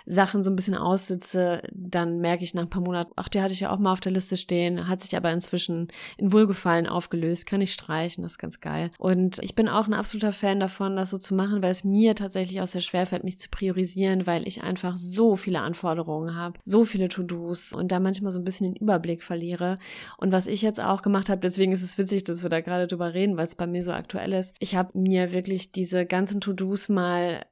Sachen 0.06 0.44
so 0.44 0.50
ein 0.50 0.56
bisschen 0.56 0.76
aussitze, 0.76 1.62
dann 1.72 2.18
merke 2.18 2.44
ich 2.44 2.54
nach 2.54 2.62
ein 2.62 2.70
paar 2.70 2.82
Monaten, 2.82 3.12
ach, 3.16 3.28
die 3.28 3.40
hatte 3.40 3.52
ich 3.52 3.60
ja 3.60 3.70
auch 3.70 3.78
mal 3.78 3.92
auf 3.92 4.00
der 4.00 4.12
Liste 4.12 4.36
stehen, 4.36 4.88
hat 4.88 5.02
sich 5.02 5.16
aber 5.16 5.32
inzwischen 5.32 5.88
in 6.16 6.32
Wohlgefallen 6.32 6.86
aufgelöst, 6.86 7.46
kann 7.46 7.60
ich 7.60 7.72
streichen, 7.72 8.22
das 8.22 8.32
ist 8.32 8.38
ganz 8.38 8.60
geil. 8.60 8.90
Und 8.98 9.38
ich 9.42 9.54
bin 9.54 9.68
auch 9.68 9.86
ein 9.86 9.94
absoluter 9.94 10.32
Fan 10.32 10.60
davon, 10.60 10.96
das 10.96 11.10
so 11.10 11.18
zu 11.18 11.34
machen, 11.34 11.62
weil 11.62 11.70
es 11.70 11.84
mir 11.84 12.14
tatsächlich 12.14 12.60
auch 12.60 12.66
sehr 12.66 12.80
schwer 12.80 13.06
fällt, 13.06 13.24
mich 13.24 13.38
zu 13.38 13.48
priorisieren, 13.48 14.26
weil 14.26 14.46
ich 14.46 14.62
einfach 14.62 14.96
so 14.96 15.36
viele 15.36 15.60
Anforderungen 15.60 16.34
habe, 16.34 16.58
so 16.64 16.84
viele 16.84 17.08
To-Dos 17.08 17.72
und 17.72 17.90
da 17.90 18.00
manchmal 18.00 18.32
so 18.32 18.38
ein 18.38 18.44
bisschen 18.44 18.66
den 18.66 18.76
Überblick 18.76 19.22
verliere. 19.22 19.76
Und 20.18 20.32
was 20.32 20.46
ich 20.46 20.62
jetzt 20.62 20.80
auch 20.80 21.02
gemacht 21.02 21.28
habe, 21.28 21.40
deswegen 21.40 21.72
ist 21.72 21.82
es 21.82 21.98
witzig, 21.98 22.24
dass 22.24 22.42
wir 22.42 22.50
da 22.50 22.60
gerade 22.60 22.86
drüber 22.86 23.14
reden, 23.14 23.36
weil 23.36 23.46
es 23.46 23.54
bei 23.54 23.66
mir 23.66 23.82
so 23.82 23.92
aktuell 23.92 24.32
ist. 24.32 24.54
Ich 24.58 24.76
habe 24.76 24.98
mir 24.98 25.32
wirklich 25.32 25.72
diese 25.72 26.04
ganzen 26.06 26.40
To-Dos 26.40 26.88
mal 26.88 27.44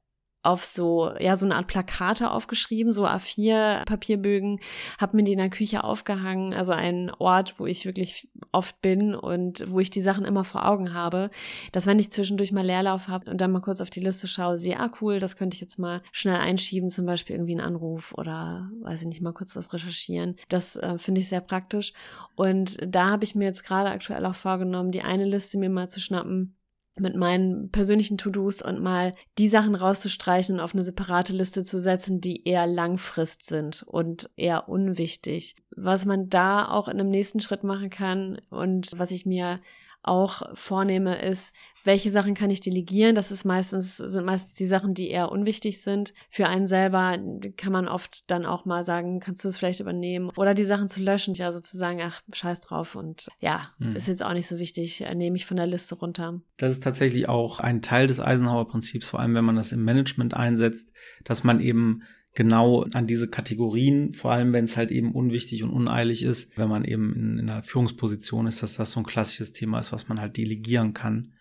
auf 0.43 0.65
so, 0.65 1.13
ja, 1.21 1.37
so 1.37 1.47
eine 1.47 1.55
Art 1.55 1.69
Plakate 1.69 2.31
aufgeschrieben, 2.31 2.93
so 2.93 3.07
A4 3.07 3.85
Papierbögen, 3.85 4.59
habe 5.01 5.17
mir 5.17 5.23
die 5.23 5.33
in 5.33 5.39
der 5.39 5.51
Küche 5.51 5.85
aufgehangen, 5.85 6.53
also 6.53 6.73
ein 6.73 7.13
Ort, 7.19 7.59
wo 7.59 7.67
ich 7.67 7.87
wirklich 7.87 8.29
oft 8.51 8.81
bin 8.83 9.15
und 9.15 9.65
wo 9.71 9.79
ich 9.79 9.91
die 9.91 10.01
Sachen 10.01 10.25
immer 10.25 10.43
vor 10.43 10.67
Augen 10.67 10.93
habe, 10.95 11.31
dass 11.71 11.87
wenn 11.87 11.99
ich 11.99 12.11
zwischendurch 12.11 12.51
mal 12.51 12.67
Leerlauf 12.67 13.07
habe 13.07 13.31
und 13.31 13.41
dann 13.41 13.53
mal 13.53 13.61
kurz 13.61 13.81
auf 13.81 13.91
die 13.91 14.01
Liste 14.01 14.27
schaue, 14.27 14.57
sehe, 14.57 14.81
ah 14.81 14.91
cool, 15.01 15.21
das 15.21 15.37
könnte 15.37 15.55
ich 15.55 15.61
jetzt 15.61 15.79
mal 15.79 16.03
schnell 16.11 16.37
einschieben, 16.37 16.91
zum 16.91 17.07
Beispiel 17.07 17.37
irgendwie 17.37 17.53
einen 17.53 17.67
Anruf 17.67 18.13
oder, 18.17 18.69
weiß 18.83 19.03
ich 19.03 19.07
nicht, 19.07 19.23
mal 19.23 19.33
kurz 19.33 19.55
was 19.55 19.73
recherchieren. 19.73 20.37
Das 20.49 20.75
äh, 20.75 20.99
finde 20.99 21.21
ich 21.21 21.29
sehr 21.29 21.41
praktisch 21.41 21.93
und 22.35 22.79
da 22.85 23.11
habe 23.11 23.25
ich 23.25 23.37
mir 23.37 23.45
jetzt 23.45 23.65
gerade 23.65 23.91
aktuell 23.91 24.27
auch 24.27 24.35
vorgenommen, 24.35 24.91
die 24.91 25.03
eine 25.03 25.25
Liste 25.25 25.59
mir 25.59 25.71
mal 25.71 25.89
zu 25.89 26.01
schnappen, 26.01 26.57
mit 26.99 27.17
meinen 27.17 27.71
persönlichen 27.71 28.19
To-Dos 28.19 28.61
und 28.63 28.81
mal 28.81 29.13
die 29.39 29.49
Sachen 29.49 29.75
rauszustreichen 29.75 30.57
und 30.57 30.61
auf 30.61 30.75
eine 30.75 30.83
separate 30.83 31.33
Liste 31.33 31.63
zu 31.63 31.79
setzen, 31.79 32.21
die 32.21 32.47
eher 32.47 32.67
langfrist 32.67 33.47
sind 33.47 33.83
und 33.87 34.31
eher 34.37 34.69
unwichtig. 34.69 35.55
Was 35.75 36.05
man 36.05 36.29
da 36.29 36.69
auch 36.69 36.89
in 36.89 37.01
einem 37.01 37.11
nächsten 37.11 37.41
Schritt 37.41 37.65
machen 37.65 37.89
kann 37.89 38.39
und 38.51 38.91
was 38.97 39.11
ich 39.11 39.25
mir 39.25 39.61
auch 40.03 40.43
vornehme, 40.55 41.21
ist, 41.21 41.53
welche 41.85 42.11
Sachen 42.11 42.35
kann 42.35 42.51
ich 42.51 42.61
delegieren? 42.61 43.15
Das 43.15 43.31
ist 43.31 43.45
meistens, 43.45 43.97
sind 43.97 44.25
meistens 44.25 44.55
die 44.55 44.67
Sachen, 44.67 44.95
die 44.95 45.11
eher 45.11 45.33
unwichtig 45.33 45.81
sind. 45.81 46.15
Für 46.31 46.47
einen 46.47 46.67
selber 46.67 47.19
kann 47.57 47.73
man 47.73 47.89
oft 47.89 48.31
dann 48.31 48.47
auch 48.47 48.65
mal 48.65 48.85
sagen, 48.85 49.21
kannst 49.21 49.45
du 49.45 49.49
es 49.49 49.59
vielleicht 49.59 49.81
übernehmen? 49.81 50.31
Oder 50.37 50.55
die 50.55 50.65
Sachen 50.65 50.89
zu 50.89 51.03
löschen, 51.03 51.35
also 51.41 51.61
zu 51.61 51.77
sagen, 51.77 52.01
ach, 52.03 52.21
scheiß 52.33 52.61
drauf 52.61 52.95
und 52.95 53.29
ja, 53.41 53.71
hm. 53.79 53.97
ist 53.97 54.07
jetzt 54.07 54.23
auch 54.23 54.33
nicht 54.33 54.47
so 54.47 54.59
wichtig, 54.59 55.05
nehme 55.15 55.37
ich 55.37 55.47
von 55.47 55.57
der 55.57 55.67
Liste 55.67 55.97
runter. 55.97 56.41
Das 56.57 56.71
ist 56.71 56.83
tatsächlich 56.83 57.29
auch 57.29 57.59
ein 57.59 57.83
Teil 57.83 58.07
des 58.07 58.21
Eisenhower-Prinzips, 58.21 59.09
vor 59.09 59.21
allem 59.21 59.35
wenn 59.35 59.45
man 59.45 59.57
das 59.57 59.73
im 59.73 59.85
Management 59.85 60.35
einsetzt, 60.35 60.93
dass 61.25 61.43
man 61.43 61.61
eben 61.61 62.03
genau 62.35 62.85
an 62.93 63.07
diese 63.07 63.29
Kategorien, 63.29 64.15
vor 64.15 64.33
allem 64.33 64.53
wenn 64.53 64.65
es 64.65 64.77
halt 64.77 64.91
eben 64.91 65.13
unwichtig 65.13 65.63
und 65.63 65.71
uneilig 65.71 66.23
ist, 66.23 66.57
wenn 66.57 66.69
man 66.69 66.85
eben 66.85 67.15
in, 67.15 67.39
in 67.39 67.51
einer 67.51 67.63
Führungsposition 67.63 68.47
ist, 68.47 68.63
dass 68.63 68.75
das 68.75 68.93
so 68.93 69.01
ein 69.01 69.07
klassisches 69.07 69.53
Thema 69.53 69.79
ist, 69.81 69.93
was 69.93 70.09
man 70.09 70.21
halt 70.21 70.37
delegieren 70.37 70.95
kann. 70.95 71.35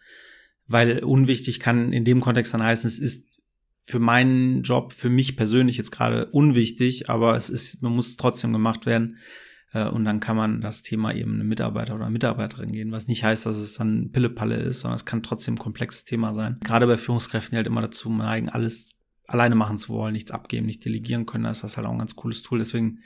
Weil 0.67 1.03
unwichtig 1.03 1.59
kann 1.59 1.93
in 1.93 2.05
dem 2.05 2.21
Kontext 2.21 2.53
dann 2.53 2.63
heißen, 2.63 2.87
es 2.87 2.99
ist 2.99 3.27
für 3.81 3.99
meinen 3.99 4.63
Job, 4.63 4.93
für 4.93 5.09
mich 5.09 5.35
persönlich 5.35 5.77
jetzt 5.77 5.91
gerade 5.91 6.27
unwichtig, 6.27 7.09
aber 7.09 7.35
es 7.35 7.49
ist, 7.49 7.81
man 7.81 7.93
muss 7.93 8.15
trotzdem 8.17 8.53
gemacht 8.53 8.85
werden. 8.85 9.17
Äh, 9.73 9.87
und 9.87 10.05
dann 10.05 10.19
kann 10.19 10.35
man 10.35 10.61
das 10.61 10.83
Thema 10.83 11.13
eben 11.13 11.35
einem 11.35 11.47
Mitarbeiter 11.47 11.95
oder 11.95 12.09
Mitarbeiterin 12.09 12.71
gehen, 12.71 12.91
was 12.91 13.07
nicht 13.07 13.23
heißt, 13.23 13.45
dass 13.45 13.55
es 13.55 13.75
dann 13.75 14.11
Pillepalle 14.11 14.57
ist, 14.57 14.81
sondern 14.81 14.97
es 14.97 15.05
kann 15.05 15.23
trotzdem 15.23 15.55
ein 15.55 15.59
komplexes 15.59 16.03
Thema 16.03 16.33
sein. 16.33 16.57
Gerade 16.63 16.87
bei 16.87 16.97
Führungskräften, 16.97 17.51
die 17.51 17.57
halt 17.57 17.67
immer 17.67 17.81
dazu 17.81 18.09
neigen, 18.09 18.49
alles 18.49 18.91
alleine 19.31 19.55
machen 19.55 19.77
zu 19.77 19.89
wollen, 19.89 20.13
nichts 20.13 20.31
abgeben, 20.31 20.65
nicht 20.65 20.83
delegieren 20.83 21.25
können, 21.25 21.45
da 21.45 21.51
ist 21.51 21.63
das 21.63 21.77
halt 21.77 21.87
auch 21.87 21.91
ein 21.91 21.99
ganz 21.99 22.15
cooles 22.15 22.41
Tool. 22.41 22.59
Deswegen 22.59 22.99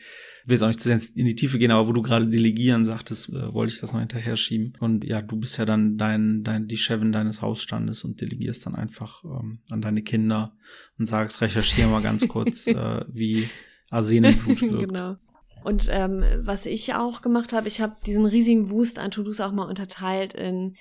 will 0.45 0.57
ich 0.57 0.63
auch 0.63 0.67
nicht 0.67 0.81
zu 0.81 0.89
sehr 0.89 0.99
in 1.15 1.25
die 1.25 1.35
Tiefe 1.35 1.59
gehen, 1.59 1.71
aber 1.71 1.87
wo 1.87 1.93
du 1.93 2.01
gerade 2.01 2.27
delegieren 2.27 2.83
sagtest, 2.83 3.29
äh, 3.29 3.53
wollte 3.53 3.73
ich 3.73 3.79
das 3.79 3.93
noch 3.93 3.99
hinterher 3.99 4.35
schieben. 4.35 4.73
Und 4.79 5.03
ja, 5.03 5.21
du 5.21 5.37
bist 5.37 5.57
ja 5.57 5.65
dann 5.65 5.97
dein, 5.97 6.43
dein, 6.43 6.67
die 6.67 6.77
Chefin 6.77 7.11
deines 7.11 7.41
Hausstandes 7.41 8.03
und 8.03 8.21
delegierst 8.21 8.65
dann 8.65 8.75
einfach 8.75 9.23
ähm, 9.23 9.59
an 9.69 9.81
deine 9.81 10.01
Kinder 10.01 10.57
und 10.97 11.05
sagst, 11.05 11.41
recherchiere 11.41 11.89
mal 11.89 12.01
ganz 12.01 12.27
kurz, 12.27 12.67
äh, 12.67 13.05
wie 13.07 13.49
Arsenenblut 13.89 14.61
wirkt. 14.73 14.89
genau. 14.89 15.17
Und 15.63 15.87
ähm, 15.89 16.23
was 16.37 16.65
ich 16.67 16.93
auch 16.93 17.21
gemacht 17.21 17.53
habe, 17.53 17.67
ich 17.67 17.81
habe 17.81 17.95
diesen 18.05 18.25
riesigen 18.25 18.69
Wust 18.69 18.99
an 18.99 19.09
To-Dos 19.09 19.41
auch 19.41 19.51
mal 19.51 19.67
unterteilt 19.67 20.33
in 20.33 20.75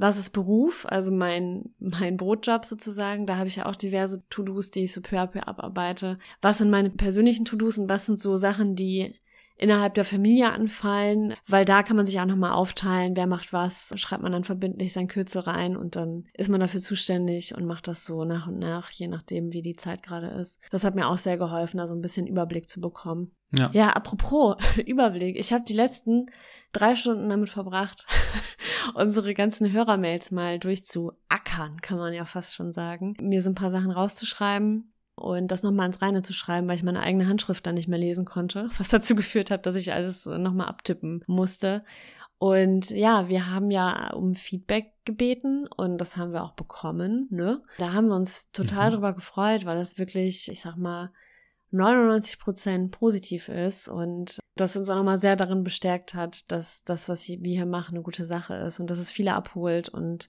was 0.00 0.18
ist 0.18 0.30
Beruf, 0.30 0.86
also 0.88 1.10
mein, 1.10 1.62
mein 1.78 2.16
Brotjob 2.16 2.64
sozusagen. 2.64 3.26
Da 3.26 3.36
habe 3.36 3.48
ich 3.48 3.56
ja 3.56 3.66
auch 3.66 3.76
diverse 3.76 4.22
To-Dos, 4.28 4.70
die 4.70 4.84
ich 4.84 4.92
so 4.92 5.00
peu 5.00 5.18
à 5.18 5.26
peu 5.26 5.46
abarbeite. 5.46 6.16
Was 6.40 6.58
sind 6.58 6.70
meine 6.70 6.90
persönlichen 6.90 7.44
To-Dos 7.44 7.78
und 7.78 7.88
was 7.88 8.06
sind 8.06 8.18
so 8.18 8.36
Sachen, 8.36 8.76
die 8.76 9.14
innerhalb 9.58 9.94
der 9.94 10.04
Familie 10.04 10.52
anfallen, 10.52 11.34
weil 11.46 11.64
da 11.64 11.82
kann 11.82 11.96
man 11.96 12.06
sich 12.06 12.18
auch 12.20 12.26
nochmal 12.26 12.52
aufteilen, 12.52 13.16
wer 13.16 13.26
macht 13.26 13.52
was, 13.52 13.92
schreibt 13.96 14.22
man 14.22 14.32
dann 14.32 14.44
verbindlich 14.44 14.92
sein 14.92 15.08
Kürzel 15.08 15.42
rein 15.42 15.76
und 15.76 15.96
dann 15.96 16.24
ist 16.34 16.48
man 16.48 16.60
dafür 16.60 16.80
zuständig 16.80 17.54
und 17.56 17.66
macht 17.66 17.88
das 17.88 18.04
so 18.04 18.24
nach 18.24 18.46
und 18.46 18.58
nach, 18.58 18.90
je 18.90 19.08
nachdem, 19.08 19.52
wie 19.52 19.62
die 19.62 19.76
Zeit 19.76 20.02
gerade 20.02 20.28
ist. 20.28 20.60
Das 20.70 20.84
hat 20.84 20.94
mir 20.94 21.08
auch 21.08 21.18
sehr 21.18 21.36
geholfen, 21.36 21.78
da 21.78 21.86
so 21.86 21.94
ein 21.94 22.00
bisschen 22.00 22.26
Überblick 22.26 22.68
zu 22.68 22.80
bekommen. 22.80 23.32
Ja, 23.50 23.70
ja 23.72 23.88
apropos 23.90 24.56
Überblick. 24.86 25.36
Ich 25.36 25.52
habe 25.52 25.64
die 25.64 25.74
letzten 25.74 26.26
drei 26.72 26.94
Stunden 26.94 27.28
damit 27.28 27.50
verbracht, 27.50 28.06
unsere 28.94 29.34
ganzen 29.34 29.72
Hörermails 29.72 30.30
mal 30.30 30.60
durchzuackern, 30.60 31.80
kann 31.80 31.98
man 31.98 32.12
ja 32.12 32.24
fast 32.24 32.54
schon 32.54 32.72
sagen. 32.72 33.16
Mir 33.20 33.42
so 33.42 33.50
ein 33.50 33.56
paar 33.56 33.72
Sachen 33.72 33.90
rauszuschreiben 33.90 34.92
und 35.18 35.48
das 35.48 35.62
nochmal 35.62 35.86
ins 35.86 36.02
Reine 36.02 36.22
zu 36.22 36.32
schreiben, 36.32 36.68
weil 36.68 36.76
ich 36.76 36.82
meine 36.82 37.00
eigene 37.00 37.26
Handschrift 37.26 37.66
dann 37.66 37.74
nicht 37.74 37.88
mehr 37.88 37.98
lesen 37.98 38.24
konnte, 38.24 38.68
was 38.78 38.88
dazu 38.88 39.14
geführt 39.14 39.50
hat, 39.50 39.66
dass 39.66 39.74
ich 39.74 39.92
alles 39.92 40.26
nochmal 40.26 40.68
abtippen 40.68 41.22
musste. 41.26 41.82
Und 42.38 42.90
ja, 42.90 43.28
wir 43.28 43.50
haben 43.50 43.70
ja 43.72 44.12
um 44.12 44.34
Feedback 44.34 44.92
gebeten 45.04 45.66
und 45.76 45.98
das 45.98 46.16
haben 46.16 46.32
wir 46.32 46.44
auch 46.44 46.52
bekommen, 46.52 47.26
ne? 47.30 47.62
Da 47.78 47.92
haben 47.92 48.08
wir 48.08 48.14
uns 48.14 48.52
total 48.52 48.90
mhm. 48.90 48.94
drüber 48.94 49.12
gefreut, 49.12 49.64
weil 49.64 49.76
das 49.76 49.98
wirklich, 49.98 50.48
ich 50.48 50.60
sag 50.60 50.76
mal, 50.76 51.10
99 51.70 52.38
Prozent 52.38 52.90
positiv 52.92 53.48
ist 53.48 53.88
und 53.88 54.38
das 54.56 54.76
uns 54.76 54.88
auch 54.88 54.96
nochmal 54.96 55.18
sehr 55.18 55.36
darin 55.36 55.64
bestärkt 55.64 56.14
hat, 56.14 56.50
dass 56.50 56.82
das, 56.84 57.08
was 57.08 57.28
wir 57.28 57.38
hier 57.42 57.66
machen, 57.66 57.96
eine 57.96 58.02
gute 58.02 58.24
Sache 58.24 58.54
ist 58.54 58.80
und 58.80 58.90
dass 58.90 58.98
es 58.98 59.12
viele 59.12 59.34
abholt 59.34 59.88
und 59.88 60.28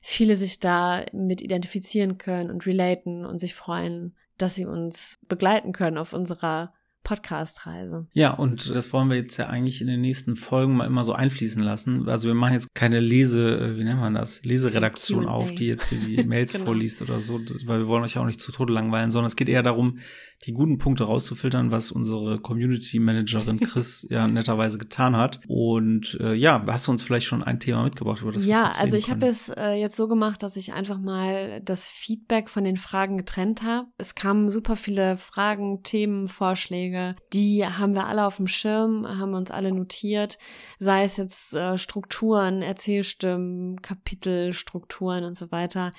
viele 0.00 0.36
sich 0.36 0.60
da 0.60 1.04
mit 1.12 1.42
identifizieren 1.42 2.18
können 2.18 2.50
und 2.50 2.66
relaten 2.66 3.26
und 3.26 3.38
sich 3.38 3.54
freuen, 3.54 4.16
dass 4.38 4.54
sie 4.54 4.64
uns 4.64 5.16
begleiten 5.28 5.72
können 5.72 5.98
auf 5.98 6.12
unserer 6.12 6.72
Podcast-Reise. 7.04 8.06
Ja, 8.12 8.34
und 8.34 8.74
das 8.74 8.92
wollen 8.92 9.08
wir 9.08 9.16
jetzt 9.16 9.38
ja 9.38 9.46
eigentlich 9.46 9.80
in 9.80 9.86
den 9.86 10.02
nächsten 10.02 10.36
Folgen 10.36 10.76
mal 10.76 10.84
immer 10.84 11.04
so 11.04 11.14
einfließen 11.14 11.62
lassen. 11.62 12.06
Also 12.06 12.28
wir 12.28 12.34
machen 12.34 12.52
jetzt 12.52 12.74
keine 12.74 13.00
Lese, 13.00 13.58
äh, 13.58 13.78
wie 13.78 13.84
nennt 13.84 14.00
man 14.00 14.14
das, 14.14 14.44
Leseredaktion 14.44 15.26
auf, 15.26 15.52
die 15.52 15.68
jetzt 15.68 15.88
hier 15.88 16.00
die 16.00 16.22
Mails 16.26 16.52
genau. 16.52 16.66
vorliest 16.66 17.00
oder 17.00 17.20
so, 17.20 17.40
weil 17.64 17.78
wir 17.80 17.88
wollen 17.88 18.04
euch 18.04 18.18
auch 18.18 18.26
nicht 18.26 18.42
zu 18.42 18.52
Tode 18.52 18.74
langweilen, 18.74 19.10
sondern 19.10 19.28
es 19.28 19.36
geht 19.36 19.48
eher 19.48 19.62
darum, 19.62 20.00
die 20.46 20.52
guten 20.52 20.78
Punkte 20.78 21.04
rauszufiltern, 21.04 21.72
was 21.72 21.90
unsere 21.90 22.38
Community 22.38 23.00
Managerin 23.00 23.58
Chris 23.58 24.06
ja 24.10 24.28
netterweise 24.28 24.78
getan 24.78 25.16
hat. 25.16 25.40
Und 25.48 26.16
äh, 26.20 26.34
ja, 26.34 26.62
hast 26.66 26.86
du 26.86 26.92
uns 26.92 27.02
vielleicht 27.02 27.26
schon 27.26 27.42
ein 27.42 27.58
Thema 27.58 27.82
mitgebracht, 27.84 28.22
über 28.22 28.30
das 28.30 28.46
Ja, 28.46 28.70
also 28.78 28.96
ich 28.96 29.10
habe 29.10 29.26
es 29.26 29.48
äh, 29.48 29.72
jetzt 29.72 29.96
so 29.96 30.06
gemacht, 30.06 30.42
dass 30.42 30.56
ich 30.56 30.72
einfach 30.72 30.98
mal 30.98 31.60
das 31.62 31.88
Feedback 31.88 32.48
von 32.48 32.62
den 32.62 32.76
Fragen 32.76 33.16
getrennt 33.16 33.62
habe. 33.62 33.88
Es 33.98 34.14
kamen 34.14 34.48
super 34.48 34.76
viele 34.76 35.16
Fragen, 35.16 35.82
Themen, 35.82 36.28
Vorschläge. 36.28 37.14
Die 37.32 37.66
haben 37.66 37.94
wir 37.94 38.06
alle 38.06 38.24
auf 38.24 38.36
dem 38.36 38.46
Schirm, 38.46 39.06
haben 39.06 39.34
uns 39.34 39.50
alle 39.50 39.72
notiert. 39.72 40.38
Sei 40.78 41.02
es 41.02 41.16
jetzt 41.16 41.54
äh, 41.54 41.76
Strukturen, 41.78 42.62
Erzählstimmen, 42.62 43.82
Kapitelstrukturen 43.82 45.24
und 45.24 45.34
so 45.34 45.50
weiter 45.50 45.90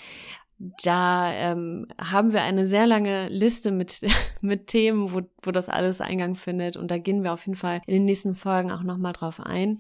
da 0.60 1.32
ähm, 1.32 1.88
haben 1.98 2.34
wir 2.34 2.42
eine 2.42 2.68
sehr 2.68 2.86
lange 2.86 3.30
Liste 3.30 3.72
mit, 3.72 4.02
mit 4.42 4.68
Themen, 4.68 5.14
wo, 5.14 5.22
wo 5.42 5.52
das 5.52 5.70
alles 5.70 6.02
Eingang 6.02 6.36
findet. 6.36 6.76
Und 6.76 6.92
da 6.92 6.98
gehen 6.98 7.24
wir 7.24 7.34
auf 7.34 7.46
jeden 7.46 7.58
Fall 7.58 7.82
in 7.88 7.94
den 7.94 8.06
nächsten 8.06 8.36
Folgen 8.36 8.72
auch 8.72 8.84
nochmal 8.84 9.14
drauf 9.14 9.40
ein. 9.40 9.80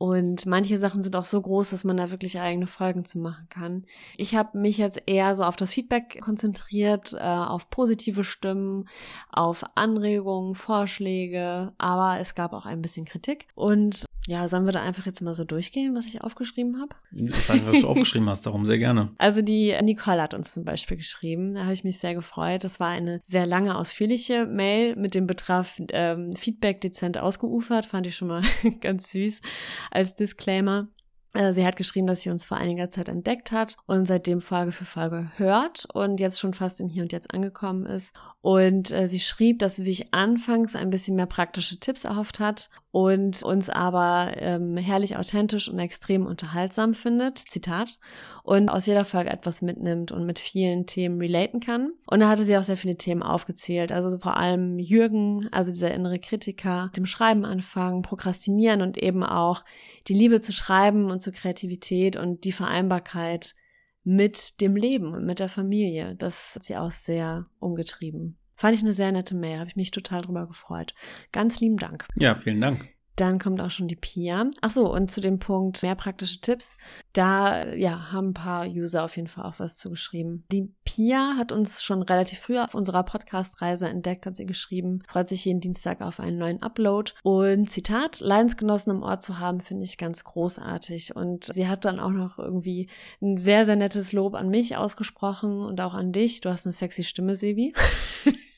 Und 0.00 0.46
manche 0.46 0.78
Sachen 0.78 1.02
sind 1.02 1.14
auch 1.14 1.26
so 1.26 1.42
groß, 1.42 1.68
dass 1.70 1.84
man 1.84 1.98
da 1.98 2.10
wirklich 2.10 2.40
eigene 2.40 2.66
Folgen 2.66 3.04
zu 3.04 3.18
machen 3.18 3.46
kann. 3.50 3.84
Ich 4.16 4.34
habe 4.34 4.56
mich 4.56 4.78
jetzt 4.78 5.02
eher 5.04 5.36
so 5.36 5.42
auf 5.42 5.56
das 5.56 5.72
Feedback 5.72 6.22
konzentriert, 6.22 7.12
äh, 7.12 7.22
auf 7.22 7.68
positive 7.68 8.24
Stimmen, 8.24 8.88
auf 9.30 9.62
Anregungen, 9.74 10.54
Vorschläge, 10.54 11.74
aber 11.76 12.18
es 12.18 12.34
gab 12.34 12.54
auch 12.54 12.64
ein 12.64 12.80
bisschen 12.80 13.04
Kritik. 13.04 13.46
Und 13.54 14.06
ja, 14.26 14.48
sollen 14.48 14.64
wir 14.64 14.72
da 14.72 14.80
einfach 14.80 15.04
jetzt 15.04 15.20
mal 15.20 15.34
so 15.34 15.44
durchgehen, 15.44 15.94
was 15.94 16.06
ich 16.06 16.22
aufgeschrieben 16.22 16.80
habe? 16.80 16.94
Ich 17.12 17.48
weiß, 17.48 17.60
was 17.66 17.80
du 17.80 17.88
aufgeschrieben 17.88 18.28
hast, 18.28 18.46
darum 18.46 18.64
sehr 18.64 18.78
gerne. 18.78 19.10
Also 19.18 19.42
die 19.42 19.76
Nicole 19.82 20.22
hat 20.22 20.32
uns 20.32 20.54
zum 20.54 20.64
Beispiel 20.64 20.96
geschrieben, 20.96 21.54
da 21.54 21.64
habe 21.64 21.74
ich 21.74 21.84
mich 21.84 21.98
sehr 21.98 22.14
gefreut. 22.14 22.64
Das 22.64 22.80
war 22.80 22.88
eine 22.88 23.20
sehr 23.24 23.44
lange, 23.44 23.76
ausführliche 23.76 24.46
Mail 24.46 24.96
mit 24.96 25.14
dem 25.14 25.26
Betreff 25.26 25.80
ähm, 25.90 26.36
Feedback 26.36 26.80
dezent 26.80 27.18
ausgeufert, 27.18 27.86
fand 27.86 28.06
ich 28.06 28.16
schon 28.16 28.28
mal 28.28 28.42
ganz 28.80 29.10
süß 29.10 29.42
als 29.90 30.14
Disclaimer. 30.14 30.88
Äh, 31.34 31.52
sie 31.52 31.64
hat 31.64 31.76
geschrieben, 31.76 32.06
dass 32.06 32.22
sie 32.22 32.30
uns 32.30 32.44
vor 32.44 32.56
einiger 32.56 32.90
Zeit 32.90 33.08
entdeckt 33.08 33.52
hat 33.52 33.76
und 33.86 34.06
seitdem 34.06 34.40
Folge 34.40 34.72
für 34.72 34.84
Folge 34.84 35.30
hört 35.36 35.86
und 35.92 36.18
jetzt 36.18 36.40
schon 36.40 36.54
fast 36.54 36.80
im 36.80 36.88
Hier 36.88 37.02
und 37.02 37.12
Jetzt 37.12 37.32
angekommen 37.32 37.86
ist 37.86 38.14
Und 38.42 38.90
äh, 38.90 39.06
sie 39.06 39.20
schrieb, 39.20 39.58
dass 39.58 39.76
sie 39.76 39.82
sich 39.82 40.14
anfangs 40.14 40.74
ein 40.74 40.88
bisschen 40.88 41.14
mehr 41.14 41.26
praktische 41.26 41.78
Tipps 41.78 42.04
erhofft 42.04 42.40
hat 42.40 42.70
und 42.90 43.42
uns 43.42 43.68
aber 43.68 44.32
ähm, 44.36 44.78
herrlich 44.78 45.18
authentisch 45.18 45.68
und 45.68 45.78
extrem 45.78 46.24
unterhaltsam 46.24 46.94
findet, 46.94 47.36
Zitat, 47.38 47.98
und 48.42 48.70
aus 48.70 48.86
jeder 48.86 49.04
Folge 49.04 49.28
etwas 49.28 49.60
mitnimmt 49.60 50.10
und 50.10 50.26
mit 50.26 50.38
vielen 50.38 50.86
Themen 50.86 51.20
relaten 51.20 51.60
kann. 51.60 51.92
Und 52.06 52.20
da 52.20 52.30
hatte 52.30 52.44
sie 52.44 52.56
auch 52.56 52.64
sehr 52.64 52.78
viele 52.78 52.96
Themen 52.96 53.22
aufgezählt, 53.22 53.92
also 53.92 54.18
vor 54.18 54.38
allem 54.38 54.78
Jürgen, 54.78 55.46
also 55.52 55.70
dieser 55.70 55.92
innere 55.92 56.18
Kritiker, 56.18 56.90
dem 56.96 57.04
Schreiben 57.04 57.44
anfangen, 57.44 58.00
Prokrastinieren 58.00 58.80
und 58.80 58.96
eben 58.96 59.22
auch 59.22 59.64
die 60.08 60.14
Liebe 60.14 60.40
zu 60.40 60.54
Schreiben 60.54 61.10
und 61.10 61.20
zur 61.20 61.34
Kreativität 61.34 62.16
und 62.16 62.44
die 62.44 62.52
Vereinbarkeit 62.52 63.54
mit 64.04 64.60
dem 64.60 64.76
Leben 64.76 65.12
und 65.14 65.24
mit 65.24 65.38
der 65.38 65.48
Familie. 65.48 66.14
Das 66.16 66.54
hat 66.54 66.64
sie 66.64 66.76
auch 66.76 66.90
sehr 66.90 67.46
umgetrieben. 67.58 68.38
Fand 68.56 68.76
ich 68.76 68.82
eine 68.82 68.92
sehr 68.92 69.10
nette 69.10 69.34
Mail, 69.34 69.58
habe 69.58 69.68
ich 69.68 69.76
mich 69.76 69.90
total 69.90 70.22
drüber 70.22 70.46
gefreut. 70.46 70.94
Ganz 71.32 71.60
lieben 71.60 71.78
Dank. 71.78 72.06
Ja, 72.16 72.34
vielen 72.34 72.60
Dank. 72.60 72.88
Dann 73.16 73.38
kommt 73.38 73.60
auch 73.60 73.70
schon 73.70 73.88
die 73.88 73.96
Pia. 73.96 74.46
Ach 74.60 74.70
so, 74.70 74.92
und 74.92 75.10
zu 75.10 75.20
dem 75.20 75.38
Punkt 75.38 75.82
mehr 75.82 75.94
praktische 75.94 76.40
Tipps. 76.40 76.76
Da, 77.12 77.72
ja, 77.74 78.12
haben 78.12 78.28
ein 78.28 78.34
paar 78.34 78.66
User 78.66 79.04
auf 79.04 79.16
jeden 79.16 79.28
Fall 79.28 79.44
auch 79.44 79.58
was 79.58 79.76
zugeschrieben. 79.76 80.44
Die 80.50 80.72
Pia 80.84 81.34
hat 81.36 81.52
uns 81.52 81.82
schon 81.82 82.02
relativ 82.02 82.38
früh 82.38 82.58
auf 82.58 82.74
unserer 82.74 83.02
Podcast-Reise 83.02 83.88
entdeckt, 83.88 84.26
hat 84.26 84.36
sie 84.36 84.46
geschrieben. 84.46 85.02
Freut 85.08 85.28
sich 85.28 85.44
jeden 85.44 85.60
Dienstag 85.60 86.00
auf 86.00 86.20
einen 86.20 86.38
neuen 86.38 86.62
Upload. 86.62 87.12
Und 87.22 87.70
Zitat, 87.70 88.20
Leidensgenossen 88.20 88.94
im 88.94 89.02
Ort 89.02 89.22
zu 89.22 89.38
haben, 89.38 89.60
finde 89.60 89.84
ich 89.84 89.98
ganz 89.98 90.24
großartig. 90.24 91.14
Und 91.14 91.44
sie 91.44 91.68
hat 91.68 91.84
dann 91.84 92.00
auch 92.00 92.10
noch 92.10 92.38
irgendwie 92.38 92.88
ein 93.20 93.36
sehr, 93.36 93.66
sehr 93.66 93.76
nettes 93.76 94.12
Lob 94.12 94.34
an 94.34 94.48
mich 94.48 94.76
ausgesprochen 94.76 95.60
und 95.60 95.80
auch 95.80 95.94
an 95.94 96.12
dich. 96.12 96.40
Du 96.40 96.50
hast 96.50 96.66
eine 96.66 96.72
sexy 96.72 97.04
Stimme, 97.04 97.36
Sebi. 97.36 97.74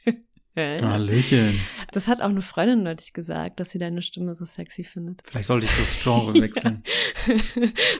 Hallöchen. 0.57 1.61
Das 1.93 2.09
hat 2.09 2.21
auch 2.21 2.29
eine 2.29 2.43
Freundin 2.43 2.83
neulich 2.83 3.13
gesagt, 3.13 3.59
dass 3.59 3.71
sie 3.71 3.79
deine 3.79 4.03
Stimme 4.03 4.35
so 4.35 4.45
sexy 4.45 4.85
findet. 4.85 5.23
Vielleicht 5.25 5.47
sollte 5.47 5.67
ich 5.67 5.77
das 5.77 5.99
Genre 6.03 6.35
wechseln. 6.41 6.83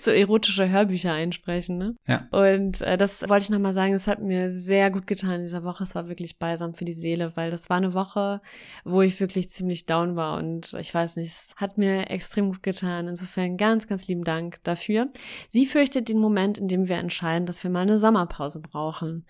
so 0.01 0.11
erotische 0.11 0.69
Hörbücher 0.69 1.13
einsprechen, 1.15 1.79
ne? 1.79 1.93
Ja. 2.07 2.29
Und 2.31 2.83
äh, 2.83 2.99
das 2.99 3.23
wollte 3.29 3.45
ich 3.45 3.51
nochmal 3.51 3.73
sagen, 3.73 3.95
es 3.95 4.07
hat 4.07 4.21
mir 4.21 4.53
sehr 4.53 4.91
gut 4.91 5.07
getan 5.07 5.37
in 5.37 5.43
dieser 5.43 5.65
Woche. 5.65 5.85
Es 5.85 5.95
war 5.95 6.09
wirklich 6.09 6.39
balsam 6.39 6.75
für 6.75 6.85
die 6.85 6.93
Seele, 6.93 7.33
weil 7.37 7.51
das 7.51 7.71
war 7.71 7.79
eine 7.79 7.95
Woche, 7.95 8.41
wo 8.85 9.01
ich 9.01 9.19
wirklich 9.19 9.49
ziemlich 9.49 9.87
down 9.87 10.17
war 10.17 10.39
und 10.39 10.75
ich 10.75 10.93
weiß 10.93 11.17
nicht, 11.17 11.33
es 11.33 11.55
hat 11.57 11.79
mir 11.79 12.11
extrem 12.11 12.51
gut 12.51 12.63
getan. 12.63 13.09
Insofern 13.09 13.57
ganz, 13.57 13.87
ganz 13.87 14.07
lieben 14.09 14.25
Dank 14.25 14.63
dafür. 14.65 15.07
Sie 15.49 15.67
fürchtet 15.67 16.09
den 16.09 16.19
Moment, 16.19 16.59
in 16.59 16.69
dem 16.69 16.89
wir 16.89 16.97
entscheiden, 16.97 17.47
dass 17.47 17.63
wir 17.63 17.71
mal 17.71 17.81
eine 17.81 17.99
Sommerpause 17.99 18.61
brauchen. 18.61 19.25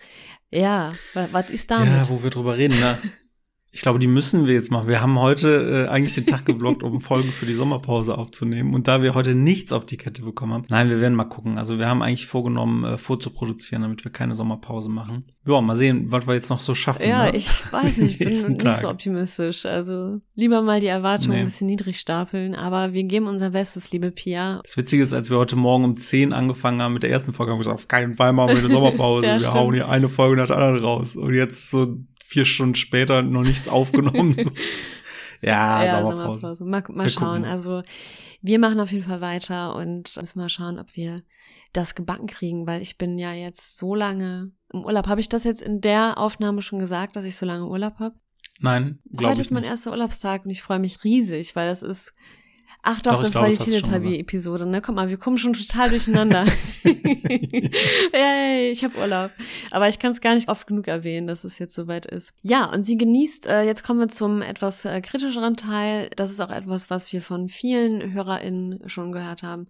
Ja, 0.53 0.91
was 1.31 1.49
ist 1.49 1.71
damit? 1.71 1.87
Ja, 1.87 2.09
wo 2.09 2.21
wir 2.21 2.29
drüber 2.29 2.55
reden, 2.57 2.79
ne? 2.79 2.97
Ich 3.75 3.81
glaube, 3.81 3.97
die 3.97 4.07
müssen 4.07 4.45
wir 4.45 4.53
jetzt 4.53 4.69
machen. 4.69 4.87
Wir 4.87 5.01
haben 5.01 5.17
heute 5.19 5.87
äh, 5.87 5.89
eigentlich 5.89 6.13
den 6.13 6.27
Tag 6.27 6.45
geblockt, 6.45 6.83
um 6.83 7.01
Folgen 7.01 7.31
für 7.31 7.47
die 7.47 7.55
Sommerpause 7.55 8.15
aufzunehmen. 8.15 8.75
Und 8.75 8.87
da 8.87 9.01
wir 9.01 9.15
heute 9.15 9.33
nichts 9.33 9.71
auf 9.73 9.83
die 9.83 9.97
Kette 9.97 10.21
bekommen 10.21 10.53
haben, 10.53 10.63
nein, 10.69 10.89
wir 10.91 11.01
werden 11.01 11.15
mal 11.15 11.23
gucken. 11.23 11.57
Also 11.57 11.79
wir 11.79 11.87
haben 11.87 12.03
eigentlich 12.03 12.27
vorgenommen, 12.27 12.83
äh, 12.83 12.97
vorzuproduzieren, 12.99 13.81
damit 13.81 14.05
wir 14.05 14.11
keine 14.11 14.35
Sommerpause 14.35 14.89
machen. 14.89 15.25
Ja, 15.47 15.59
mal 15.59 15.75
sehen, 15.75 16.11
was 16.11 16.27
wir 16.27 16.35
jetzt 16.35 16.51
noch 16.51 16.59
so 16.59 16.75
schaffen. 16.75 17.09
Ja, 17.09 17.23
ne? 17.23 17.35
ich 17.35 17.49
weiß 17.73 17.97
nicht, 17.97 18.11
ich 18.21 18.43
bin 18.43 18.57
nicht 18.57 18.79
so 18.79 18.87
optimistisch. 18.87 19.65
Also 19.65 20.11
lieber 20.35 20.61
mal 20.61 20.79
die 20.79 20.85
Erwartungen 20.85 21.31
nee. 21.31 21.39
ein 21.39 21.45
bisschen 21.45 21.65
niedrig 21.65 21.99
stapeln. 21.99 22.53
Aber 22.53 22.93
wir 22.93 23.03
geben 23.05 23.25
unser 23.25 23.49
Bestes, 23.49 23.91
liebe 23.91 24.11
Pia. 24.11 24.61
Das 24.63 24.77
Witzige 24.77 25.01
ist, 25.01 25.13
als 25.13 25.31
wir 25.31 25.37
heute 25.39 25.55
Morgen 25.55 25.83
um 25.83 25.95
10 25.95 26.31
angefangen 26.31 26.79
haben 26.79 26.93
mit 26.93 27.01
der 27.01 27.09
ersten 27.09 27.33
Folge, 27.33 27.51
haben 27.51 27.57
wir 27.57 27.63
gesagt, 27.63 27.79
auf 27.79 27.87
keinen 27.87 28.13
Fall 28.13 28.33
machen 28.33 28.51
wir 28.51 28.59
eine 28.59 28.69
Sommerpause. 28.69 29.25
ja, 29.25 29.33
wir 29.33 29.39
stimmt. 29.39 29.55
hauen 29.55 29.73
hier 29.73 29.89
eine 29.89 30.09
Folge 30.09 30.37
nach 30.37 30.47
der 30.47 30.57
anderen 30.57 30.85
raus. 30.85 31.15
Und 31.15 31.33
jetzt 31.33 31.71
so 31.71 31.97
vier 32.33 32.45
Stunden 32.45 32.75
später 32.75 33.21
noch 33.21 33.43
nichts 33.43 33.69
aufgenommen. 33.69 34.35
Ja, 35.45 35.83
ja 35.83 36.01
Sommerpause. 36.01 36.55
Sommerpause. 36.55 36.63
Mal, 36.63 36.83
mal 36.95 37.09
schauen. 37.09 37.43
Also 37.43 37.83
wir 38.41 38.59
machen 38.59 38.79
auf 38.79 38.93
jeden 38.93 39.03
Fall 39.03 39.19
weiter 39.19 39.75
und 39.75 40.15
müssen 40.15 40.39
mal 40.39 40.47
schauen, 40.47 40.79
ob 40.79 40.95
wir 40.95 41.21
das 41.73 41.95
gebacken 41.95 42.27
kriegen, 42.27 42.65
weil 42.65 42.81
ich 42.81 42.97
bin 42.97 43.17
ja 43.17 43.33
jetzt 43.33 43.77
so 43.77 43.93
lange 43.93 44.51
im 44.71 44.85
Urlaub. 44.85 45.07
Habe 45.07 45.19
ich 45.19 45.27
das 45.27 45.43
jetzt 45.43 45.61
in 45.61 45.81
der 45.81 46.17
Aufnahme 46.17 46.61
schon 46.61 46.79
gesagt, 46.79 47.17
dass 47.17 47.25
ich 47.25 47.35
so 47.35 47.45
lange 47.45 47.67
Urlaub 47.67 47.99
habe? 47.99 48.15
Nein, 48.61 48.99
glaube 49.09 49.23
ich 49.23 49.29
Heute 49.31 49.41
ist 49.41 49.51
mein 49.51 49.63
erster 49.63 49.91
Urlaubstag 49.91 50.45
und 50.45 50.51
ich 50.51 50.61
freue 50.61 50.79
mich 50.79 51.03
riesig, 51.03 51.55
weil 51.57 51.67
das 51.67 51.83
ist 51.83 52.13
Ach 52.85 53.01
doch, 53.01 53.13
doch 53.13 53.23
das 53.23 53.31
glaub, 53.31 53.43
war 53.43 53.49
die 53.49 53.57
Teletubby-Episode, 53.57 54.65
ne? 54.65 54.81
Guck 54.81 54.95
mal, 54.95 55.07
wir 55.07 55.15
kommen 55.15 55.37
schon 55.37 55.53
total 55.53 55.89
durcheinander. 55.89 56.45
Yay, 58.13 58.71
ich 58.71 58.83
habe 58.83 58.97
Urlaub. 58.97 59.31
Aber 59.71 59.87
ich 59.87 59.99
kann 59.99 60.11
es 60.11 60.19
gar 60.19 60.33
nicht 60.33 60.49
oft 60.49 60.67
genug 60.67 60.89
erwähnen, 60.89 61.25
dass 61.25 61.45
es 61.45 61.59
jetzt 61.59 61.75
soweit 61.75 62.05
ist. 62.05 62.33
Ja, 62.41 62.65
und 62.65 62.83
sie 62.83 62.97
genießt, 62.97 63.47
äh, 63.47 63.63
jetzt 63.63 63.83
kommen 63.83 64.01
wir 64.01 64.09
zum 64.09 64.41
etwas 64.41 64.83
äh, 64.83 64.99
kritischeren 64.99 65.55
Teil. 65.55 66.09
Das 66.17 66.29
ist 66.29 66.41
auch 66.41 66.51
etwas, 66.51 66.89
was 66.89 67.13
wir 67.13 67.21
von 67.21 67.47
vielen 67.47 68.11
HörerInnen 68.11 68.81
schon 68.87 69.13
gehört 69.13 69.43
haben 69.43 69.67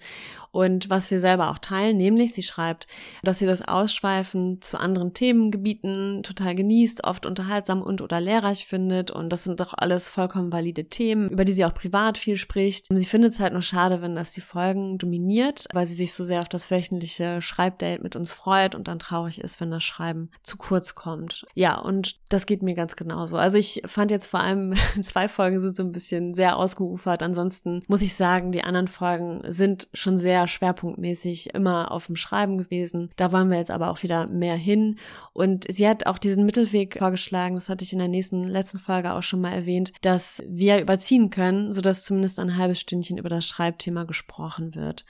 und 0.50 0.90
was 0.90 1.12
wir 1.12 1.20
selber 1.20 1.52
auch 1.52 1.60
teilen, 1.60 1.98
nämlich 1.98 2.34
sie 2.34 2.44
schreibt, 2.44 2.88
dass 3.22 3.38
sie 3.38 3.46
das 3.46 3.62
Ausschweifen 3.62 4.62
zu 4.62 4.80
anderen 4.80 5.14
Themengebieten 5.14 6.24
total 6.24 6.56
genießt, 6.56 7.04
oft 7.04 7.28
unterhaltsam 7.28 7.84
und 7.84 8.02
oder 8.02 8.20
lehrreich 8.20 8.66
findet 8.66 9.12
und 9.12 9.30
das 9.30 9.44
sind 9.44 9.60
doch 9.60 9.76
alles 9.78 10.10
vollkommen 10.10 10.52
valide 10.52 10.86
Themen, 10.86 11.30
über 11.30 11.46
die 11.46 11.54
sie 11.54 11.66
auch 11.66 11.74
privat 11.76 12.18
viel 12.18 12.38
spricht 12.38 12.90
sie 13.03 13.03
findet 13.06 13.34
es 13.34 13.40
halt 13.40 13.54
nur 13.54 13.62
schade, 13.62 14.02
wenn 14.02 14.16
das 14.16 14.34
die 14.34 14.42
Folgen 14.42 14.98
dominiert, 14.98 15.68
weil 15.74 15.86
sie 15.86 15.96
sich 15.96 16.14
so 16.14 16.24
sehr 16.24 16.42
auf 16.42 16.50
das 16.50 16.70
wöchentliche 16.72 17.42
Schreibdate 17.42 18.02
mit 18.02 18.16
uns 18.16 18.32
freut 18.32 18.76
und 18.76 18.88
dann 18.88 19.00
traurig 19.00 19.40
ist, 19.40 19.60
wenn 19.60 19.72
das 19.72 19.84
Schreiben 19.84 20.30
zu 20.44 20.58
kurz 20.58 20.96
kommt. 20.96 21.46
Ja, 21.54 21.78
und 21.78 22.20
das 22.30 22.46
geht 22.46 22.64
mir 22.64 22.74
ganz 22.74 22.96
genauso. 22.96 23.38
Also 23.38 23.58
ich 23.58 23.82
fand 23.86 24.12
jetzt 24.12 24.28
vor 24.28 24.40
allem 24.40 24.74
zwei 25.02 25.28
Folgen 25.28 25.60
sind 25.60 25.76
so 25.76 25.84
ein 25.84 25.92
bisschen 25.92 26.34
sehr 26.34 26.58
ausgeufert. 26.58 27.22
Ansonsten 27.24 27.84
muss 27.88 28.02
ich 28.02 28.16
sagen, 28.16 28.52
die 28.52 28.64
anderen 28.64 28.88
Folgen 28.88 29.42
sind 29.48 29.88
schon 29.94 30.18
sehr 30.18 30.48
schwerpunktmäßig 30.48 31.54
immer 31.54 31.92
auf 31.92 32.08
dem 32.08 32.16
Schreiben 32.16 32.58
gewesen. 32.58 33.12
Da 33.18 33.32
wollen 33.32 33.50
wir 33.50 33.58
jetzt 33.58 33.72
aber 33.72 33.90
auch 33.90 34.04
wieder 34.04 34.30
mehr 34.30 34.56
hin. 34.56 34.98
Und 35.34 35.66
sie 35.70 35.88
hat 35.88 36.06
auch 36.06 36.18
diesen 36.18 36.46
Mittelweg 36.46 36.98
vorgeschlagen, 36.98 37.56
das 37.56 37.70
hatte 37.70 37.84
ich 37.84 37.94
in 37.94 38.00
der 38.00 38.08
nächsten, 38.08 38.44
letzten 38.44 38.80
Folge 38.80 39.14
auch 39.14 39.24
schon 39.24 39.42
mal 39.42 39.54
erwähnt, 39.54 39.92
dass 40.02 40.42
wir 40.48 40.80
überziehen 40.80 41.30
können, 41.30 41.74
sodass 41.74 42.06
zumindest 42.06 42.40
ein 42.40 42.58
halbes 42.58 42.80
Stück 42.80 42.93
Stündchen 42.94 43.18
über 43.18 43.30
das 43.30 43.48
Schreibthema 43.48 44.04
gesprochen 44.04 44.76
wird, 44.76 45.04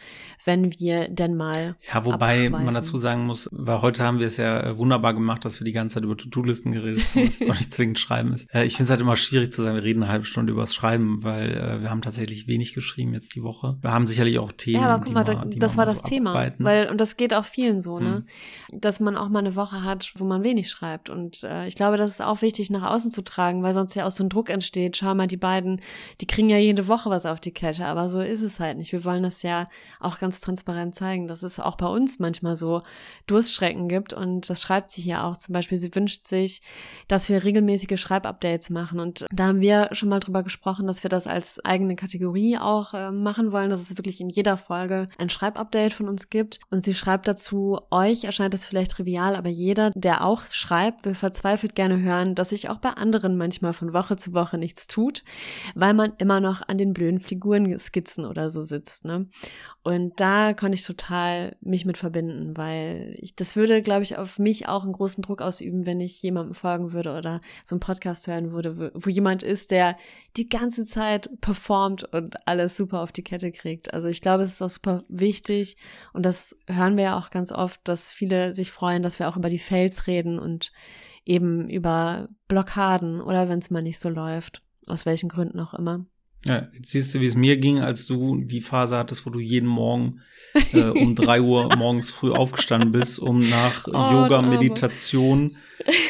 wenn 0.45 0.71
wir 0.79 1.09
denn 1.09 1.35
mal. 1.35 1.75
Ja, 1.93 2.05
wobei 2.05 2.49
man 2.49 2.73
dazu 2.73 2.97
sagen 2.97 3.25
muss, 3.25 3.49
weil 3.51 3.81
heute 3.81 4.03
haben 4.03 4.19
wir 4.19 4.27
es 4.27 4.37
ja 4.37 4.61
äh, 4.61 4.77
wunderbar 4.77 5.13
gemacht, 5.13 5.43
dass 5.43 5.59
wir 5.59 5.65
die 5.65 5.73
ganze 5.73 5.95
Zeit 5.95 6.05
über 6.05 6.15
To-Do-Listen 6.15 6.71
geredet 6.71 7.03
haben, 7.13 7.27
was 7.27 7.39
jetzt 7.39 7.51
auch 7.51 7.55
nicht 7.55 7.73
zwingend 7.73 7.99
Schreiben 7.99 8.31
ist. 8.31 8.53
Äh, 8.55 8.63
ich 8.63 8.77
finde 8.77 8.85
es 8.85 8.89
halt 8.91 9.01
immer 9.01 9.17
schwierig 9.17 9.51
zu 9.51 9.61
sagen, 9.61 9.75
wir 9.75 9.83
reden 9.83 10.03
eine 10.03 10.11
halbe 10.11 10.25
Stunde 10.25 10.53
über 10.53 10.61
das 10.61 10.73
Schreiben, 10.73 11.23
weil 11.23 11.51
äh, 11.51 11.81
wir 11.81 11.89
haben 11.89 12.01
tatsächlich 12.01 12.47
wenig 12.47 12.73
geschrieben 12.73 13.13
jetzt 13.13 13.35
die 13.35 13.43
Woche. 13.43 13.77
Wir 13.81 13.91
haben 13.91 14.07
sicherlich 14.07 14.39
auch 14.39 14.53
Themen. 14.53 14.81
Ja, 14.81 14.89
aber 14.89 15.03
guck 15.03 15.13
mal, 15.13 15.25
man, 15.25 15.51
das 15.59 15.75
war 15.75 15.85
das 15.85 15.99
so 15.99 16.07
Thema. 16.07 16.29
Abarbeiten. 16.29 16.63
Weil, 16.63 16.89
und 16.89 17.01
das 17.01 17.17
geht 17.17 17.33
auch 17.33 17.45
vielen 17.45 17.81
so, 17.81 17.99
ne? 17.99 18.23
Hm. 18.71 18.79
Dass 18.79 19.01
man 19.01 19.17
auch 19.17 19.27
mal 19.27 19.39
eine 19.39 19.57
Woche 19.57 19.83
hat, 19.83 20.13
wo 20.17 20.23
man 20.23 20.43
wenig 20.43 20.69
schreibt. 20.69 21.09
Und 21.09 21.43
äh, 21.43 21.67
ich 21.67 21.75
glaube, 21.75 21.97
das 21.97 22.11
ist 22.11 22.21
auch 22.21 22.41
wichtig, 22.41 22.69
nach 22.69 22.89
außen 22.89 23.11
zu 23.11 23.23
tragen, 23.23 23.61
weil 23.61 23.73
sonst 23.73 23.95
ja 23.95 24.05
auch 24.05 24.11
so 24.11 24.23
ein 24.23 24.29
Druck 24.29 24.49
entsteht. 24.49 24.95
Schau 24.95 25.13
mal, 25.13 25.27
die 25.27 25.37
beiden, 25.37 25.81
die 26.21 26.27
kriegen 26.27 26.49
ja 26.49 26.57
jede 26.57 26.87
Woche 26.87 27.09
was 27.09 27.25
auf 27.25 27.41
die 27.41 27.51
Kette, 27.51 27.72
aber 27.81 28.09
so 28.09 28.19
ist 28.19 28.41
es 28.41 28.59
halt 28.59 28.77
nicht. 28.77 28.91
Wir 28.91 29.05
wollen 29.05 29.23
das 29.23 29.41
ja 29.41 29.65
auch 29.99 30.19
ganz 30.19 30.41
transparent 30.41 30.95
zeigen, 30.95 31.27
dass 31.27 31.43
es 31.43 31.59
auch 31.59 31.75
bei 31.75 31.87
uns 31.87 32.19
manchmal 32.19 32.55
so 32.55 32.81
Durstschrecken 33.27 33.87
gibt 33.87 34.13
und 34.13 34.49
das 34.49 34.61
schreibt 34.61 34.91
sie 34.91 35.01
hier 35.01 35.23
auch. 35.23 35.37
Zum 35.37 35.53
Beispiel, 35.53 35.77
sie 35.77 35.93
wünscht 35.95 36.27
sich, 36.27 36.61
dass 37.07 37.29
wir 37.29 37.43
regelmäßige 37.43 37.99
Schreibupdates 37.99 38.69
machen 38.69 38.99
und 38.99 39.25
da 39.31 39.47
haben 39.47 39.61
wir 39.61 39.89
schon 39.93 40.09
mal 40.09 40.19
drüber 40.19 40.43
gesprochen, 40.43 40.87
dass 40.87 41.03
wir 41.03 41.09
das 41.09 41.27
als 41.27 41.63
eigene 41.63 41.95
Kategorie 41.95 42.57
auch 42.57 42.93
äh, 42.93 43.11
machen 43.11 43.51
wollen, 43.51 43.69
dass 43.69 43.81
es 43.81 43.97
wirklich 43.97 44.19
in 44.21 44.29
jeder 44.29 44.57
Folge 44.57 45.07
ein 45.17 45.29
Schreibupdate 45.29 45.93
von 45.93 46.07
uns 46.07 46.29
gibt 46.29 46.59
und 46.69 46.83
sie 46.83 46.93
schreibt 46.93 47.27
dazu, 47.27 47.79
euch 47.91 48.23
erscheint 48.23 48.53
das 48.53 48.65
vielleicht 48.65 48.91
trivial, 48.91 49.35
aber 49.35 49.49
jeder, 49.49 49.91
der 49.95 50.23
auch 50.23 50.43
schreibt, 50.51 51.05
will 51.05 51.15
verzweifelt 51.15 51.75
gerne 51.75 51.99
hören, 52.01 52.35
dass 52.35 52.49
sich 52.49 52.69
auch 52.69 52.77
bei 52.77 52.89
anderen 52.89 53.35
manchmal 53.35 53.73
von 53.73 53.93
Woche 53.93 54.17
zu 54.17 54.33
Woche 54.33 54.57
nichts 54.57 54.87
tut, 54.87 55.23
weil 55.75 55.93
man 55.93 56.13
immer 56.17 56.39
noch 56.39 56.61
an 56.67 56.77
den 56.77 56.93
blöden 56.93 57.19
Figuren 57.19 57.62
skizzen 57.77 58.25
oder 58.25 58.49
so 58.49 58.63
sitzt, 58.63 59.05
ne? 59.05 59.27
Und 59.83 60.19
da 60.19 60.53
konnte 60.53 60.75
ich 60.75 60.83
total 60.83 61.55
mich 61.61 61.85
mit 61.85 61.97
verbinden, 61.97 62.55
weil 62.55 63.15
ich, 63.19 63.35
das 63.35 63.55
würde, 63.55 63.81
glaube 63.81 64.03
ich, 64.03 64.17
auf 64.17 64.39
mich 64.39 64.67
auch 64.67 64.83
einen 64.83 64.93
großen 64.93 65.21
Druck 65.21 65.41
ausüben, 65.41 65.85
wenn 65.85 65.99
ich 65.99 66.21
jemandem 66.21 66.55
folgen 66.55 66.93
würde 66.93 67.17
oder 67.17 67.39
so 67.65 67.75
einen 67.75 67.81
Podcast 67.81 68.27
hören 68.27 68.51
würde, 68.51 68.91
wo 68.93 69.09
jemand 69.09 69.43
ist, 69.43 69.71
der 69.71 69.97
die 70.37 70.49
ganze 70.49 70.85
Zeit 70.85 71.29
performt 71.41 72.03
und 72.13 72.47
alles 72.47 72.77
super 72.77 73.01
auf 73.01 73.11
die 73.11 73.23
Kette 73.23 73.51
kriegt. 73.51 73.93
Also 73.93 74.07
ich 74.07 74.21
glaube, 74.21 74.43
es 74.43 74.53
ist 74.53 74.61
auch 74.61 74.69
super 74.69 75.03
wichtig 75.07 75.77
und 76.13 76.25
das 76.25 76.57
hören 76.67 76.97
wir 76.97 77.03
ja 77.03 77.17
auch 77.17 77.29
ganz 77.29 77.51
oft, 77.51 77.81
dass 77.87 78.11
viele 78.11 78.53
sich 78.53 78.71
freuen, 78.71 79.03
dass 79.03 79.19
wir 79.19 79.27
auch 79.27 79.37
über 79.37 79.49
die 79.49 79.59
Fails 79.59 80.07
reden 80.07 80.39
und 80.39 80.71
eben 81.25 81.69
über 81.69 82.27
Blockaden 82.47 83.21
oder 83.21 83.49
wenn 83.49 83.59
es 83.59 83.69
mal 83.69 83.81
nicht 83.81 83.99
so 83.99 84.09
läuft, 84.09 84.61
aus 84.87 85.05
welchen 85.05 85.29
Gründen 85.29 85.59
auch 85.59 85.73
immer. 85.73 86.05
Ja, 86.45 86.67
jetzt 86.73 86.91
siehst 86.91 87.15
du, 87.15 87.21
wie 87.21 87.25
es 87.25 87.35
mir 87.35 87.57
ging, 87.57 87.79
als 87.79 88.05
du 88.05 88.37
die 88.41 88.61
Phase 88.61 88.97
hattest, 88.97 89.25
wo 89.25 89.29
du 89.29 89.39
jeden 89.39 89.67
Morgen 89.67 90.21
äh, 90.73 90.81
um 90.89 91.15
drei 91.15 91.41
Uhr 91.41 91.73
morgens 91.77 92.09
früh 92.09 92.31
aufgestanden 92.31 92.91
bist, 92.91 93.19
um 93.19 93.49
nach 93.49 93.87
Oh, 93.87 94.11
Yoga. 94.11 94.41
Meditation 94.41 95.55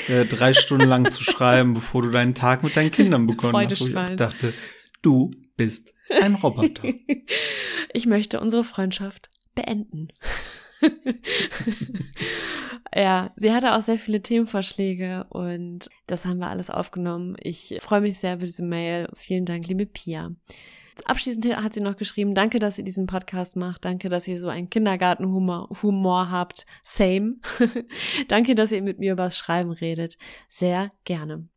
äh, 0.08 0.26
drei 0.26 0.54
Stunden 0.54 0.88
lang 0.88 1.10
zu 1.10 1.24
schreiben, 1.24 1.74
bevor 1.76 2.02
du 2.02 2.10
deinen 2.10 2.34
Tag 2.34 2.64
mit 2.64 2.76
deinen 2.76 2.92
Kindern 2.92 3.28
begonnen 3.28 3.70
hast. 3.70 3.82
Wo 3.82 3.88
ich 3.88 3.96
auch 3.96 4.16
dachte, 4.16 4.54
du 5.02 5.32
bist 5.56 5.90
ein 6.22 6.36
Roboter. 6.36 6.84
Ich 7.96 8.08
möchte 8.08 8.40
unsere 8.40 8.64
Freundschaft 8.64 9.30
beenden. 9.54 10.08
ja, 12.96 13.32
sie 13.36 13.52
hatte 13.52 13.76
auch 13.76 13.82
sehr 13.82 13.98
viele 13.98 14.22
Themenvorschläge 14.22 15.26
und 15.30 15.90
das 16.08 16.26
haben 16.26 16.40
wir 16.40 16.48
alles 16.48 16.70
aufgenommen. 16.70 17.36
Ich 17.42 17.78
freue 17.82 18.02
mich 18.02 18.20
sehr 18.20 18.36
über 18.36 18.46
diese 18.46 18.64
Mail. 18.64 19.10
Vielen 19.16 19.46
Dank, 19.46 19.68
liebe 19.68 19.86
Pia. 19.86 20.30
Abschließend 21.06 21.58
hat 21.58 21.74
sie 21.74 21.82
noch 21.82 21.96
geschrieben, 21.96 22.36
danke, 22.36 22.60
dass 22.60 22.78
ihr 22.78 22.84
diesen 22.84 23.08
Podcast 23.08 23.56
macht. 23.56 23.84
Danke, 23.84 24.10
dass 24.10 24.28
ihr 24.28 24.40
so 24.40 24.48
einen 24.48 24.70
Kindergartenhumor 24.70 25.70
Humor 25.82 26.30
habt. 26.30 26.66
Same. 26.84 27.38
danke, 28.28 28.56
dass 28.56 28.72
ihr 28.72 28.84
mit 28.84 29.00
mir 29.00 29.14
über 29.14 29.24
das 29.24 29.38
Schreiben 29.38 29.72
redet. 29.72 30.18
Sehr 30.50 30.92
gerne. 31.04 31.48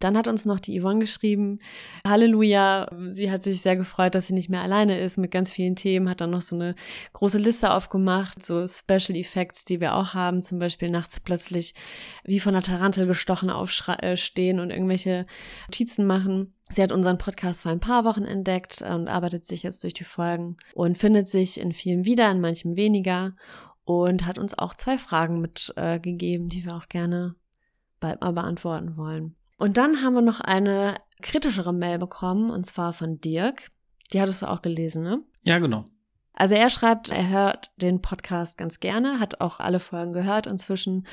Dann 0.00 0.16
hat 0.16 0.28
uns 0.28 0.44
noch 0.44 0.60
die 0.60 0.80
Yvonne 0.80 1.00
geschrieben, 1.00 1.58
Halleluja, 2.06 2.88
sie 3.10 3.30
hat 3.30 3.42
sich 3.42 3.62
sehr 3.62 3.76
gefreut, 3.76 4.14
dass 4.14 4.28
sie 4.28 4.34
nicht 4.34 4.50
mehr 4.50 4.62
alleine 4.62 5.00
ist 5.00 5.18
mit 5.18 5.30
ganz 5.30 5.50
vielen 5.50 5.76
Themen, 5.76 6.08
hat 6.08 6.20
dann 6.20 6.30
noch 6.30 6.42
so 6.42 6.54
eine 6.54 6.74
große 7.14 7.38
Liste 7.38 7.72
aufgemacht, 7.72 8.44
so 8.44 8.66
Special 8.66 9.16
Effects, 9.16 9.64
die 9.64 9.80
wir 9.80 9.94
auch 9.94 10.14
haben, 10.14 10.42
zum 10.42 10.58
Beispiel 10.58 10.90
nachts 10.90 11.20
plötzlich 11.20 11.74
wie 12.24 12.40
von 12.40 12.54
einer 12.54 12.62
Tarantel 12.62 13.06
gestochen 13.06 13.50
aufstehen 13.50 14.60
und 14.60 14.70
irgendwelche 14.70 15.24
Notizen 15.66 16.06
machen. 16.06 16.54
Sie 16.70 16.82
hat 16.82 16.92
unseren 16.92 17.18
Podcast 17.18 17.62
vor 17.62 17.72
ein 17.72 17.80
paar 17.80 18.04
Wochen 18.04 18.24
entdeckt 18.24 18.82
und 18.82 19.08
arbeitet 19.08 19.44
sich 19.44 19.62
jetzt 19.62 19.82
durch 19.82 19.94
die 19.94 20.04
Folgen 20.04 20.58
und 20.74 20.98
findet 20.98 21.28
sich 21.28 21.58
in 21.58 21.72
vielen 21.72 22.04
wieder, 22.04 22.30
in 22.30 22.40
manchem 22.40 22.76
weniger 22.76 23.34
und 23.84 24.26
hat 24.26 24.38
uns 24.38 24.56
auch 24.56 24.74
zwei 24.74 24.98
Fragen 24.98 25.40
mitgegeben, 25.40 26.46
äh, 26.46 26.48
die 26.50 26.64
wir 26.66 26.76
auch 26.76 26.88
gerne 26.88 27.34
bald 28.00 28.20
mal 28.20 28.32
beantworten 28.32 28.96
wollen. 28.96 29.34
Und 29.58 29.76
dann 29.76 30.02
haben 30.02 30.14
wir 30.14 30.22
noch 30.22 30.40
eine 30.40 30.94
kritischere 31.20 31.74
Mail 31.74 31.98
bekommen, 31.98 32.50
und 32.50 32.64
zwar 32.64 32.92
von 32.92 33.20
Dirk. 33.20 33.68
Die 34.12 34.20
hattest 34.20 34.42
du 34.42 34.46
auch 34.46 34.62
gelesen, 34.62 35.02
ne? 35.02 35.20
Ja, 35.42 35.58
genau. 35.58 35.84
Also 36.32 36.54
er 36.54 36.70
schreibt, 36.70 37.10
er 37.10 37.28
hört 37.28 37.70
den 37.82 38.00
Podcast 38.00 38.56
ganz 38.56 38.78
gerne, 38.78 39.18
hat 39.18 39.40
auch 39.40 39.58
alle 39.58 39.80
Folgen 39.80 40.12
gehört 40.12 40.46
inzwischen 40.46 41.04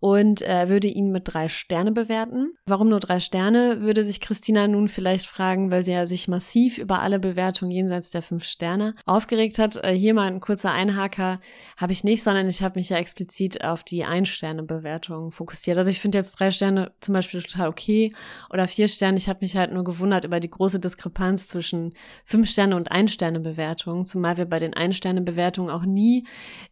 und 0.00 0.42
äh, 0.42 0.68
würde 0.68 0.88
ihn 0.88 1.10
mit 1.10 1.24
drei 1.26 1.48
Sterne 1.48 1.92
bewerten. 1.92 2.52
Warum 2.66 2.88
nur 2.88 3.00
drei 3.00 3.20
Sterne, 3.20 3.80
würde 3.80 4.04
sich 4.04 4.20
Christina 4.20 4.68
nun 4.68 4.88
vielleicht 4.88 5.26
fragen, 5.26 5.70
weil 5.70 5.82
sie 5.82 5.92
ja 5.92 6.06
sich 6.06 6.28
massiv 6.28 6.78
über 6.78 7.00
alle 7.00 7.18
Bewertungen 7.18 7.72
jenseits 7.72 8.10
der 8.10 8.22
fünf 8.22 8.44
Sterne 8.44 8.92
aufgeregt 9.06 9.58
hat. 9.58 9.82
Äh, 9.82 9.94
hier 9.94 10.14
mal 10.14 10.28
ein 10.28 10.40
kurzer 10.40 10.72
Einhaker 10.72 11.40
habe 11.76 11.92
ich 11.92 12.04
nicht, 12.04 12.22
sondern 12.22 12.48
ich 12.48 12.62
habe 12.62 12.78
mich 12.78 12.90
ja 12.90 12.98
explizit 12.98 13.64
auf 13.64 13.82
die 13.82 14.04
Ein-Sterne-Bewertung 14.04 15.32
fokussiert. 15.32 15.78
Also 15.78 15.90
ich 15.90 16.00
finde 16.00 16.18
jetzt 16.18 16.38
drei 16.38 16.50
Sterne 16.50 16.92
zum 17.00 17.14
Beispiel 17.14 17.42
total 17.42 17.68
okay 17.68 18.12
oder 18.50 18.68
vier 18.68 18.88
Sterne. 18.88 19.18
Ich 19.18 19.28
habe 19.28 19.40
mich 19.42 19.56
halt 19.56 19.72
nur 19.72 19.84
gewundert 19.84 20.24
über 20.24 20.38
die 20.38 20.50
große 20.50 20.78
Diskrepanz 20.78 21.48
zwischen 21.48 21.92
fünf 22.24 22.48
Sterne 22.48 22.76
und 22.76 22.92
Ein-Sterne-Bewertungen, 22.92 24.04
zumal 24.04 24.36
wir 24.36 24.44
bei 24.44 24.60
den 24.60 24.74
Ein-Sterne-Bewertungen 24.74 25.70
auch 25.70 25.84
nie 25.84 26.24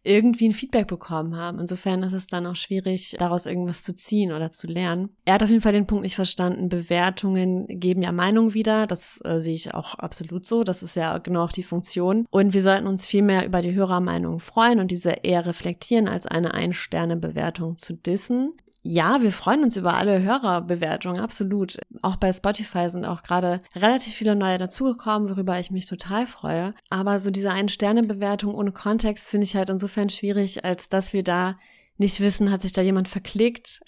irgendwie 0.03 0.47
ein 0.47 0.53
Feedback 0.53 0.87
bekommen 0.87 1.35
haben. 1.35 1.59
Insofern 1.59 2.03
ist 2.03 2.13
es 2.13 2.27
dann 2.27 2.45
auch 2.45 2.55
schwierig, 2.55 3.16
daraus 3.17 3.45
irgendwas 3.45 3.83
zu 3.83 3.95
ziehen 3.95 4.31
oder 4.31 4.51
zu 4.51 4.67
lernen. 4.67 5.09
Er 5.25 5.35
hat 5.35 5.43
auf 5.43 5.49
jeden 5.49 5.61
Fall 5.61 5.73
den 5.73 5.87
Punkt 5.87 6.03
nicht 6.03 6.15
verstanden. 6.15 6.69
Bewertungen 6.69 7.67
geben 7.67 8.01
ja 8.01 8.11
Meinung 8.11 8.53
wieder. 8.53 8.87
Das 8.87 9.19
äh, 9.23 9.39
sehe 9.39 9.55
ich 9.55 9.73
auch 9.73 9.95
absolut 9.95 10.45
so. 10.45 10.63
Das 10.63 10.83
ist 10.83 10.95
ja 10.95 11.17
genau 11.17 11.43
auch 11.43 11.51
die 11.51 11.63
Funktion. 11.63 12.25
Und 12.29 12.53
wir 12.53 12.61
sollten 12.61 12.87
uns 12.87 13.05
viel 13.05 13.21
mehr 13.21 13.45
über 13.45 13.61
die 13.61 13.73
Hörermeinung 13.73 14.39
freuen 14.39 14.79
und 14.79 14.91
diese 14.91 15.11
eher 15.23 15.45
reflektieren, 15.45 16.07
als 16.07 16.25
eine 16.25 16.53
Ein-Sterne-Bewertung 16.53 17.77
zu 17.77 17.93
dissen. 17.93 18.53
Ja, 18.89 19.21
wir 19.21 19.33
freuen 19.33 19.63
uns 19.63 19.75
über 19.75 19.95
alle 19.95 20.21
Hörerbewertungen, 20.21 21.19
absolut. 21.19 21.77
Auch 22.01 22.15
bei 22.15 22.31
Spotify 22.31 22.89
sind 22.89 23.03
auch 23.03 23.21
gerade 23.21 23.59
relativ 23.75 24.13
viele 24.13 24.33
neue 24.33 24.57
dazugekommen, 24.57 25.29
worüber 25.29 25.59
ich 25.59 25.71
mich 25.71 25.87
total 25.87 26.25
freue. 26.25 26.71
Aber 26.89 27.19
so 27.19 27.29
diese 27.29 27.51
Ein-Sterne-Bewertung 27.51 28.55
ohne 28.55 28.71
Kontext 28.71 29.27
finde 29.27 29.43
ich 29.43 29.57
halt 29.57 29.69
insofern 29.69 30.07
schwierig, 30.07 30.63
als 30.63 30.87
dass 30.87 31.11
wir 31.11 31.23
da 31.23 31.57
nicht 31.97 32.19
wissen, 32.19 32.51
hat 32.51 32.61
sich 32.61 32.73
da 32.73 32.81
jemand 32.81 33.09
verklickt? 33.09 33.81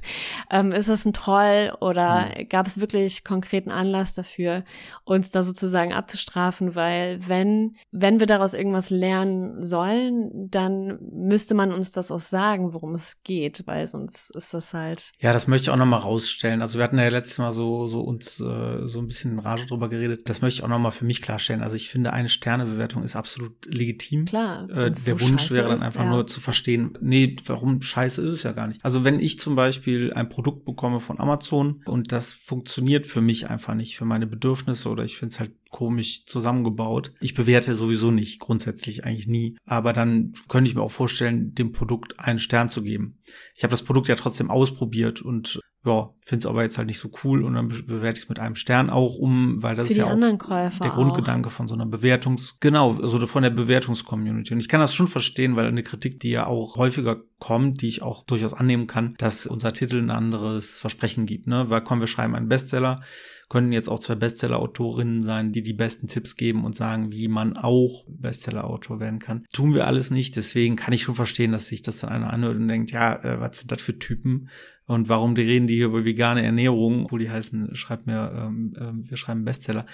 ähm, 0.50 0.72
ist 0.72 0.88
das 0.88 1.04
ein 1.04 1.12
Troll 1.12 1.72
oder 1.80 2.26
mhm. 2.26 2.48
gab 2.48 2.66
es 2.66 2.80
wirklich 2.80 3.24
konkreten 3.24 3.70
Anlass 3.70 4.14
dafür, 4.14 4.64
uns 5.04 5.30
da 5.30 5.42
sozusagen 5.42 5.92
abzustrafen? 5.92 6.74
Weil 6.74 7.26
wenn, 7.26 7.76
wenn 7.90 8.20
wir 8.20 8.26
daraus 8.26 8.54
irgendwas 8.54 8.90
lernen 8.90 9.62
sollen, 9.62 10.30
dann 10.50 10.98
müsste 11.00 11.54
man 11.54 11.72
uns 11.72 11.92
das 11.92 12.10
auch 12.10 12.20
sagen, 12.20 12.72
worum 12.72 12.94
es 12.94 13.22
geht, 13.24 13.66
weil 13.66 13.86
sonst 13.88 14.34
ist 14.34 14.54
das 14.54 14.74
halt. 14.74 15.12
Ja, 15.18 15.32
das 15.32 15.46
möchte 15.46 15.64
ich 15.64 15.70
auch 15.70 15.76
nochmal 15.76 16.00
rausstellen. 16.00 16.62
Also 16.62 16.78
wir 16.78 16.84
hatten 16.84 16.98
ja 16.98 17.08
letztes 17.08 17.38
Mal 17.38 17.52
so, 17.52 17.86
so 17.86 18.00
uns 18.00 18.40
äh, 18.40 18.86
so 18.86 19.00
ein 19.00 19.08
bisschen 19.08 19.32
in 19.32 19.38
Rage 19.38 19.66
drüber 19.66 19.88
geredet. 19.88 20.28
Das 20.28 20.40
möchte 20.40 20.60
ich 20.60 20.64
auch 20.64 20.68
nochmal 20.68 20.92
für 20.92 21.04
mich 21.04 21.22
klarstellen. 21.22 21.62
Also 21.62 21.76
ich 21.76 21.88
finde, 21.88 22.12
eine 22.12 22.28
Sternebewertung 22.28 23.02
ist 23.02 23.16
absolut 23.16 23.66
legitim. 23.66 24.24
Klar. 24.24 24.68
Äh, 24.70 24.90
der 24.90 24.92
so 24.92 25.20
Wunsch 25.20 25.50
wäre 25.50 25.68
dann 25.68 25.76
ist, 25.76 25.82
einfach 25.82 26.04
ja. 26.04 26.10
nur 26.10 26.26
zu 26.26 26.40
verstehen, 26.40 26.96
nee, 27.00 27.36
warum 27.56 27.80
scheiße 27.80 28.20
ist 28.20 28.30
es 28.30 28.42
ja 28.42 28.52
gar 28.52 28.66
nicht. 28.66 28.84
Also 28.84 29.02
wenn 29.02 29.18
ich 29.18 29.38
zum 29.40 29.56
Beispiel 29.56 30.12
ein 30.12 30.28
Produkt 30.28 30.66
bekomme 30.66 31.00
von 31.00 31.18
Amazon 31.18 31.80
und 31.86 32.12
das 32.12 32.34
funktioniert 32.34 33.06
für 33.06 33.22
mich 33.22 33.48
einfach 33.48 33.74
nicht, 33.74 33.96
für 33.96 34.04
meine 34.04 34.26
Bedürfnisse 34.26 34.90
oder 34.90 35.04
ich 35.04 35.16
finde 35.16 35.32
es 35.32 35.40
halt 35.40 35.52
komisch 35.70 36.26
zusammengebaut. 36.26 37.12
Ich 37.20 37.34
bewerte 37.34 37.74
sowieso 37.74 38.10
nicht, 38.10 38.40
grundsätzlich 38.40 39.04
eigentlich 39.04 39.26
nie. 39.26 39.56
Aber 39.64 39.94
dann 39.94 40.34
könnte 40.48 40.68
ich 40.68 40.74
mir 40.74 40.82
auch 40.82 40.90
vorstellen, 40.90 41.54
dem 41.54 41.72
Produkt 41.72 42.20
einen 42.20 42.38
Stern 42.38 42.68
zu 42.68 42.82
geben. 42.82 43.18
Ich 43.54 43.62
habe 43.62 43.70
das 43.70 43.82
Produkt 43.82 44.08
ja 44.08 44.16
trotzdem 44.16 44.50
ausprobiert 44.50 45.22
und 45.22 45.60
ja, 45.86 46.14
finde 46.24 46.40
es 46.40 46.46
aber 46.46 46.62
jetzt 46.62 46.76
halt 46.76 46.88
nicht 46.88 46.98
so 46.98 47.10
cool 47.22 47.44
und 47.44 47.54
dann 47.54 47.68
bewerte 47.68 48.18
ich 48.18 48.24
es 48.24 48.28
mit 48.28 48.38
einem 48.38 48.56
Stern 48.56 48.90
auch 48.90 49.16
um, 49.16 49.62
weil 49.62 49.76
das 49.76 49.86
Für 49.86 49.92
ist 49.92 49.98
ja 49.98 50.06
auch 50.06 50.38
Käufer 50.38 50.80
der 50.82 50.92
auch. 50.92 50.96
Grundgedanke 50.96 51.50
von 51.50 51.68
so 51.68 51.74
einer 51.74 51.86
Bewertungs, 51.86 52.58
genau, 52.60 52.98
also 53.00 53.24
von 53.26 53.42
der 53.42 53.50
Bewertungscommunity. 53.50 54.52
Und 54.52 54.60
ich 54.60 54.68
kann 54.68 54.80
das 54.80 54.94
schon 54.94 55.08
verstehen, 55.08 55.56
weil 55.56 55.66
eine 55.66 55.82
Kritik, 55.82 56.20
die 56.20 56.30
ja 56.30 56.46
auch 56.46 56.76
häufiger 56.76 57.22
kommt, 57.38 57.82
die 57.82 57.88
ich 57.88 58.02
auch 58.02 58.24
durchaus 58.24 58.54
annehmen 58.54 58.86
kann, 58.86 59.14
dass 59.18 59.46
unser 59.46 59.72
Titel 59.72 59.98
ein 59.98 60.10
anderes 60.10 60.80
Versprechen 60.80 61.26
gibt, 61.26 61.46
ne? 61.46 61.70
Weil 61.70 61.82
komm, 61.82 62.00
wir 62.00 62.06
schreiben 62.06 62.34
einen 62.34 62.48
Bestseller, 62.48 63.00
können 63.48 63.72
jetzt 63.72 63.88
auch 63.88 64.00
zwei 64.00 64.16
Bestseller-Autorinnen 64.16 65.22
sein, 65.22 65.52
die 65.52 65.62
die 65.62 65.72
besten 65.72 66.08
Tipps 66.08 66.36
geben 66.36 66.64
und 66.64 66.74
sagen, 66.74 67.12
wie 67.12 67.28
man 67.28 67.56
auch 67.56 68.04
Bestseller-Autor 68.08 68.98
werden 68.98 69.20
kann. 69.20 69.44
Tun 69.52 69.74
wir 69.74 69.86
alles 69.86 70.10
nicht, 70.10 70.34
deswegen 70.36 70.74
kann 70.74 70.92
ich 70.92 71.02
schon 71.02 71.14
verstehen, 71.14 71.52
dass 71.52 71.66
sich 71.66 71.82
das 71.82 72.00
dann 72.00 72.10
einer 72.10 72.32
anhört 72.32 72.56
und 72.56 72.66
denkt, 72.66 72.90
ja, 72.90 73.14
äh, 73.22 73.40
was 73.40 73.58
sind 73.58 73.70
das 73.70 73.80
für 73.80 73.98
Typen? 73.98 74.48
Und 74.86 75.08
warum 75.08 75.34
die 75.34 75.42
reden 75.42 75.66
die 75.66 75.74
hier 75.74 75.86
über 75.86 76.04
vegane 76.04 76.44
Ernährung, 76.44 77.10
wo 77.10 77.18
die 77.18 77.30
heißen, 77.30 77.74
schreibt 77.74 78.06
mir, 78.06 78.32
ähm, 78.36 78.72
äh, 78.76 79.10
wir 79.10 79.16
schreiben 79.16 79.44
Bestseller. 79.44 79.84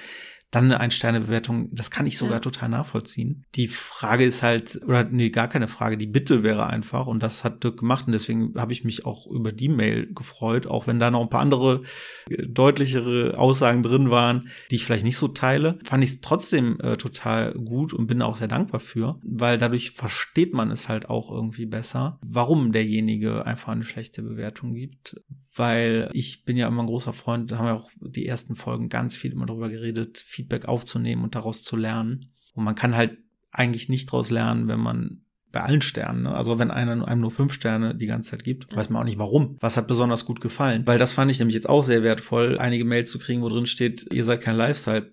Dann 0.53 0.67
eine 0.67 0.79
Ein-Sterne-Bewertung, 0.79 1.69
das 1.73 1.91
kann 1.91 2.07
ich 2.07 2.19
sogar 2.19 2.35
Ja. 2.37 2.41
total 2.41 2.69
nachvollziehen. 2.69 3.45
Die 3.57 3.67
Frage 3.69 4.25
ist 4.25 4.43
halt, 4.43 4.79
oder 4.87 5.03
nee, 5.05 5.31
gar 5.31 5.49
keine 5.49 5.67
Frage, 5.67 5.97
die 5.97 6.07
Bitte 6.07 6.43
wäre 6.43 6.67
einfach, 6.67 7.07
und 7.07 7.23
das 7.23 7.43
hat 7.43 7.65
Dirk 7.65 7.81
gemacht, 7.81 8.07
und 8.07 8.13
deswegen 8.13 8.53
habe 8.57 8.73
ich 8.73 8.85
mich 8.85 9.05
auch 9.07 9.27
über 9.27 9.51
die 9.51 9.69
Mail 9.71 10.13
gefreut, 10.15 10.67
auch 10.67 10.87
wenn 10.87 10.99
da 11.01 11.11
noch 11.11 11.23
ein 11.23 11.31
paar 11.31 11.41
andere 11.41 11.83
äh, 12.29 12.47
deutlichere 12.47 13.39
Aussagen 13.39 13.83
drin 13.83 14.11
waren, 14.11 14.43
die 14.71 14.77
ich 14.77 14.85
vielleicht 14.85 15.05
nicht 15.05 15.17
so 15.17 15.29
teile, 15.29 15.79
fand 15.85 16.05
ich 16.05 16.11
es 16.11 16.21
trotzdem 16.21 16.79
äh, 16.81 16.97
total 16.97 17.53
gut 17.55 17.93
und 17.95 18.07
bin 18.07 18.21
auch 18.23 18.37
sehr 18.37 18.49
dankbar 18.49 18.81
für, 18.81 19.19
weil 19.25 19.59
dadurch 19.59 19.91
versteht 19.93 20.53
man 20.53 20.71
es 20.71 20.89
halt 20.89 21.09
auch 21.09 21.31
irgendwie 21.31 21.67
besser, 21.67 22.19
warum 22.23 22.73
derjenige 22.73 23.47
einfach 23.47 23.73
eine 23.73 23.85
schlechte 23.85 24.23
Bewertung 24.23 24.75
gibt. 24.75 25.17
Weil 25.55 26.09
ich 26.13 26.45
bin 26.45 26.57
ja 26.57 26.67
immer 26.67 26.83
ein 26.83 26.87
großer 26.87 27.13
Freund, 27.13 27.51
da 27.51 27.59
haben 27.59 27.67
wir 27.67 27.75
auch 27.75 27.91
die 28.01 28.27
ersten 28.27 28.57
Folgen 28.57 28.89
ganz 28.89 29.15
viel 29.17 29.33
immer 29.33 29.47
darüber 29.47 29.69
geredet, 29.69 30.19
Feedback 30.19 30.65
aufzunehmen 30.65 31.23
und 31.23 31.35
daraus 31.35 31.63
zu 31.63 31.77
lernen. 31.77 32.33
Und 32.55 32.65
man 32.65 32.75
kann 32.75 32.97
halt 32.97 33.19
eigentlich 33.51 33.89
nicht 33.89 34.09
daraus 34.09 34.31
lernen, 34.31 34.69
wenn 34.69 34.81
man 34.81 35.23
bei 35.53 35.61
allen 35.61 35.83
Sternen, 35.83 36.23
ne? 36.23 36.35
also 36.35 36.59
wenn 36.59 36.71
einer 36.71 37.07
einem 37.07 37.21
nur 37.21 37.31
fünf 37.31 37.53
Sterne 37.53 37.95
die 37.95 38.07
ganze 38.07 38.31
Zeit 38.31 38.43
gibt, 38.43 38.75
weiß 38.75 38.89
man 38.89 39.03
auch 39.03 39.07
nicht 39.07 39.19
warum. 39.19 39.59
Was 39.61 39.77
hat 39.77 39.87
besonders 39.87 40.25
gut 40.25 40.41
gefallen? 40.41 40.87
Weil 40.87 40.99
das 40.99 41.13
fand 41.13 41.31
ich 41.31 41.39
nämlich 41.39 41.55
jetzt 41.55 41.69
auch 41.69 41.85
sehr 41.85 42.03
wertvoll, 42.03 42.59
einige 42.59 42.87
Mails 42.87 43.11
zu 43.11 43.19
kriegen, 43.19 43.43
wo 43.43 43.49
drin 43.49 43.67
steht, 43.67 44.07
ihr 44.11 44.25
seid 44.25 44.41
kein 44.41 44.57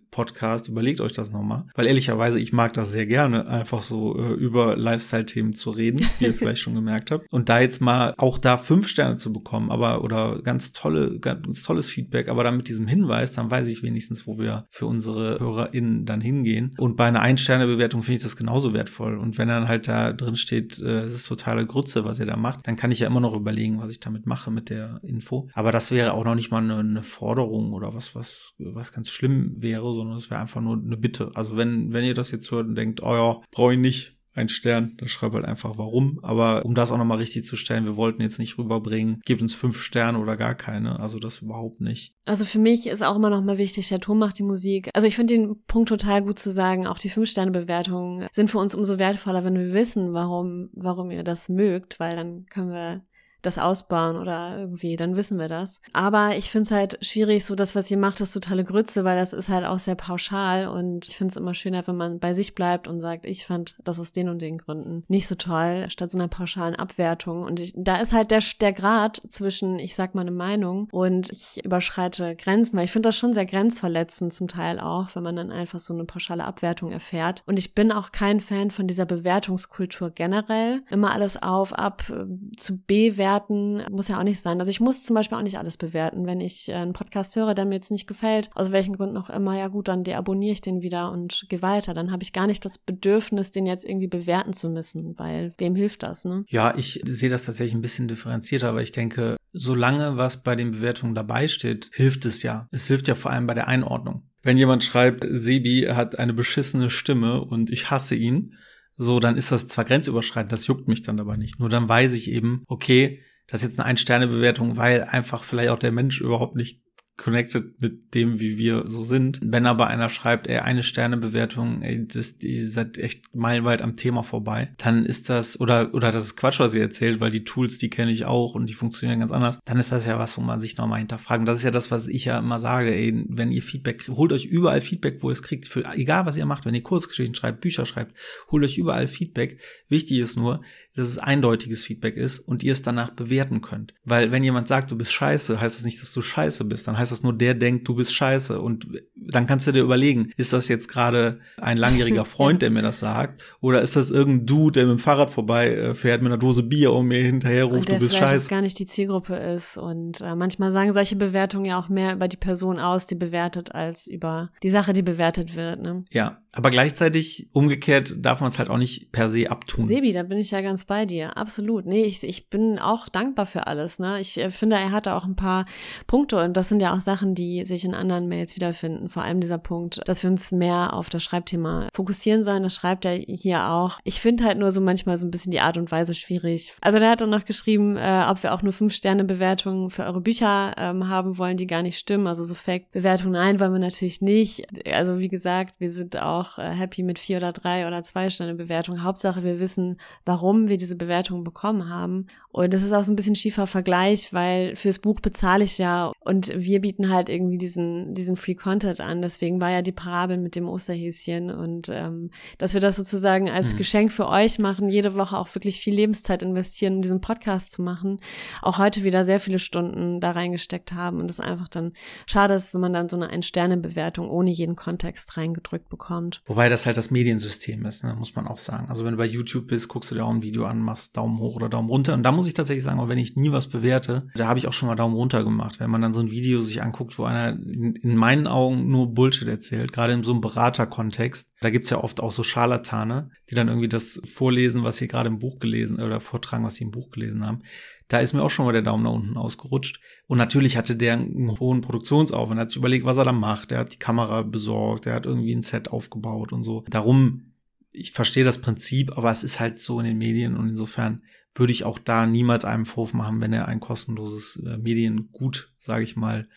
Lifestyle-Podcast, 0.09 0.67
überlegt 0.67 1.01
euch 1.01 1.13
das 1.13 1.31
nochmal. 1.31 1.65
Weil 1.75 1.87
ehrlicherweise, 1.87 2.39
ich 2.39 2.53
mag 2.53 2.73
das 2.73 2.91
sehr 2.91 3.05
gerne, 3.05 3.47
einfach 3.47 3.81
so 3.81 4.17
äh, 4.17 4.33
über 4.33 4.75
Lifestyle-Themen 4.75 5.53
zu 5.53 5.71
reden, 5.71 6.05
wie 6.19 6.25
ihr 6.25 6.33
vielleicht 6.39 6.61
schon 6.61 6.75
gemerkt 6.75 7.11
habt. 7.11 7.31
Und 7.31 7.49
da 7.49 7.59
jetzt 7.59 7.81
mal 7.81 8.13
auch 8.17 8.37
da 8.37 8.57
fünf 8.57 8.87
Sterne 8.87 9.17
zu 9.17 9.31
bekommen, 9.31 9.71
aber 9.71 10.03
oder 10.03 10.41
ganz 10.41 10.71
tolle, 10.71 11.19
ganz 11.19 11.63
tolles 11.63 11.89
Feedback, 11.89 12.27
aber 12.27 12.43
dann 12.43 12.57
mit 12.57 12.67
diesem 12.67 12.87
Hinweis, 12.87 13.31
dann 13.31 13.51
weiß 13.51 13.67
ich 13.67 13.83
wenigstens, 13.83 14.27
wo 14.27 14.39
wir 14.39 14.65
für 14.69 14.85
unsere 14.85 15.39
HörerInnen 15.39 16.05
dann 16.05 16.21
hingehen. 16.21 16.75
Und 16.77 16.97
bei 16.97 17.05
einer 17.05 17.21
Ein-Sterne-Bewertung 17.21 18.03
finde 18.03 18.17
ich 18.17 18.23
das 18.23 18.35
genauso 18.35 18.73
wertvoll. 18.73 19.17
Und 19.17 19.37
wenn 19.37 19.47
dann 19.47 19.67
halt 19.67 19.87
da 19.87 20.13
drin 20.13 20.35
steht, 20.35 20.79
äh, 20.79 20.99
es 20.99 21.13
ist 21.13 21.27
totale 21.27 21.65
Grütze, 21.65 22.05
was 22.05 22.19
ihr 22.19 22.25
da 22.25 22.35
macht, 22.35 22.67
dann 22.67 22.75
kann 22.75 22.91
ich 22.91 22.99
ja 22.99 23.07
immer 23.07 23.19
noch 23.19 23.35
überlegen, 23.35 23.79
was 23.79 23.91
ich 23.91 23.99
damit 23.99 24.25
mache 24.25 24.51
mit 24.51 24.69
der 24.69 24.99
Info. 25.03 25.49
Aber 25.53 25.71
das 25.71 25.91
wäre 25.91 26.13
auch 26.13 26.25
noch 26.25 26.35
nicht 26.35 26.51
mal 26.51 26.63
eine, 26.63 26.77
eine 26.77 27.03
Forderung 27.03 27.73
oder 27.73 27.93
was, 27.93 28.15
was, 28.15 28.53
was 28.57 28.91
ganz 28.91 29.09
schlimm 29.09 29.55
wäre, 29.57 29.98
sondern 29.99 30.17
es 30.17 30.29
wäre 30.29 30.41
einfach 30.41 30.61
nur 30.61 30.77
eine 30.77 30.97
Bitte. 30.97 31.31
Also 31.35 31.57
wenn, 31.57 31.93
wenn 31.93 32.03
ihr 32.03 32.13
das 32.13 32.31
jetzt 32.31 32.49
hört 32.51 32.67
und 32.67 32.75
denkt, 32.75 33.03
oh 33.03 33.13
ja, 33.13 33.41
brauche 33.51 33.73
ich 33.73 33.79
nicht, 33.79 34.15
ein 34.39 34.49
Stern, 34.49 34.93
dann 34.97 35.09
schreib 35.09 35.33
halt 35.33 35.45
einfach 35.45 35.77
warum. 35.77 36.19
Aber 36.23 36.65
um 36.65 36.73
das 36.73 36.91
auch 36.91 36.97
nochmal 36.97 37.17
richtig 37.17 37.45
zu 37.45 37.55
stellen, 37.55 37.85
wir 37.85 37.95
wollten 37.95 38.21
jetzt 38.21 38.39
nicht 38.39 38.57
rüberbringen, 38.57 39.21
gebt 39.25 39.41
uns 39.41 39.53
fünf 39.53 39.81
Sterne 39.81 40.19
oder 40.19 40.37
gar 40.37 40.55
keine. 40.55 40.99
Also 40.99 41.19
das 41.19 41.39
überhaupt 41.41 41.81
nicht. 41.81 42.15
Also 42.25 42.45
für 42.45 42.59
mich 42.59 42.87
ist 42.87 43.03
auch 43.03 43.15
immer 43.15 43.29
nochmal 43.29 43.57
wichtig, 43.57 43.89
der 43.89 43.99
Ton 43.99 44.17
macht 44.17 44.39
die 44.39 44.43
Musik. 44.43 44.89
Also 44.93 45.07
ich 45.07 45.15
finde 45.15 45.33
den 45.35 45.61
Punkt 45.67 45.89
total 45.89 46.23
gut 46.23 46.39
zu 46.39 46.51
sagen, 46.51 46.87
auch 46.87 46.99
die 46.99 47.09
Fünf-Sterne-Bewertungen 47.09 48.27
sind 48.31 48.49
für 48.49 48.59
uns 48.59 48.75
umso 48.75 48.97
wertvoller, 48.97 49.43
wenn 49.43 49.57
wir 49.57 49.73
wissen, 49.73 50.13
warum, 50.13 50.69
warum 50.73 51.11
ihr 51.11 51.23
das 51.23 51.49
mögt, 51.49 51.99
weil 51.99 52.15
dann 52.15 52.45
können 52.45 52.71
wir 52.71 53.03
das 53.41 53.57
ausbauen 53.57 54.17
oder 54.17 54.57
irgendwie, 54.59 54.95
dann 54.95 55.15
wissen 55.15 55.39
wir 55.39 55.47
das. 55.47 55.81
Aber 55.93 56.35
ich 56.35 56.49
finde 56.49 56.63
es 56.63 56.71
halt 56.71 57.05
schwierig, 57.05 57.45
so 57.45 57.55
das, 57.55 57.75
was 57.75 57.89
ihr 57.89 57.97
macht, 57.97 58.19
ist 58.21 58.33
totale 58.33 58.63
Grütze, 58.63 59.03
weil 59.03 59.17
das 59.17 59.33
ist 59.33 59.49
halt 59.49 59.65
auch 59.65 59.79
sehr 59.79 59.95
pauschal 59.95 60.67
und 60.67 61.07
ich 61.07 61.15
finde 61.15 61.31
es 61.31 61.37
immer 61.37 61.53
schöner, 61.53 61.85
wenn 61.87 61.95
man 61.95 62.19
bei 62.19 62.33
sich 62.33 62.55
bleibt 62.55 62.87
und 62.87 62.99
sagt, 62.99 63.25
ich 63.25 63.45
fand 63.45 63.77
das 63.83 63.99
aus 63.99 64.11
den 64.11 64.29
und 64.29 64.41
den 64.41 64.57
Gründen 64.57 65.03
nicht 65.07 65.27
so 65.27 65.35
toll, 65.35 65.85
statt 65.89 66.11
so 66.11 66.17
einer 66.17 66.27
pauschalen 66.27 66.75
Abwertung. 66.75 67.43
Und 67.43 67.59
ich, 67.59 67.73
da 67.75 67.97
ist 68.01 68.13
halt 68.13 68.31
der, 68.31 68.43
der 68.59 68.73
Grad 68.73 69.21
zwischen, 69.29 69.79
ich 69.79 69.95
sag 69.95 70.15
meine 70.15 70.31
Meinung 70.31 70.87
und 70.91 71.31
ich 71.31 71.63
überschreite 71.63 72.35
Grenzen, 72.35 72.77
weil 72.77 72.85
ich 72.85 72.91
finde 72.91 73.09
das 73.09 73.17
schon 73.17 73.33
sehr 73.33 73.45
grenzverletzend 73.45 74.33
zum 74.33 74.47
Teil 74.47 74.79
auch, 74.79 75.15
wenn 75.15 75.23
man 75.23 75.35
dann 75.35 75.51
einfach 75.51 75.79
so 75.79 75.93
eine 75.93 76.05
pauschale 76.05 76.43
Abwertung 76.43 76.91
erfährt. 76.91 77.43
Und 77.45 77.57
ich 77.57 77.73
bin 77.73 77.91
auch 77.91 78.11
kein 78.11 78.41
Fan 78.41 78.71
von 78.71 78.87
dieser 78.87 79.05
Bewertungskultur 79.05 80.09
generell. 80.11 80.81
Immer 80.89 81.11
alles 81.11 81.41
auf, 81.41 81.73
ab, 81.73 82.03
äh, 82.09 82.25
zu 82.57 82.81
bewerten 82.81 83.28
bewerten 83.29 83.83
muss 83.91 84.07
ja 84.07 84.19
auch 84.19 84.23
nicht 84.23 84.41
sein. 84.41 84.59
Also 84.59 84.71
ich 84.71 84.79
muss 84.79 85.03
zum 85.03 85.15
Beispiel 85.15 85.37
auch 85.37 85.43
nicht 85.43 85.57
alles 85.57 85.77
bewerten. 85.77 86.25
Wenn 86.25 86.41
ich 86.41 86.69
äh, 86.69 86.73
einen 86.73 86.93
Podcast 86.93 87.35
höre, 87.35 87.53
der 87.53 87.65
mir 87.65 87.75
jetzt 87.75 87.91
nicht 87.91 88.07
gefällt, 88.07 88.49
aus 88.55 88.71
welchen 88.71 88.95
Gründen 88.95 89.17
auch 89.17 89.29
immer, 89.29 89.57
ja 89.57 89.67
gut, 89.67 89.87
dann 89.87 90.03
deabonniere 90.03 90.53
ich 90.53 90.61
den 90.61 90.81
wieder 90.81 91.11
und 91.11 91.45
gehe 91.49 91.61
weiter. 91.61 91.93
Dann 91.93 92.11
habe 92.11 92.23
ich 92.23 92.33
gar 92.33 92.47
nicht 92.47 92.65
das 92.65 92.77
Bedürfnis, 92.77 93.51
den 93.51 93.65
jetzt 93.65 93.85
irgendwie 93.85 94.07
bewerten 94.07 94.53
zu 94.53 94.69
müssen, 94.69 95.17
weil 95.17 95.53
wem 95.57 95.75
hilft 95.75 96.03
das, 96.03 96.25
ne? 96.25 96.43
Ja, 96.47 96.73
ich 96.75 97.01
sehe 97.05 97.29
das 97.29 97.43
tatsächlich 97.43 97.75
ein 97.75 97.81
bisschen 97.81 98.07
differenzierter, 98.07 98.69
aber 98.69 98.81
ich 98.81 98.91
denke, 98.91 99.37
solange 99.53 100.17
was 100.17 100.43
bei 100.43 100.55
den 100.55 100.71
Bewertungen 100.71 101.15
dabei 101.15 101.47
steht, 101.47 101.89
hilft 101.93 102.25
es 102.25 102.43
ja. 102.43 102.67
Es 102.71 102.87
hilft 102.87 103.07
ja 103.07 103.15
vor 103.15 103.31
allem 103.31 103.47
bei 103.47 103.53
der 103.53 103.67
Einordnung. 103.67 104.23
Wenn 104.41 104.57
jemand 104.57 104.83
schreibt, 104.83 105.25
Sebi 105.29 105.87
hat 105.89 106.17
eine 106.17 106.33
beschissene 106.33 106.89
Stimme 106.89 107.43
und 107.43 107.69
ich 107.69 107.91
hasse 107.91 108.15
ihn, 108.15 108.55
so, 109.01 109.21
dann 109.21 109.37
ist 109.37 109.51
das 109.53 109.65
zwar 109.67 109.85
grenzüberschreitend, 109.85 110.51
das 110.51 110.67
juckt 110.67 110.89
mich 110.89 111.01
dann 111.01 111.21
aber 111.21 111.37
nicht. 111.37 111.57
Nur 111.57 111.69
dann 111.69 111.87
weiß 111.87 112.11
ich 112.13 112.29
eben, 112.29 112.63
okay, 112.67 113.21
das 113.47 113.63
ist 113.63 113.69
jetzt 113.69 113.79
eine 113.79 113.87
Ein-Sterne-Bewertung, 113.87 114.75
weil 114.75 115.03
einfach 115.03 115.43
vielleicht 115.43 115.69
auch 115.69 115.79
der 115.79 115.93
Mensch 115.93 116.19
überhaupt 116.19 116.57
nicht 116.57 116.81
connected 117.19 117.79
mit 117.81 118.15
dem, 118.15 118.39
wie 118.39 118.57
wir 118.57 118.85
so 118.87 119.03
sind. 119.03 119.39
Wenn 119.43 119.65
aber 119.65 119.87
einer 119.87 120.09
schreibt, 120.09 120.47
ey, 120.47 120.59
eine 120.59 120.83
Sternebewertung, 120.83 121.81
ey, 121.81 122.07
das, 122.07 122.37
ihr 122.39 122.67
seid 122.69 122.97
echt 122.97 123.35
meilenweit 123.35 123.81
am 123.81 123.97
Thema 123.97 124.23
vorbei, 124.23 124.71
dann 124.77 125.05
ist 125.05 125.29
das, 125.29 125.59
oder, 125.59 125.93
oder 125.93 126.11
das 126.11 126.23
ist 126.23 126.37
Quatsch, 126.37 126.59
was 126.59 126.73
ihr 126.73 126.81
erzählt, 126.81 127.19
weil 127.19 127.29
die 127.29 127.43
Tools, 127.43 127.77
die 127.77 127.89
kenne 127.89 128.11
ich 128.11 128.25
auch 128.25 128.55
und 128.55 128.67
die 128.67 128.73
funktionieren 128.73 129.19
ganz 129.19 129.31
anders, 129.31 129.59
dann 129.65 129.77
ist 129.77 129.91
das 129.91 130.07
ja 130.07 130.17
was, 130.17 130.37
wo 130.37 130.41
man 130.41 130.61
sich 130.61 130.77
nochmal 130.77 130.99
hinterfragt. 130.99 131.41
Und 131.41 131.45
das 131.45 131.59
ist 131.59 131.65
ja 131.65 131.71
das, 131.71 131.91
was 131.91 132.07
ich 132.07 132.25
ja 132.25 132.39
immer 132.39 132.57
sage, 132.57 132.95
ey, 132.95 133.25
wenn 133.27 133.51
ihr 133.51 133.61
Feedback, 133.61 134.07
holt 134.07 134.31
euch 134.31 134.45
überall 134.45 134.81
Feedback, 134.81 135.21
wo 135.21 135.29
ihr 135.29 135.33
es 135.33 135.43
kriegt, 135.43 135.67
für, 135.67 135.83
egal 135.93 136.25
was 136.25 136.37
ihr 136.37 136.45
macht, 136.45 136.65
wenn 136.65 136.73
ihr 136.73 136.83
Kurzgeschichten 136.83 137.35
schreibt, 137.35 137.59
Bücher 137.59 137.85
schreibt, 137.85 138.15
holt 138.49 138.63
euch 138.63 138.77
überall 138.77 139.09
Feedback. 139.09 139.59
Wichtig 139.89 140.19
ist 140.19 140.37
nur, 140.37 140.61
dass 140.95 141.07
es 141.07 141.17
eindeutiges 141.17 141.85
Feedback 141.85 142.17
ist 142.17 142.39
und 142.39 142.63
ihr 142.63 142.71
es 142.71 142.81
danach 142.81 143.09
bewerten 143.09 143.61
könnt. 143.61 143.93
Weil 144.05 144.31
wenn 144.31 144.43
jemand 144.43 144.67
sagt, 144.67 144.91
du 144.91 144.97
bist 144.97 145.11
scheiße, 145.11 145.59
heißt 145.59 145.75
das 145.75 145.85
nicht, 145.85 146.01
dass 146.01 146.11
du 146.11 146.21
scheiße 146.21 146.65
bist, 146.65 146.87
dann 146.87 146.97
heißt 146.97 147.08
heißt 147.09 147.19
das 147.19 147.23
nur, 147.23 147.37
der 147.37 147.53
denkt, 147.55 147.87
du 147.87 147.95
bist 147.95 148.13
scheiße. 148.13 148.59
Und 148.59 148.87
dann 149.15 149.47
kannst 149.47 149.67
du 149.67 149.71
dir 149.71 149.83
überlegen, 149.83 150.31
ist 150.37 150.53
das 150.53 150.67
jetzt 150.67 150.87
gerade 150.87 151.39
ein 151.57 151.77
langjähriger 151.77 152.25
Freund, 152.25 152.61
der 152.61 152.69
mir 152.69 152.81
das 152.81 152.99
sagt? 152.99 153.41
Oder 153.61 153.81
ist 153.81 153.95
das 153.95 154.11
irgendein 154.11 154.45
Dude, 154.45 154.71
der 154.73 154.85
mit 154.85 154.99
dem 154.99 154.99
Fahrrad 154.99 155.29
vorbei 155.29 155.73
äh, 155.73 155.95
fährt 155.95 156.21
mit 156.21 156.31
einer 156.31 156.39
Dose 156.39 156.63
Bier 156.63 156.93
und 156.93 157.07
mir 157.07 157.23
hinterher 157.23 157.65
ruft, 157.65 157.89
du 157.89 157.99
bist 157.99 158.15
scheiße? 158.15 158.49
gar 158.49 158.61
nicht 158.61 158.79
die 158.79 158.85
Zielgruppe 158.85 159.35
ist. 159.35 159.77
Und 159.77 160.21
äh, 160.21 160.35
manchmal 160.35 160.71
sagen 160.71 160.93
solche 160.93 161.15
Bewertungen 161.15 161.65
ja 161.65 161.79
auch 161.79 161.89
mehr 161.89 162.13
über 162.13 162.27
die 162.27 162.37
Person 162.37 162.79
aus, 162.79 163.07
die 163.07 163.15
bewertet, 163.15 163.73
als 163.73 164.07
über 164.07 164.49
die 164.63 164.69
Sache, 164.69 164.93
die 164.93 165.03
bewertet 165.03 165.55
wird. 165.55 165.81
Ne? 165.81 166.05
Ja, 166.11 166.41
aber 166.51 166.71
gleichzeitig 166.71 167.47
umgekehrt 167.53 168.15
darf 168.25 168.41
man 168.41 168.49
es 168.49 168.57
halt 168.57 168.69
auch 168.69 168.77
nicht 168.77 169.11
per 169.11 169.29
se 169.29 169.51
abtun. 169.51 169.85
Sebi, 169.85 170.13
da 170.13 170.23
bin 170.23 170.39
ich 170.39 170.49
ja 170.49 170.61
ganz 170.61 170.85
bei 170.85 171.05
dir. 171.05 171.37
Absolut. 171.37 171.85
Nee, 171.85 172.03
ich, 172.03 172.23
ich 172.23 172.49
bin 172.49 172.79
auch 172.79 173.07
dankbar 173.07 173.45
für 173.45 173.67
alles. 173.67 173.99
Ne? 173.99 174.19
Ich 174.19 174.37
äh, 174.37 174.49
finde, 174.49 174.77
er 174.77 174.91
hatte 174.91 175.13
auch 175.13 175.25
ein 175.25 175.35
paar 175.35 175.65
Punkte 176.07 176.43
und 176.43 176.57
das 176.57 176.69
sind 176.69 176.81
ja 176.81 176.93
auch 176.93 177.01
Sachen, 177.01 177.35
die 177.35 177.65
sich 177.65 177.85
in 177.85 177.93
anderen 177.93 178.27
Mails 178.27 178.55
wiederfinden. 178.55 179.09
Vor 179.09 179.23
allem 179.23 179.41
dieser 179.41 179.59
Punkt, 179.59 180.01
dass 180.05 180.23
wir 180.23 180.31
uns 180.31 180.51
mehr 180.51 180.93
auf 180.93 181.09
das 181.09 181.23
Schreibthema 181.23 181.87
fokussieren 181.93 182.43
sollen. 182.43 182.63
Das 182.63 182.73
schreibt 182.73 183.05
er 183.05 183.13
hier 183.13 183.69
auch. 183.69 183.99
Ich 184.03 184.19
finde 184.19 184.45
halt 184.45 184.57
nur 184.57 184.71
so 184.71 184.81
manchmal 184.81 185.17
so 185.17 185.27
ein 185.27 185.31
bisschen 185.31 185.51
die 185.51 185.61
Art 185.61 185.77
und 185.77 185.91
Weise 185.91 186.15
schwierig. 186.15 186.73
Also 186.81 186.97
der 186.97 187.11
hat 187.11 187.21
dann 187.21 187.29
noch 187.29 187.45
geschrieben, 187.45 187.95
äh, 187.95 188.25
ob 188.27 188.41
wir 188.41 188.53
auch 188.53 188.63
nur 188.63 188.73
fünf 188.73 188.93
Sterne 188.93 189.23
Bewertungen 189.23 189.91
für 189.91 190.03
eure 190.03 190.21
Bücher 190.21 190.73
ähm, 190.77 191.07
haben 191.07 191.37
wollen, 191.37 191.57
die 191.57 191.67
gar 191.67 191.83
nicht 191.83 191.99
stimmen. 191.99 192.25
Also 192.25 192.43
so 192.43 192.55
Fake-Bewertungen, 192.55 193.33
nein, 193.33 193.59
wollen 193.59 193.73
wir 193.73 193.79
natürlich 193.79 194.21
nicht. 194.21 194.65
Also 194.91 195.19
wie 195.19 195.27
gesagt, 195.27 195.75
wir 195.79 195.91
sind 195.91 196.17
auch 196.17 196.38
auch 196.39 196.57
äh, 196.57 196.69
happy 196.69 197.03
mit 197.03 197.19
vier 197.19 197.37
oder 197.37 197.51
drei 197.51 197.87
oder 197.87 198.03
zwei 198.03 198.29
Sterne 198.29 198.55
Bewertung. 198.55 199.03
Hauptsache, 199.03 199.43
wir 199.43 199.59
wissen, 199.59 199.97
warum 200.25 200.67
wir 200.67 200.77
diese 200.77 200.95
Bewertung 200.95 201.43
bekommen 201.43 201.89
haben. 201.89 202.27
Und 202.51 202.73
das 202.73 202.81
ist 202.81 202.93
auch 202.93 203.03
so 203.03 203.11
ein 203.11 203.15
bisschen 203.15 203.35
schiefer 203.35 203.67
Vergleich, 203.67 204.33
weil 204.33 204.75
fürs 204.75 204.97
Buch 204.97 205.19
bezahle 205.19 205.63
ich 205.63 205.77
ja 205.77 206.11
und 206.21 206.51
wir 206.55 206.81
bieten 206.81 207.09
halt 207.13 207.29
irgendwie 207.29 207.59
diesen, 207.59 208.15
diesen 208.15 208.37
Free 208.37 208.55
Content 208.55 209.01
an. 209.01 209.21
Deswegen 209.21 209.61
war 209.61 209.69
ja 209.69 209.83
die 209.83 209.91
Parabel 209.91 210.37
mit 210.37 210.55
dem 210.55 210.67
Osterhäschen 210.67 211.51
und 211.51 211.89
ähm, 211.89 212.31
dass 212.57 212.73
wir 212.73 212.81
das 212.81 212.95
sozusagen 212.95 213.49
als 213.49 213.73
mhm. 213.73 213.77
Geschenk 213.77 214.11
für 214.11 214.27
euch 214.27 214.57
machen, 214.57 214.89
jede 214.89 215.15
Woche 215.15 215.37
auch 215.37 215.53
wirklich 215.53 215.79
viel 215.79 215.93
Lebenszeit 215.93 216.41
investieren, 216.41 216.95
um 216.95 217.01
diesen 217.03 217.21
Podcast 217.21 217.73
zu 217.73 217.83
machen. 217.83 218.19
Auch 218.63 218.79
heute 218.79 219.03
wieder 219.03 219.23
sehr 219.23 219.39
viele 219.39 219.59
Stunden 219.59 220.19
da 220.19 220.31
reingesteckt 220.31 220.93
haben 220.93 221.19
und 221.19 221.27
das 221.27 221.39
einfach 221.39 221.67
dann 221.67 221.93
schade 222.25 222.55
ist, 222.55 222.73
wenn 222.73 222.81
man 222.81 222.93
dann 222.93 223.09
so 223.09 223.15
eine 223.15 223.29
Ein-Sterne-Bewertung 223.29 224.29
ohne 224.29 224.49
jeden 224.49 224.75
Kontext 224.75 225.37
reingedrückt 225.37 225.89
bekommt 225.89 226.28
kommt. 226.29 226.41
Wobei 226.47 226.69
das 226.69 226.85
halt 226.85 226.97
das 226.97 227.11
Mediensystem 227.11 227.85
ist, 227.85 228.03
ne, 228.03 228.15
muss 228.17 228.35
man 228.35 228.47
auch 228.47 228.57
sagen. 228.57 228.89
Also 228.89 229.05
wenn 229.05 229.11
du 229.11 229.17
bei 229.17 229.25
YouTube 229.25 229.67
bist, 229.67 229.87
guckst 229.87 230.11
du 230.11 230.15
dir 230.15 230.25
auch 230.25 230.29
ein 230.29 230.41
Video 230.41 230.65
an, 230.65 230.81
machst 230.81 231.17
Daumen 231.17 231.39
hoch 231.39 231.55
oder 231.55 231.69
Daumen 231.69 231.89
runter. 231.89 232.13
Und 232.13 232.23
da 232.23 232.31
muss 232.31 232.47
ich 232.47 232.53
tatsächlich 232.53 232.83
sagen, 232.83 232.99
auch 232.99 233.09
wenn 233.09 233.17
ich 233.17 233.35
nie 233.35 233.51
was 233.51 233.67
bewerte, 233.67 234.27
da 234.35 234.47
habe 234.47 234.59
ich 234.59 234.67
auch 234.67 234.73
schon 234.73 234.87
mal 234.87 234.95
Daumen 234.95 235.15
runter 235.15 235.43
gemacht. 235.43 235.79
Wenn 235.79 235.89
man 235.89 236.01
dann 236.01 236.13
so 236.13 236.21
ein 236.21 236.31
Video 236.31 236.61
sich 236.61 236.81
anguckt, 236.81 237.17
wo 237.17 237.25
einer 237.25 237.51
in, 237.51 237.95
in 237.95 238.15
meinen 238.15 238.47
Augen 238.47 238.89
nur 238.89 239.13
Bullshit 239.13 239.47
erzählt, 239.47 239.91
gerade 239.91 240.13
in 240.13 240.23
so 240.23 240.31
einem 240.31 240.41
Beraterkontext, 240.41 241.51
da 241.61 241.69
gibt's 241.69 241.89
ja 241.89 242.03
oft 242.03 242.21
auch 242.21 242.31
so 242.31 242.43
Scharlatane, 242.43 243.31
die 243.49 243.55
dann 243.55 243.67
irgendwie 243.67 243.89
das 243.89 244.21
vorlesen, 244.25 244.83
was 244.83 244.97
sie 244.97 245.07
gerade 245.07 245.29
im 245.29 245.39
Buch 245.39 245.59
gelesen 245.59 245.99
oder 245.99 246.19
vortragen, 246.19 246.65
was 246.65 246.75
sie 246.75 246.83
im 246.83 246.91
Buch 246.91 247.09
gelesen 247.09 247.45
haben 247.45 247.61
da 248.09 248.19
ist 248.19 248.33
mir 248.33 248.43
auch 248.43 248.49
schon 248.49 248.65
mal 248.65 248.73
der 248.73 248.81
Daumen 248.81 249.03
nach 249.03 249.13
unten 249.13 249.37
ausgerutscht. 249.37 250.01
Und 250.27 250.39
natürlich 250.39 250.75
hatte 250.77 250.95
der 250.95 251.13
einen 251.13 251.59
hohen 251.59 251.81
Produktionsaufwand. 251.81 252.59
Hat 252.59 252.71
sich 252.71 252.77
überlegt, 252.77 253.05
was 253.05 253.17
er 253.17 253.25
da 253.25 253.31
macht. 253.31 253.71
Er 253.71 253.79
hat 253.79 253.93
die 253.93 253.99
Kamera 253.99 254.41
besorgt, 254.41 255.05
er 255.05 255.13
hat 255.13 255.27
irgendwie 255.27 255.53
ein 255.53 255.61
Set 255.61 255.89
aufgebaut 255.89 256.51
und 256.51 256.63
so. 256.63 256.83
Darum, 256.89 257.53
ich 257.91 258.11
verstehe 258.11 258.43
das 258.43 258.61
Prinzip, 258.61 259.15
aber 259.15 259.29
es 259.29 259.43
ist 259.43 259.59
halt 259.59 259.79
so 259.79 259.99
in 259.99 260.07
den 260.07 260.17
Medien 260.17 260.57
und 260.57 260.69
insofern 260.69 261.21
würde 261.53 261.71
ich 261.71 261.83
auch 261.83 261.99
da 261.99 262.25
niemals 262.25 262.65
einen 262.65 262.85
Vorwurf 262.85 263.13
machen, 263.13 263.41
wenn 263.41 263.53
er 263.53 263.67
ein 263.67 263.79
kostenloses 263.79 264.55
äh, 264.57 264.77
Mediengut, 264.77 265.71
sage 265.77 266.03
ich 266.03 266.15
mal, 266.15 266.47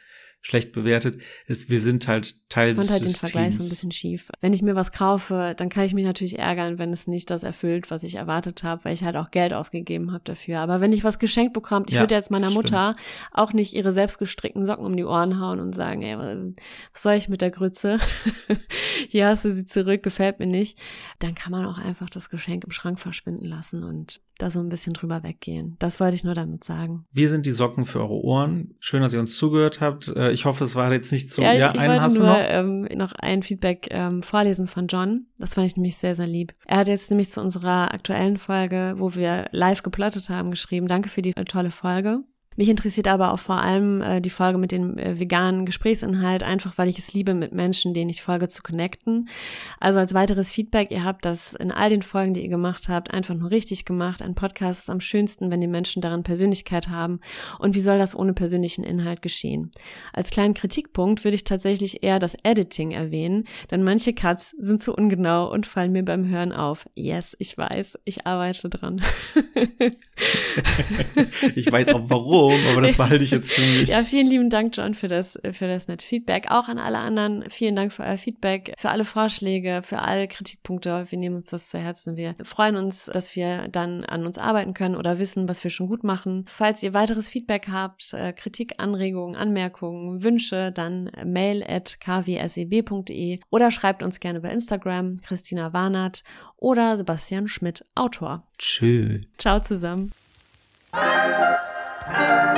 schlecht 0.42 0.72
bewertet, 0.72 1.20
ist, 1.46 1.70
wir 1.70 1.80
sind 1.80 2.08
halt 2.08 2.48
Teil 2.48 2.74
des 2.74 2.90
halt 2.90 3.04
den 3.04 3.12
Vergleich 3.12 3.56
so 3.56 3.62
ein 3.62 3.68
bisschen 3.68 3.92
schief. 3.92 4.26
Wenn 4.40 4.52
ich 4.52 4.60
mir 4.60 4.74
was 4.74 4.90
kaufe, 4.90 5.54
dann 5.56 5.68
kann 5.68 5.84
ich 5.84 5.94
mich 5.94 6.04
natürlich 6.04 6.38
ärgern, 6.38 6.78
wenn 6.78 6.92
es 6.92 7.06
nicht 7.06 7.30
das 7.30 7.44
erfüllt, 7.44 7.92
was 7.92 8.02
ich 8.02 8.16
erwartet 8.16 8.64
habe, 8.64 8.84
weil 8.84 8.92
ich 8.92 9.04
halt 9.04 9.14
auch 9.14 9.30
Geld 9.30 9.54
ausgegeben 9.54 10.12
habe 10.12 10.24
dafür. 10.24 10.58
Aber 10.58 10.80
wenn 10.80 10.92
ich 10.92 11.04
was 11.04 11.20
geschenkt 11.20 11.52
bekomme, 11.52 11.86
ich 11.88 11.94
ja, 11.94 12.00
würde 12.00 12.16
jetzt 12.16 12.32
meiner 12.32 12.50
Mutter 12.50 12.96
auch 13.30 13.52
nicht 13.52 13.72
ihre 13.72 13.92
selbstgestrickten 13.92 14.66
Socken 14.66 14.84
um 14.84 14.96
die 14.96 15.04
Ohren 15.04 15.40
hauen 15.40 15.60
und 15.60 15.74
sagen, 15.74 16.02
ey, 16.02 16.18
was 16.18 17.02
soll 17.02 17.14
ich 17.14 17.28
mit 17.28 17.40
der 17.40 17.52
Grütze? 17.52 17.98
Hier 19.08 19.28
hast 19.28 19.44
du 19.44 19.52
sie 19.52 19.64
zurück, 19.64 20.02
gefällt 20.02 20.40
mir 20.40 20.48
nicht. 20.48 20.76
Dann 21.20 21.36
kann 21.36 21.52
man 21.52 21.66
auch 21.66 21.78
einfach 21.78 22.10
das 22.10 22.30
Geschenk 22.30 22.64
im 22.64 22.72
Schrank 22.72 22.98
verschwinden 22.98 23.44
lassen 23.44 23.84
und 23.84 24.20
da 24.42 24.50
so 24.50 24.60
ein 24.60 24.68
bisschen 24.68 24.92
drüber 24.92 25.22
weggehen. 25.22 25.76
Das 25.78 26.00
wollte 26.00 26.16
ich 26.16 26.24
nur 26.24 26.34
damit 26.34 26.64
sagen. 26.64 27.06
Wir 27.12 27.28
sind 27.28 27.46
die 27.46 27.50
Socken 27.52 27.84
für 27.84 28.00
eure 28.00 28.22
Ohren. 28.22 28.74
Schön, 28.80 29.02
dass 29.02 29.14
ihr 29.14 29.20
uns 29.20 29.36
zugehört 29.36 29.80
habt. 29.80 30.08
Äh, 30.08 30.32
ich 30.32 30.44
hoffe, 30.44 30.64
es 30.64 30.74
war 30.74 30.92
jetzt 30.92 31.12
nicht 31.12 31.30
zu. 31.30 31.42
Ja, 31.42 31.52
ich, 31.52 31.60
ja, 31.60 31.72
ich 31.74 31.80
einen 31.80 32.02
wollte 32.02 32.18
nur 32.18 32.26
noch? 32.26 32.38
Ähm, 32.40 32.78
noch 32.96 33.12
ein 33.14 33.42
Feedback 33.42 33.88
ähm, 33.90 34.22
vorlesen 34.22 34.66
von 34.66 34.86
John. 34.88 35.26
Das 35.38 35.54
fand 35.54 35.66
ich 35.66 35.76
nämlich 35.76 35.96
sehr, 35.96 36.14
sehr 36.14 36.26
lieb. 36.26 36.54
Er 36.66 36.78
hat 36.78 36.88
jetzt 36.88 37.10
nämlich 37.10 37.30
zu 37.30 37.40
unserer 37.40 37.94
aktuellen 37.94 38.36
Folge, 38.36 38.94
wo 38.98 39.14
wir 39.14 39.46
live 39.52 39.82
geplottet 39.82 40.28
haben, 40.28 40.50
geschrieben. 40.50 40.88
Danke 40.88 41.08
für 41.08 41.22
die 41.22 41.32
tolle 41.32 41.70
Folge. 41.70 42.18
Mich 42.56 42.68
interessiert 42.68 43.08
aber 43.08 43.32
auch 43.32 43.38
vor 43.38 43.56
allem 43.56 44.02
äh, 44.02 44.20
die 44.20 44.30
Folge 44.30 44.58
mit 44.58 44.72
dem 44.72 44.98
äh, 44.98 45.18
veganen 45.18 45.64
Gesprächsinhalt, 45.64 46.42
einfach 46.42 46.76
weil 46.76 46.88
ich 46.88 46.98
es 46.98 47.12
liebe, 47.12 47.34
mit 47.34 47.52
Menschen, 47.52 47.94
denen 47.94 48.10
ich 48.10 48.22
folge, 48.22 48.48
zu 48.48 48.62
connecten. 48.62 49.28
Also 49.80 49.98
als 49.98 50.14
weiteres 50.14 50.52
Feedback, 50.52 50.90
ihr 50.90 51.04
habt 51.04 51.24
das 51.24 51.54
in 51.54 51.72
all 51.72 51.88
den 51.88 52.02
Folgen, 52.02 52.34
die 52.34 52.42
ihr 52.42 52.48
gemacht 52.48 52.88
habt, 52.88 53.12
einfach 53.12 53.34
nur 53.34 53.50
richtig 53.50 53.84
gemacht. 53.84 54.22
Ein 54.22 54.34
Podcast 54.34 54.82
ist 54.82 54.90
am 54.90 55.00
schönsten, 55.00 55.50
wenn 55.50 55.60
die 55.60 55.66
Menschen 55.66 56.02
darin 56.02 56.22
Persönlichkeit 56.22 56.88
haben. 56.88 57.20
Und 57.58 57.74
wie 57.74 57.80
soll 57.80 57.98
das 57.98 58.14
ohne 58.14 58.34
persönlichen 58.34 58.84
Inhalt 58.84 59.22
geschehen? 59.22 59.70
Als 60.12 60.30
kleinen 60.30 60.54
Kritikpunkt 60.54 61.24
würde 61.24 61.36
ich 61.36 61.44
tatsächlich 61.44 62.02
eher 62.02 62.18
das 62.18 62.36
Editing 62.42 62.90
erwähnen, 62.90 63.44
denn 63.70 63.82
manche 63.82 64.12
Cuts 64.12 64.50
sind 64.58 64.82
zu 64.82 64.94
ungenau 64.94 65.50
und 65.50 65.66
fallen 65.66 65.92
mir 65.92 66.04
beim 66.04 66.28
Hören 66.28 66.52
auf. 66.52 66.88
Yes, 66.94 67.36
ich 67.38 67.56
weiß, 67.56 67.98
ich 68.04 68.26
arbeite 68.26 68.68
dran. 68.68 69.00
ich 71.54 71.70
weiß 71.70 71.94
auch 71.94 72.04
warum 72.08 72.41
warum, 72.42 72.66
aber 72.70 72.82
das 72.82 72.96
behalte 72.96 73.24
ich 73.24 73.30
jetzt 73.30 73.52
für 73.52 73.62
mich. 73.62 73.88
Ja, 73.88 74.04
vielen 74.04 74.26
lieben 74.26 74.50
Dank, 74.50 74.76
John, 74.76 74.94
für 74.94 75.08
das, 75.08 75.38
für 75.52 75.68
das 75.68 75.88
nette 75.88 76.06
Feedback. 76.06 76.50
Auch 76.50 76.68
an 76.68 76.78
alle 76.78 76.98
anderen, 76.98 77.44
vielen 77.50 77.76
Dank 77.76 77.92
für 77.92 78.02
euer 78.02 78.18
Feedback, 78.18 78.74
für 78.78 78.90
alle 78.90 79.04
Vorschläge, 79.04 79.82
für 79.84 80.00
alle 80.00 80.28
Kritikpunkte. 80.28 81.06
Wir 81.08 81.18
nehmen 81.18 81.36
uns 81.36 81.46
das 81.46 81.70
zu 81.70 81.78
Herzen. 81.78 82.16
Wir 82.16 82.34
freuen 82.42 82.76
uns, 82.76 83.06
dass 83.06 83.34
wir 83.36 83.68
dann 83.68 84.04
an 84.04 84.26
uns 84.26 84.38
arbeiten 84.38 84.74
können 84.74 84.96
oder 84.96 85.18
wissen, 85.18 85.48
was 85.48 85.62
wir 85.64 85.70
schon 85.70 85.88
gut 85.88 86.04
machen. 86.04 86.44
Falls 86.48 86.82
ihr 86.82 86.94
weiteres 86.94 87.28
Feedback 87.28 87.68
habt, 87.68 88.12
äh, 88.14 88.32
Kritik, 88.32 88.74
Anregungen, 88.78 89.36
Anmerkungen, 89.36 90.22
Wünsche, 90.22 90.72
dann 90.72 91.10
mail 91.24 91.64
at 91.66 91.98
kwseb.de 92.00 93.38
oder 93.50 93.70
schreibt 93.70 94.02
uns 94.02 94.20
gerne 94.20 94.40
bei 94.40 94.50
Instagram, 94.50 95.16
Christina 95.22 95.72
Warnert 95.72 96.22
oder 96.56 96.96
Sebastian 96.96 97.48
Schmidt, 97.48 97.84
Autor. 97.94 98.46
Tschüss. 98.58 99.22
Ciao 99.38 99.60
zusammen. 99.60 100.12
Thank 102.04 102.52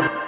you. 0.00 0.19